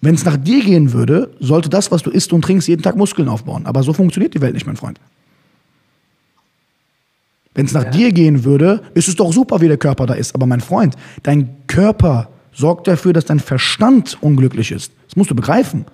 Wenn 0.01 0.15
es 0.15 0.25
nach 0.25 0.37
dir 0.37 0.63
gehen 0.63 0.93
würde, 0.93 1.31
sollte 1.39 1.69
das, 1.69 1.91
was 1.91 2.03
du 2.03 2.11
isst 2.11 2.31
und 2.33 2.43
trinkst, 2.43 2.67
jeden 2.67 2.83
Tag 2.83 2.95
Muskeln 2.95 3.29
aufbauen. 3.29 3.65
Aber 3.65 3.83
so 3.83 3.93
funktioniert 3.93 4.33
die 4.33 4.41
Welt 4.41 4.53
nicht, 4.53 4.67
mein 4.67 4.77
Freund. 4.77 4.99
Wenn 7.55 7.65
es 7.65 7.73
nach 7.73 7.85
dir 7.85 8.11
gehen 8.11 8.43
würde, 8.43 8.83
ist 8.93 9.07
es 9.07 9.15
doch 9.15 9.33
super, 9.33 9.61
wie 9.61 9.67
der 9.67 9.77
Körper 9.77 10.05
da 10.05 10.13
ist. 10.13 10.35
Aber 10.35 10.45
mein 10.45 10.61
Freund, 10.61 10.95
dein 11.23 11.49
Körper 11.65 12.29
sorgt 12.53 12.87
dafür, 12.87 13.13
dass 13.13 13.25
dein 13.25 13.39
Verstand 13.39 14.17
unglücklich 14.21 14.71
ist. 14.71 14.91
Das 15.07 15.15
musst 15.15 15.31
du 15.31 15.35
begreifen. 15.35 15.85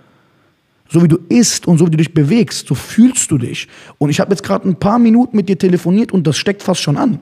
So 0.90 1.02
wie 1.02 1.08
du 1.08 1.18
isst 1.30 1.66
und 1.66 1.78
so 1.78 1.88
wie 1.88 1.92
du 1.92 1.98
dich 1.98 2.14
bewegst, 2.14 2.68
so 2.68 2.76
fühlst 2.76 3.32
du 3.32 3.38
dich. 3.38 3.70
Und 3.98 4.10
ich 4.10 4.20
habe 4.20 4.32
jetzt 4.32 4.44
gerade 4.44 4.68
ein 4.68 4.76
paar 4.76 5.00
Minuten 5.00 5.38
mit 5.38 5.48
dir 5.48 5.58
telefoniert 5.58 6.12
und 6.12 6.28
das 6.28 6.38
steckt 6.38 6.62
fast 6.62 6.82
schon 6.82 6.98
an. 6.98 7.20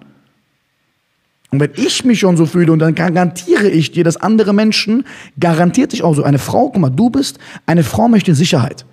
Und 1.52 1.60
wenn 1.60 1.72
ich 1.76 2.06
mich 2.06 2.20
schon 2.20 2.38
so 2.38 2.46
fühle, 2.46 2.72
und 2.72 2.80
dann 2.80 2.96
garantiere 2.96 3.70
ich 3.70 3.92
dir, 3.92 4.06
dass 4.06 4.18
andere 4.18 4.54
Menschen 4.54 5.06
garantiert 5.40 5.92
sich 5.92 6.02
auch 6.02 6.16
so. 6.16 6.24
Eine 6.24 6.40
Frau, 6.40 6.70
guck 6.70 6.80
mal, 6.80 6.90
du 6.90 7.10
bist, 7.10 7.40
eine 7.66 7.84
Frau 7.84 8.08
möchte 8.08 8.34
Sicherheit. 8.34 8.86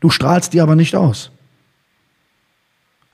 Du 0.00 0.10
strahlst 0.10 0.52
die 0.52 0.60
aber 0.60 0.76
nicht 0.76 0.94
aus. 0.94 1.30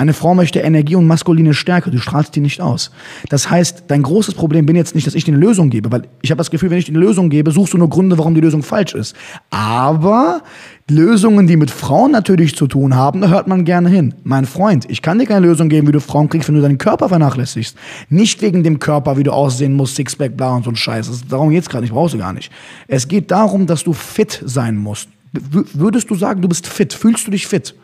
Eine 0.01 0.14
Frau 0.14 0.34
möchte 0.34 0.61
Energie 0.61 0.96
und 0.96 1.07
maskuline 1.07 1.53
Stärke, 1.53 1.90
du 1.90 1.98
strahlst 1.98 2.34
die 2.34 2.40
nicht 2.40 2.62
aus. 2.62 2.90
Das 3.28 3.51
heißt, 3.51 3.84
dein 3.88 4.03
großes 4.03 4.32
Problem 4.32 4.64
bin 4.64 4.74
jetzt 4.74 4.94
nicht, 4.94 5.07
dass 5.07 5.14
ich 5.14 5.24
dir 5.24 5.34
eine 5.34 5.44
Lösung 5.44 5.68
gebe, 5.68 5.92
weil 5.92 6.05
ich 6.22 6.30
habe 6.30 6.38
das 6.38 6.51
Gefühl, 6.51 6.70
wenn 6.70 6.78
ich 6.78 6.86
dir 6.86 6.92
eine 6.92 7.05
Lösung 7.05 7.28
gebe, 7.28 7.51
suchst 7.51 7.74
du 7.74 7.76
nur 7.76 7.90
Gründe, 7.90 8.16
warum 8.16 8.34
die 8.34 8.40
Lösung 8.40 8.62
falsch 8.62 8.94
ist. 8.94 9.14
Aber 9.51 10.40
Lösungen, 10.88 11.46
die 11.46 11.57
mit 11.57 11.70
Frauen 11.70 12.12
natürlich 12.12 12.57
zu 12.57 12.66
tun 12.66 12.94
haben, 12.94 13.20
da 13.20 13.28
hört 13.28 13.46
man 13.46 13.66
gerne 13.66 13.90
hin. 13.90 14.14
Mein 14.24 14.46
Freund, 14.46 14.86
ich 14.88 15.03
kann 15.03 15.18
dir 15.18 15.26
keine 15.26 15.44
Lösung 15.44 15.68
geben, 15.68 15.86
wie 15.86 15.92
du 15.92 16.01
Frauen 16.01 16.30
kriegst, 16.30 16.48
wenn 16.48 16.55
du 16.55 16.62
deinen 16.62 16.78
Körper 16.78 17.11
vernachlässigst. 17.11 17.76
Nicht 18.09 18.40
wegen 18.40 18.62
dem 18.62 18.78
Körper, 18.78 19.18
wie 19.18 19.22
du 19.22 19.32
aussehen 19.32 19.74
musst, 19.74 19.96
Sixpack, 19.96 20.34
bla 20.34 20.57
und 20.57 20.64
so 20.64 20.70
ein 20.70 20.76
Scheiß. 20.76 21.09
Das, 21.09 21.28
darum 21.28 21.51
geht's 21.51 21.68
gerade 21.68 21.82
nicht, 21.82 21.92
brauchst 21.92 22.14
du 22.14 22.18
gar 22.18 22.32
nicht. 22.32 22.51
Es 22.88 23.07
geht 23.07 23.30
darum, 23.30 23.66
dass 23.66 23.84
du 23.84 23.92
fit 23.92 24.42
sein 24.46 24.78
musst. 24.78 25.11
W 25.34 25.61
würdest 25.74 26.09
du 26.09 26.14
sagen, 26.14 26.40
du 26.40 26.48
bist 26.48 26.66
fit? 26.66 26.94
Fühlst 26.94 27.26
du 27.26 27.30
dich 27.32 27.46
fit? 27.46 27.74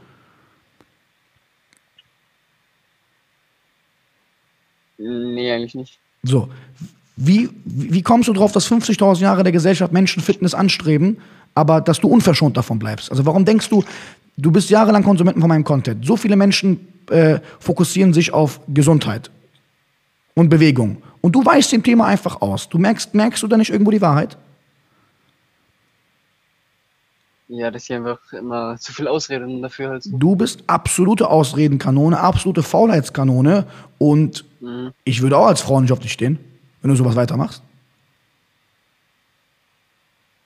Nee, 4.99 5.53
eigentlich 5.53 5.75
nicht. 5.75 5.99
So. 6.23 6.49
Wie, 7.17 7.49
wie 7.65 8.03
kommst 8.03 8.29
du 8.29 8.33
drauf, 8.35 8.53
dass 8.53 8.71
50.000 8.71 9.21
Jahre 9.21 9.43
der 9.43 9.53
Gesellschaft 9.53 9.93
Menschen 9.93 10.23
Fitness 10.23 10.55
anstreben, 10.55 11.19
aber 11.55 11.81
dass 11.81 12.01
du 12.01 12.09
unverschont 12.09 12.57
davon 12.57 12.79
bleibst? 12.79 13.11
Also 13.11 13.25
warum 13.25 13.45
denkst 13.45 13.71
du, 13.71 13.83
du 14.37 14.51
bist 14.51 14.69
jahrelang 14.69 15.03
Konsumenten 15.03 15.41
von 15.41 15.49
meinem 15.49 15.65
Content. 15.65 16.05
So 16.05 16.17
viele 16.17 16.37
Menschen 16.37 16.89
äh, 17.11 17.39
fokussieren 17.59 18.13
sich 18.13 18.33
auf 18.33 18.61
Gesundheit 18.69 19.31
und 20.35 20.49
Bewegung. 20.51 20.99
Und 21.23 21.33
du 21.33 21.45
weichst 21.45 21.73
dem 21.73 21.83
Thema 21.83 22.07
einfach 22.07 22.41
aus. 22.41 22.69
Du 22.69 22.79
merkst, 22.79 23.15
merkst 23.15 23.43
du 23.43 23.49
da 23.49 23.57
nicht 23.57 23.71
irgendwo 23.71 23.91
die 23.91 24.01
Wahrheit? 24.01 24.37
Ja, 27.49 27.71
dass 27.71 27.85
ich 27.85 27.93
einfach 27.93 28.33
immer 28.33 28.77
zu 28.79 28.93
viel 28.93 29.07
Ausreden 29.07 29.63
dafür 29.63 29.91
halt. 29.91 30.05
Du 30.07 30.35
bist 30.35 30.65
absolute 30.67 31.29
Ausredenkanone, 31.29 32.19
absolute 32.19 32.63
Faulheitskanone 32.63 33.67
und 33.99 34.45
mhm. 34.61 34.93
ich 35.05 35.23
würde 35.23 35.39
auch 35.39 35.47
als 35.47 35.61
Frau 35.61 35.81
nicht 35.81 35.93
auf 35.93 36.01
dich 36.01 36.13
stehen, 36.13 36.41
wenn 36.83 36.91
du 36.91 36.97
sowas 36.97 37.15
weitermachst. 37.15 37.63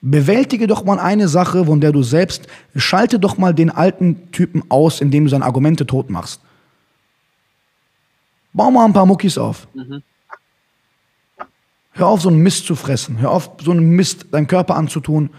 Bewältige 0.02 0.66
doch 0.66 0.84
mal 0.84 0.98
eine 0.98 1.28
Sache, 1.28 1.64
von 1.66 1.80
der 1.80 1.92
du 1.92 2.02
selbst, 2.02 2.46
schalte 2.74 3.18
doch 3.18 3.38
mal 3.38 3.54
den 3.54 3.70
alten 3.70 4.30
Typen 4.30 4.64
aus, 4.70 5.00
indem 5.00 5.24
du 5.24 5.30
seine 5.30 5.44
Argumente 5.44 5.86
tot 5.86 6.10
machst. 6.10 6.40
Bau 8.52 8.70
mal 8.70 8.84
ein 8.84 8.92
paar 8.92 9.06
Muckis 9.06 9.38
auf. 9.38 9.68
Mhm. 9.74 10.02
Hör 11.92 12.06
auf, 12.08 12.20
so 12.20 12.28
einen 12.28 12.38
Mist 12.38 12.66
zu 12.66 12.76
fressen. 12.76 13.18
Hör 13.20 13.30
auf, 13.30 13.50
so 13.62 13.70
einen 13.70 13.90
Mist 13.90 14.26
deinen 14.32 14.46
Körper 14.46 14.76
anzutun 14.76 15.30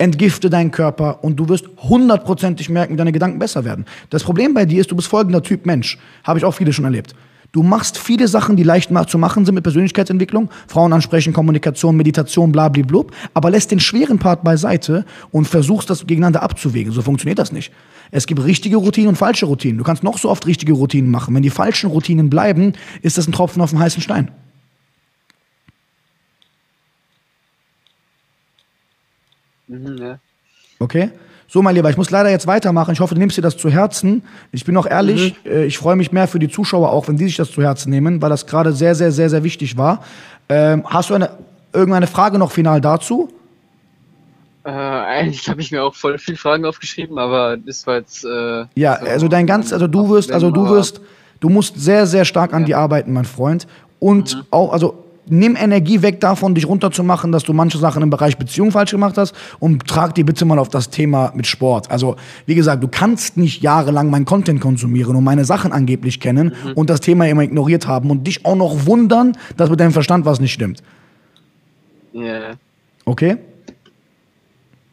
entgifte 0.00 0.48
deinen 0.48 0.70
Körper 0.70 1.22
und 1.22 1.36
du 1.36 1.48
wirst 1.48 1.66
hundertprozentig 1.76 2.70
merken, 2.70 2.94
wie 2.94 2.96
deine 2.96 3.12
Gedanken 3.12 3.38
besser 3.38 3.64
werden. 3.64 3.84
Das 4.08 4.24
Problem 4.24 4.54
bei 4.54 4.64
dir 4.64 4.80
ist, 4.80 4.90
du 4.90 4.96
bist 4.96 5.08
folgender 5.08 5.42
Typ 5.42 5.66
Mensch. 5.66 5.98
Habe 6.24 6.38
ich 6.38 6.44
auch 6.44 6.54
viele 6.54 6.72
schon 6.72 6.86
erlebt. 6.86 7.14
Du 7.52 7.62
machst 7.62 7.98
viele 7.98 8.28
Sachen, 8.28 8.56
die 8.56 8.62
leicht 8.62 8.90
zu 9.08 9.18
machen 9.18 9.44
sind 9.44 9.56
mit 9.56 9.64
Persönlichkeitsentwicklung, 9.64 10.50
Frauen 10.68 10.92
ansprechen, 10.92 11.32
Kommunikation, 11.32 11.96
Meditation, 11.96 12.52
blablablub, 12.52 13.12
aber 13.34 13.50
lässt 13.50 13.72
den 13.72 13.80
schweren 13.80 14.18
Part 14.18 14.44
beiseite 14.44 15.04
und 15.32 15.46
versuchst 15.48 15.90
das 15.90 16.06
gegeneinander 16.06 16.42
abzuwägen. 16.42 16.92
So 16.92 17.02
funktioniert 17.02 17.38
das 17.38 17.52
nicht. 17.52 17.72
Es 18.12 18.26
gibt 18.26 18.42
richtige 18.42 18.76
Routinen 18.76 19.08
und 19.08 19.16
falsche 19.16 19.46
Routinen. 19.46 19.78
Du 19.78 19.84
kannst 19.84 20.02
noch 20.02 20.16
so 20.16 20.30
oft 20.30 20.46
richtige 20.46 20.72
Routinen 20.72 21.10
machen. 21.10 21.34
Wenn 21.34 21.42
die 21.42 21.50
falschen 21.50 21.90
Routinen 21.90 22.30
bleiben, 22.30 22.72
ist 23.02 23.18
das 23.18 23.26
ein 23.26 23.32
Tropfen 23.32 23.60
auf 23.60 23.70
dem 23.70 23.80
heißen 23.80 24.00
Stein. 24.00 24.30
Mhm, 29.70 29.98
ja. 29.98 30.18
Okay? 30.78 31.10
So, 31.46 31.62
mein 31.62 31.74
Lieber, 31.74 31.90
ich 31.90 31.96
muss 31.96 32.10
leider 32.10 32.30
jetzt 32.30 32.46
weitermachen. 32.46 32.92
Ich 32.92 33.00
hoffe, 33.00 33.14
du 33.14 33.20
nimmst 33.20 33.36
dir 33.36 33.42
das 33.42 33.56
zu 33.56 33.70
Herzen. 33.70 34.22
Ich 34.52 34.64
bin 34.64 34.76
auch 34.76 34.86
ehrlich, 34.86 35.34
mhm. 35.44 35.50
äh, 35.50 35.64
ich 35.64 35.78
freue 35.78 35.96
mich 35.96 36.12
mehr 36.12 36.28
für 36.28 36.38
die 36.38 36.48
Zuschauer 36.48 36.92
auch, 36.92 37.08
wenn 37.08 37.16
die 37.16 37.26
sich 37.26 37.36
das 37.36 37.50
zu 37.50 37.62
Herzen 37.62 37.90
nehmen, 37.90 38.22
weil 38.22 38.30
das 38.30 38.46
gerade 38.46 38.72
sehr, 38.72 38.94
sehr, 38.94 39.10
sehr, 39.10 39.30
sehr 39.30 39.42
wichtig 39.42 39.76
war. 39.76 40.04
Ähm, 40.48 40.84
hast 40.86 41.10
du 41.10 41.14
eine, 41.14 41.30
irgendeine 41.72 42.06
Frage 42.06 42.38
noch 42.38 42.52
final 42.52 42.80
dazu? 42.80 43.30
Äh, 44.64 44.70
eigentlich 44.70 45.48
habe 45.48 45.60
ich 45.60 45.72
mir 45.72 45.82
auch 45.82 45.94
voll 45.94 46.18
viele 46.18 46.36
Fragen 46.36 46.64
aufgeschrieben, 46.64 47.18
aber 47.18 47.56
das 47.56 47.86
war 47.86 47.96
jetzt. 47.96 48.24
Äh, 48.24 48.66
ja, 48.74 48.98
so 49.00 49.06
also 49.06 49.28
dein 49.28 49.46
ganz, 49.46 49.72
also 49.72 49.86
du 49.86 50.08
wirst, 50.08 50.30
also 50.30 50.50
du 50.50 50.68
wirst, 50.68 51.00
du 51.40 51.48
musst 51.48 51.80
sehr, 51.80 52.06
sehr 52.06 52.24
stark 52.24 52.52
an 52.52 52.62
ja. 52.62 52.66
die 52.66 52.74
arbeiten, 52.74 53.12
mein 53.12 53.24
Freund. 53.24 53.66
Und 53.98 54.36
mhm. 54.36 54.42
auch, 54.50 54.72
also 54.72 55.09
nimm 55.30 55.56
Energie 55.56 56.02
weg 56.02 56.20
davon, 56.20 56.54
dich 56.54 56.66
runterzumachen, 56.66 57.32
dass 57.32 57.44
du 57.44 57.52
manche 57.52 57.78
Sachen 57.78 58.02
im 58.02 58.10
Bereich 58.10 58.36
Beziehung 58.36 58.70
falsch 58.70 58.90
gemacht 58.90 59.16
hast 59.16 59.34
und 59.58 59.86
trag 59.86 60.14
die 60.14 60.24
bitte 60.24 60.44
mal 60.44 60.58
auf 60.58 60.68
das 60.68 60.90
Thema 60.90 61.32
mit 61.34 61.46
Sport. 61.46 61.90
Also, 61.90 62.16
wie 62.46 62.54
gesagt, 62.54 62.82
du 62.82 62.88
kannst 62.88 63.36
nicht 63.36 63.62
jahrelang 63.62 64.10
mein 64.10 64.24
Content 64.24 64.60
konsumieren 64.60 65.16
und 65.16 65.24
meine 65.24 65.44
Sachen 65.44 65.72
angeblich 65.72 66.20
kennen 66.20 66.54
mhm. 66.64 66.72
und 66.72 66.90
das 66.90 67.00
Thema 67.00 67.28
immer 67.28 67.42
ignoriert 67.42 67.86
haben 67.86 68.10
und 68.10 68.26
dich 68.26 68.44
auch 68.44 68.56
noch 68.56 68.86
wundern, 68.86 69.36
dass 69.56 69.70
mit 69.70 69.80
deinem 69.80 69.92
Verstand 69.92 70.24
was 70.24 70.40
nicht 70.40 70.52
stimmt. 70.52 70.82
Ja. 72.12 72.22
Yeah. 72.22 72.54
Okay? 73.04 73.36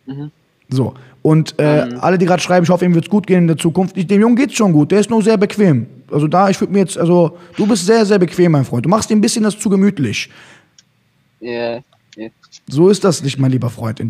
Mhm. 0.06 0.32
So. 0.70 0.94
Und 1.28 1.56
äh, 1.58 1.88
mhm. 1.88 2.00
alle, 2.00 2.18
die 2.18 2.26
gerade 2.26 2.42
schreiben, 2.42 2.64
ich 2.64 2.70
hoffe, 2.70 2.86
ihm 2.86 2.96
wird 2.96 3.04
es 3.04 3.12
gut 3.12 3.28
gehen 3.28 3.40
in 3.40 3.48
der 3.48 3.58
Zukunft. 3.58 3.98
Ich, 3.98 4.08
dem 4.08 4.22
Jungen 4.22 4.38
geht's 4.38 4.54
schon 4.54 4.72
gut. 4.72 4.92
Der 4.92 5.02
ist 5.02 5.10
nur 5.10 5.22
sehr 5.22 5.36
bequem. 5.36 5.86
Also 6.10 6.26
da, 6.26 6.50
ich 6.50 6.58
würde 6.62 6.72
mir 6.72 6.80
jetzt, 6.80 6.98
also 6.98 7.38
du 7.58 7.68
bist 7.68 7.86
sehr, 7.86 8.06
sehr 8.06 8.18
bequem, 8.18 8.54
mein 8.54 8.64
Freund. 8.64 8.86
Du 8.86 8.90
machst 8.90 9.12
ihm 9.12 9.18
ein 9.18 9.22
bisschen 9.22 9.44
das 9.44 9.60
zu 9.60 9.70
gemütlich. 9.70 10.30
Ja. 11.42 11.50
Yeah. 11.50 11.84
Yeah. 12.18 12.30
So 12.70 12.88
ist 12.88 13.04
das 13.04 13.22
nicht, 13.24 13.40
mein 13.40 13.52
lieber 13.52 13.70
Freund. 13.70 14.00
Äh, 14.00 14.04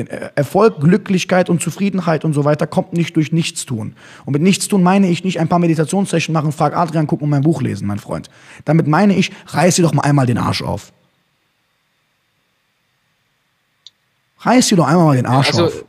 in, 0.00 0.08
äh, 0.08 0.30
Erfolg, 0.34 0.80
Glücklichkeit 0.80 1.48
und 1.48 1.62
Zufriedenheit 1.62 2.24
und 2.24 2.32
so 2.32 2.44
weiter 2.44 2.66
kommt 2.66 2.94
nicht 2.94 3.14
durch 3.14 3.30
Nichtstun. 3.30 3.94
Und 4.24 4.32
mit 4.32 4.42
Nichtstun 4.42 4.82
meine 4.82 5.08
ich 5.08 5.22
nicht 5.22 5.38
ein 5.38 5.46
paar 5.46 5.60
Meditationssessions 5.60 6.34
machen, 6.34 6.50
frag 6.50 6.76
Adrian 6.76 7.06
gucken 7.06 7.26
und 7.26 7.30
mein 7.30 7.42
Buch 7.42 7.62
lesen, 7.62 7.86
mein 7.86 8.00
Freund. 8.00 8.28
Damit 8.64 8.88
meine 8.88 9.14
ich, 9.14 9.30
reiß 9.46 9.76
dir 9.76 9.82
doch 9.82 9.94
mal 9.94 10.02
einmal 10.02 10.26
den 10.26 10.38
Arsch 10.38 10.62
auf. 10.62 10.92
Reiß 14.40 14.66
dir 14.66 14.76
doch 14.76 14.88
einmal 14.88 15.06
mal 15.06 15.16
den 15.16 15.26
Arsch 15.26 15.50
also, 15.50 15.66
auf. 15.66 15.84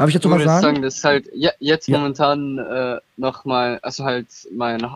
Darf 0.00 0.08
ich 0.08 0.14
jetzt 0.14 0.24
noch 0.24 0.30
was 0.32 0.44
sagen? 0.44 0.62
sagen? 0.62 0.82
Das 0.82 0.96
ist 0.96 1.04
halt 1.04 1.28
ja, 1.34 1.50
jetzt 1.58 1.88
ja. 1.88 1.98
momentan 1.98 2.58
äh, 2.58 2.98
nochmal, 3.16 3.78
also 3.82 4.04
halt 4.04 4.26
mein 4.52 4.86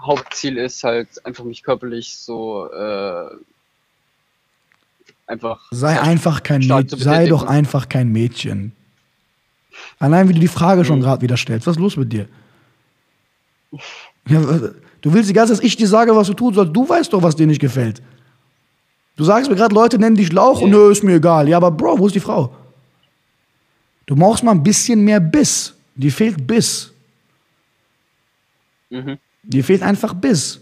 Hauptziel 0.00 0.58
ist 0.58 0.82
halt 0.84 1.08
einfach 1.24 1.44
mich 1.44 1.62
körperlich 1.62 2.16
so 2.16 2.68
äh, 2.72 3.26
einfach. 5.26 5.60
Sei 5.70 6.00
einfach 6.00 6.42
kein 6.42 6.60
Mädchen. 6.60 6.98
Sei 6.98 7.26
doch 7.26 7.44
einfach 7.44 7.88
kein 7.88 8.08
Mädchen. 8.08 8.72
Allein 9.98 10.28
wie 10.28 10.34
du 10.34 10.40
die 10.40 10.48
Frage 10.48 10.84
schon 10.84 10.98
mhm. 10.98 11.02
gerade 11.02 11.22
wieder 11.22 11.36
stellst. 11.36 11.66
Was 11.66 11.76
ist 11.76 11.80
los 11.80 11.96
mit 11.96 12.12
dir? 12.12 12.28
Ja, 14.28 14.40
du 15.00 15.12
willst 15.12 15.30
die 15.30 15.34
ganze 15.34 15.52
Zeit, 15.52 15.62
dass 15.62 15.66
ich 15.66 15.76
dir 15.76 15.88
sage, 15.88 16.14
was 16.14 16.26
du 16.26 16.34
tun 16.34 16.54
sollst. 16.54 16.74
Du 16.74 16.88
weißt 16.88 17.12
doch, 17.12 17.22
was 17.22 17.36
dir 17.36 17.46
nicht 17.46 17.60
gefällt. 17.60 18.02
Du 19.16 19.24
sagst 19.24 19.50
mir 19.50 19.56
gerade, 19.56 19.74
Leute 19.74 19.98
nennen 19.98 20.16
dich 20.16 20.32
Lauch 20.32 20.58
ja. 20.58 20.64
und 20.64 20.70
nö, 20.70 20.90
ist 20.90 21.02
mir 21.02 21.16
egal. 21.16 21.48
Ja, 21.48 21.58
aber 21.58 21.70
Bro, 21.70 21.98
wo 21.98 22.06
ist 22.06 22.14
die 22.14 22.20
Frau? 22.20 22.54
Du 24.06 24.16
brauchst 24.16 24.42
mal 24.42 24.52
ein 24.52 24.62
bisschen 24.62 25.04
mehr 25.04 25.20
Biss. 25.20 25.74
Dir 25.94 26.12
fehlt 26.12 26.46
Biss. 26.46 26.92
Mhm. 28.90 29.18
Dir 29.42 29.64
fehlt 29.64 29.82
einfach 29.82 30.14
Biss. 30.14 30.60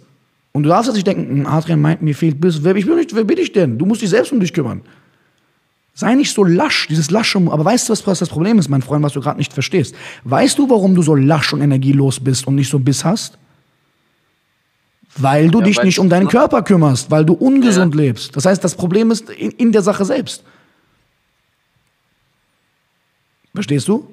Und 0.53 0.65
du 0.65 0.69
darfst 0.69 0.89
jetzt 0.89 0.97
nicht 0.97 1.07
denken, 1.07 1.29
hm, 1.31 1.47
Adrian 1.47 1.81
meint, 1.81 2.03
mir 2.03 2.15
fehlt 2.15 2.41
Biss. 2.41 2.63
Wer, 2.63 2.75
ich 2.77 2.87
bin 2.87 2.97
nicht, 2.97 3.15
wer 3.15 3.25
bin 3.25 3.39
ich 3.39 3.53
denn? 3.53 3.79
Du 3.79 3.87
musst 3.87 4.03
dich 4.03 4.11
selbst 4.11 4.33
um 4.33 4.41
dich 4.41 4.53
kümmern. 4.53 4.83
Sei 5.95 6.15
nicht 6.15 6.33
so 6.33 6.45
lasch, 6.45 6.89
dieses 6.89 7.11
lasche. 7.11 7.39
Aber 7.39 7.65
weißt 7.65 7.89
du, 7.89 7.93
was 8.07 8.19
das 8.19 8.29
Problem 8.29 8.59
ist, 8.59 8.69
mein 8.69 8.83
Freund, 8.83 9.03
was 9.03 9.13
du 9.13 9.21
gerade 9.21 9.39
nicht 9.39 9.53
verstehst? 9.53 9.95
Weißt 10.25 10.59
du, 10.59 10.69
warum 10.71 10.95
du 10.95 11.03
so 11.03 11.15
lasch 11.15 11.53
und 11.53 11.61
energielos 11.61 12.21
bist 12.21 12.47
und 12.47 12.55
nicht 12.55 12.71
so 12.71 12.79
Biss 12.79 13.05
hast? 13.05 13.39
Weil 15.17 15.51
du 15.51 15.59
ja, 15.59 15.67
dich 15.67 15.83
nicht 15.83 15.99
um 15.99 16.09
deinen 16.09 16.29
Körper 16.29 16.63
kümmerst, 16.63 17.11
weil 17.11 17.25
du 17.25 17.35
ungesund 17.35 17.95
ja. 17.95 18.03
lebst. 18.03 18.35
Das 18.37 18.47
heißt, 18.47 18.63
das 18.63 18.77
Problem 18.77 19.11
ist 19.11 19.29
in, 19.29 19.51
in 19.51 19.73
der 19.73 19.83
Sache 19.83 20.05
selbst. 20.05 20.45
Verstehst 23.55 23.89
du? 23.89 24.07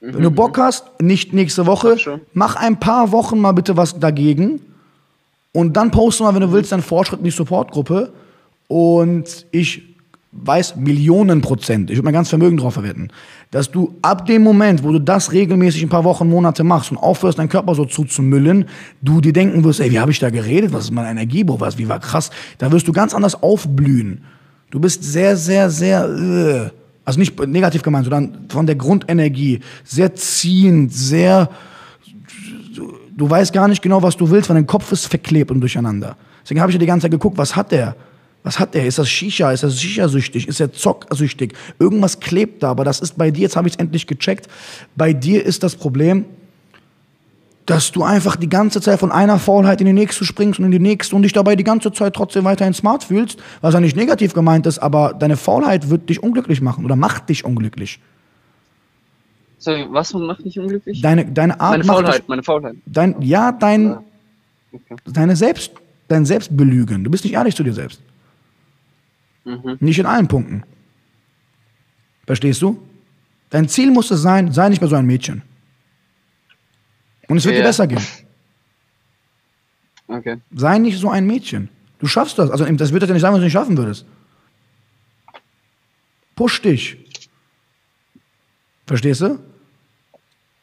Wenn 0.00 0.22
du 0.22 0.30
Bock 0.30 0.58
hast, 0.58 0.84
nicht 1.00 1.32
nächste 1.32 1.66
Woche, 1.66 1.96
mach 2.34 2.56
ein 2.56 2.78
paar 2.78 3.10
Wochen 3.12 3.40
mal 3.40 3.52
bitte 3.52 3.76
was 3.76 3.98
dagegen 3.98 4.60
und 5.52 5.76
dann 5.76 5.90
poste 5.90 6.24
mal, 6.24 6.34
wenn 6.34 6.42
du 6.42 6.52
willst, 6.52 6.72
deinen 6.72 6.82
Fortschritt 6.82 7.20
in 7.20 7.24
die 7.24 7.30
Supportgruppe 7.30 8.12
und 8.68 9.46
ich 9.50 9.82
weiß 10.32 10.76
Millionen 10.76 11.40
Prozent, 11.40 11.90
ich 11.90 11.96
würde 11.96 12.04
mein 12.04 12.12
ganz 12.12 12.28
Vermögen 12.28 12.56
drauf 12.56 12.74
verwenden, 12.74 13.08
dass 13.50 13.70
du 13.70 13.94
ab 14.02 14.26
dem 14.26 14.42
Moment, 14.42 14.82
wo 14.82 14.92
du 14.92 14.98
das 14.98 15.32
regelmäßig 15.32 15.82
ein 15.84 15.88
paar 15.88 16.04
Wochen, 16.04 16.28
Monate 16.28 16.64
machst 16.64 16.90
und 16.90 16.98
aufhörst, 16.98 17.38
deinen 17.38 17.48
Körper 17.48 17.74
so 17.74 17.84
zuzumüllen, 17.84 18.66
du 19.00 19.20
dir 19.20 19.32
denken 19.32 19.64
wirst, 19.64 19.80
ey, 19.80 19.90
wie 19.90 20.00
habe 20.00 20.10
ich 20.10 20.18
da 20.18 20.28
geredet, 20.28 20.72
was 20.72 20.84
ist 20.84 20.90
mein 20.90 21.06
Energiebruch, 21.06 21.60
was, 21.60 21.78
wie 21.78 21.88
war 21.88 22.00
krass, 22.00 22.30
da 22.58 22.70
wirst 22.72 22.88
du 22.88 22.92
ganz 22.92 23.14
anders 23.14 23.42
aufblühen. 23.42 24.24
Du 24.70 24.80
bist 24.80 25.04
sehr, 25.04 25.36
sehr, 25.36 25.70
sehr, 25.70 26.04
äh, 26.04 26.83
also 27.04 27.18
nicht 27.18 27.38
negativ 27.46 27.82
gemeint, 27.82 28.06
sondern 28.06 28.46
von 28.48 28.66
der 28.66 28.76
Grundenergie, 28.76 29.60
sehr 29.84 30.14
ziehend, 30.14 30.92
sehr, 30.92 31.50
du, 32.74 32.94
du 33.16 33.28
weißt 33.28 33.52
gar 33.52 33.68
nicht 33.68 33.82
genau, 33.82 34.02
was 34.02 34.16
du 34.16 34.30
willst, 34.30 34.48
weil 34.48 34.56
dein 34.56 34.66
Kopf 34.66 34.90
ist 34.92 35.06
verklebt 35.06 35.50
und 35.50 35.60
durcheinander. 35.60 36.16
Deswegen 36.42 36.60
habe 36.60 36.70
ich 36.70 36.74
ja 36.74 36.80
die 36.80 36.86
ganze 36.86 37.04
Zeit 37.04 37.10
geguckt, 37.10 37.38
was 37.38 37.56
hat 37.56 37.72
der? 37.72 37.96
Was 38.42 38.58
hat 38.58 38.74
der? 38.74 38.86
Ist 38.86 38.98
das 38.98 39.08
Shisha? 39.08 39.52
Ist 39.52 39.62
das 39.62 39.80
Shisha-süchtig? 39.80 40.46
Ist 40.48 40.60
er 40.60 40.70
zocksüchtig? 40.70 41.54
Irgendwas 41.78 42.20
klebt 42.20 42.62
da, 42.62 42.70
aber 42.70 42.84
das 42.84 43.00
ist 43.00 43.16
bei 43.16 43.30
dir, 43.30 43.42
jetzt 43.42 43.56
habe 43.56 43.68
ich 43.68 43.74
es 43.74 43.80
endlich 43.80 44.06
gecheckt, 44.06 44.48
bei 44.96 45.12
dir 45.12 45.44
ist 45.44 45.62
das 45.62 45.76
Problem, 45.76 46.26
dass 47.66 47.92
du 47.92 48.02
einfach 48.02 48.36
die 48.36 48.48
ganze 48.48 48.80
Zeit 48.80 49.00
von 49.00 49.10
einer 49.10 49.38
Faulheit 49.38 49.80
in 49.80 49.86
die 49.86 49.92
nächste 49.92 50.24
springst 50.24 50.58
und 50.58 50.66
in 50.66 50.70
die 50.70 50.78
nächste 50.78 51.16
und 51.16 51.22
dich 51.22 51.32
dabei 51.32 51.56
die 51.56 51.64
ganze 51.64 51.92
Zeit 51.92 52.14
trotzdem 52.14 52.44
weiterhin 52.44 52.74
smart 52.74 53.04
fühlst, 53.04 53.42
was 53.62 53.72
ja 53.72 53.80
nicht 53.80 53.96
negativ 53.96 54.34
gemeint 54.34 54.66
ist, 54.66 54.78
aber 54.78 55.14
deine 55.14 55.36
Faulheit 55.36 55.88
wird 55.88 56.08
dich 56.10 56.22
unglücklich 56.22 56.60
machen 56.60 56.84
oder 56.84 56.96
macht 56.96 57.28
dich 57.30 57.44
unglücklich. 57.44 58.00
Sorry, 59.58 59.86
was 59.88 60.12
macht 60.12 60.44
dich 60.44 60.58
unglücklich? 60.58 61.00
Deine, 61.00 61.24
deine 61.24 61.58
Art 61.58 61.72
meine 61.72 61.84
Faulheit, 61.84 62.18
dich, 62.18 62.28
meine 62.28 62.42
Faulheit. 62.42 62.76
Dein, 62.84 63.20
ja, 63.22 63.50
dein, 63.50 63.96
okay. 64.70 64.96
deine 65.06 65.34
Selbst, 65.34 65.72
dein 66.08 66.26
Selbstbelügen. 66.26 67.02
Du 67.02 67.10
bist 67.10 67.24
nicht 67.24 67.32
ehrlich 67.32 67.56
zu 67.56 67.62
dir 67.62 67.72
selbst. 67.72 68.00
Mhm. 69.44 69.78
Nicht 69.80 69.98
in 69.98 70.04
allen 70.04 70.28
Punkten. 70.28 70.64
Verstehst 72.26 72.60
du? 72.60 72.78
Dein 73.48 73.68
Ziel 73.68 73.90
muss 73.90 74.10
es 74.10 74.20
sein, 74.20 74.52
sei 74.52 74.68
nicht 74.68 74.82
mehr 74.82 74.90
so 74.90 74.96
ein 74.96 75.06
Mädchen. 75.06 75.42
Und 77.28 77.38
es 77.38 77.44
wird 77.44 77.54
ja. 77.54 77.62
dir 77.62 77.66
besser 77.66 77.86
gehen. 77.86 78.02
Okay. 80.06 80.40
Sei 80.54 80.78
nicht 80.78 80.98
so 80.98 81.10
ein 81.10 81.26
Mädchen. 81.26 81.68
Du 81.98 82.06
schaffst 82.06 82.38
das. 82.38 82.50
Also 82.50 82.64
das 82.64 82.92
wird 82.92 83.02
ja 83.02 83.12
nicht 83.12 83.22
sagen, 83.22 83.34
was 83.34 83.40
du 83.40 83.44
nicht 83.44 83.52
schaffen 83.52 83.76
würdest. 83.76 84.04
Push 86.36 86.62
dich. 86.62 86.98
Verstehst 88.86 89.22
du? 89.22 89.38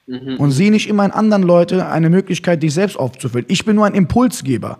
Mhm. 0.07 0.37
Und 0.37 0.51
sieh 0.51 0.69
nicht 0.69 0.87
immer 0.87 1.05
in 1.05 1.11
anderen 1.11 1.43
Leuten 1.43 1.79
eine 1.79 2.09
Möglichkeit, 2.09 2.61
dich 2.61 2.73
selbst 2.73 2.97
aufzufüllen. 2.97 3.45
Ich 3.49 3.65
bin 3.65 3.75
nur 3.75 3.85
ein 3.85 3.95
Impulsgeber. 3.95 4.79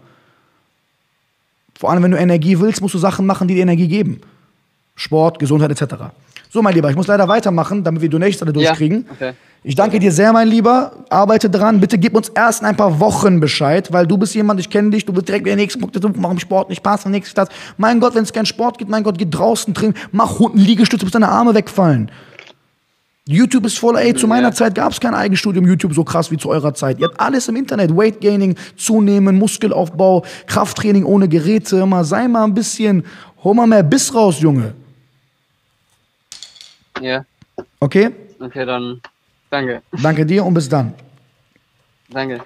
Vor 1.76 1.90
allem, 1.90 2.04
wenn 2.04 2.12
du 2.12 2.18
Energie 2.18 2.60
willst, 2.60 2.82
musst 2.82 2.94
du 2.94 3.00
Sachen 3.00 3.26
machen, 3.26 3.48
die 3.48 3.56
dir 3.56 3.64
Energie 3.64 3.88
geben. 3.88 4.22
Sport, 4.96 5.40
Gesundheit 5.40 5.72
etc. 5.72 6.12
So, 6.54 6.62
mein 6.62 6.74
Lieber, 6.74 6.90
ich 6.90 6.98
muss 6.98 7.08
leider 7.08 7.30
weitermachen, 7.30 7.82
damit 7.82 8.02
wir 8.02 8.10
die 8.10 8.20
nächste 8.20 8.44
alle 8.44 8.52
durchkriegen. 8.52 9.06
Ja, 9.08 9.14
okay. 9.14 9.34
Ich 9.64 9.76
danke 9.76 10.00
dir 10.00 10.12
sehr, 10.12 10.34
mein 10.34 10.50
Lieber. 10.50 10.92
Arbeite 11.10 11.50
dran. 11.50 11.80
Bitte 11.80 11.98
gib 11.98 12.14
uns 12.14 12.28
erst 12.28 12.62
in 12.62 12.68
ein 12.68 12.76
paar 12.76 13.00
Wochen 13.00 13.40
Bescheid, 13.40 13.94
weil 13.94 14.06
du 14.06 14.18
bist 14.18 14.36
jemand, 14.36 14.60
ich 14.60 14.70
kenne 14.70 14.90
dich, 14.90 15.06
du 15.06 15.14
bist 15.14 15.30
direkt 15.30 15.46
wieder 15.46 15.56
der 15.56 15.64
nächste 15.64 15.80
Punkt, 15.80 15.98
warum 16.02 16.40
Sport 16.40 16.68
nicht 16.68 16.84
passt, 16.84 17.06
und 17.06 17.14
nächstes 17.14 17.36
das. 17.36 17.48
Mein 17.78 18.02
Gott, 18.02 18.16
wenn 18.16 18.24
es 18.24 18.34
keinen 18.34 18.48
Sport 18.48 18.80
gibt, 18.80 18.92
mein 18.92 19.04
Gott, 19.04 19.18
geh 19.18 19.28
draußen 19.30 19.74
drin, 19.74 19.94
mach 20.12 20.40
Hunden 20.40 20.58
Liegestütze, 20.58 21.06
bis 21.06 21.14
deine 21.14 21.30
Arme 21.30 21.54
wegfallen. 21.56 22.12
YouTube 23.30 23.66
ist 23.66 23.80
voll, 23.80 23.96
ey, 23.96 24.14
zu 24.14 24.28
meiner 24.28 24.50
Ja. 24.50 24.54
Zeit 24.54 24.76
gab 24.76 24.92
es 24.92 25.00
kein 25.00 25.14
Eigenstudium 25.14 25.66
YouTube 25.66 25.94
so 25.94 26.04
krass 26.04 26.32
wie 26.32 26.38
zu 26.38 26.50
eurer 26.50 26.74
Zeit. 26.74 27.00
Ihr 27.00 27.08
habt 27.08 27.22
alles 27.22 27.48
im 27.48 27.56
Internet. 27.56 27.96
Weight 27.96 28.20
Gaining, 28.20 28.56
Zunehmen, 28.76 29.38
Muskelaufbau, 29.38 30.26
Krafttraining 30.48 31.06
ohne 31.06 31.30
Geräte. 31.30 31.86
Mal 31.86 32.04
sei 32.04 32.28
mal 32.28 32.44
ein 32.44 32.54
bisschen, 32.54 33.06
hol 33.42 33.54
mal 33.54 33.68
mehr 33.68 33.84
Biss 33.84 34.14
raus, 34.14 34.42
Junge. 34.42 34.74
Ja, 37.02 37.26
Okay? 37.80 38.12
okay, 38.40 38.66
dann 38.66 39.02
danke. 39.50 39.82
Danke 40.02 40.26
dir 40.26 40.46
und 40.46 40.54
bis 40.54 40.70
dann. 40.70 40.94
Danke. 42.10 42.42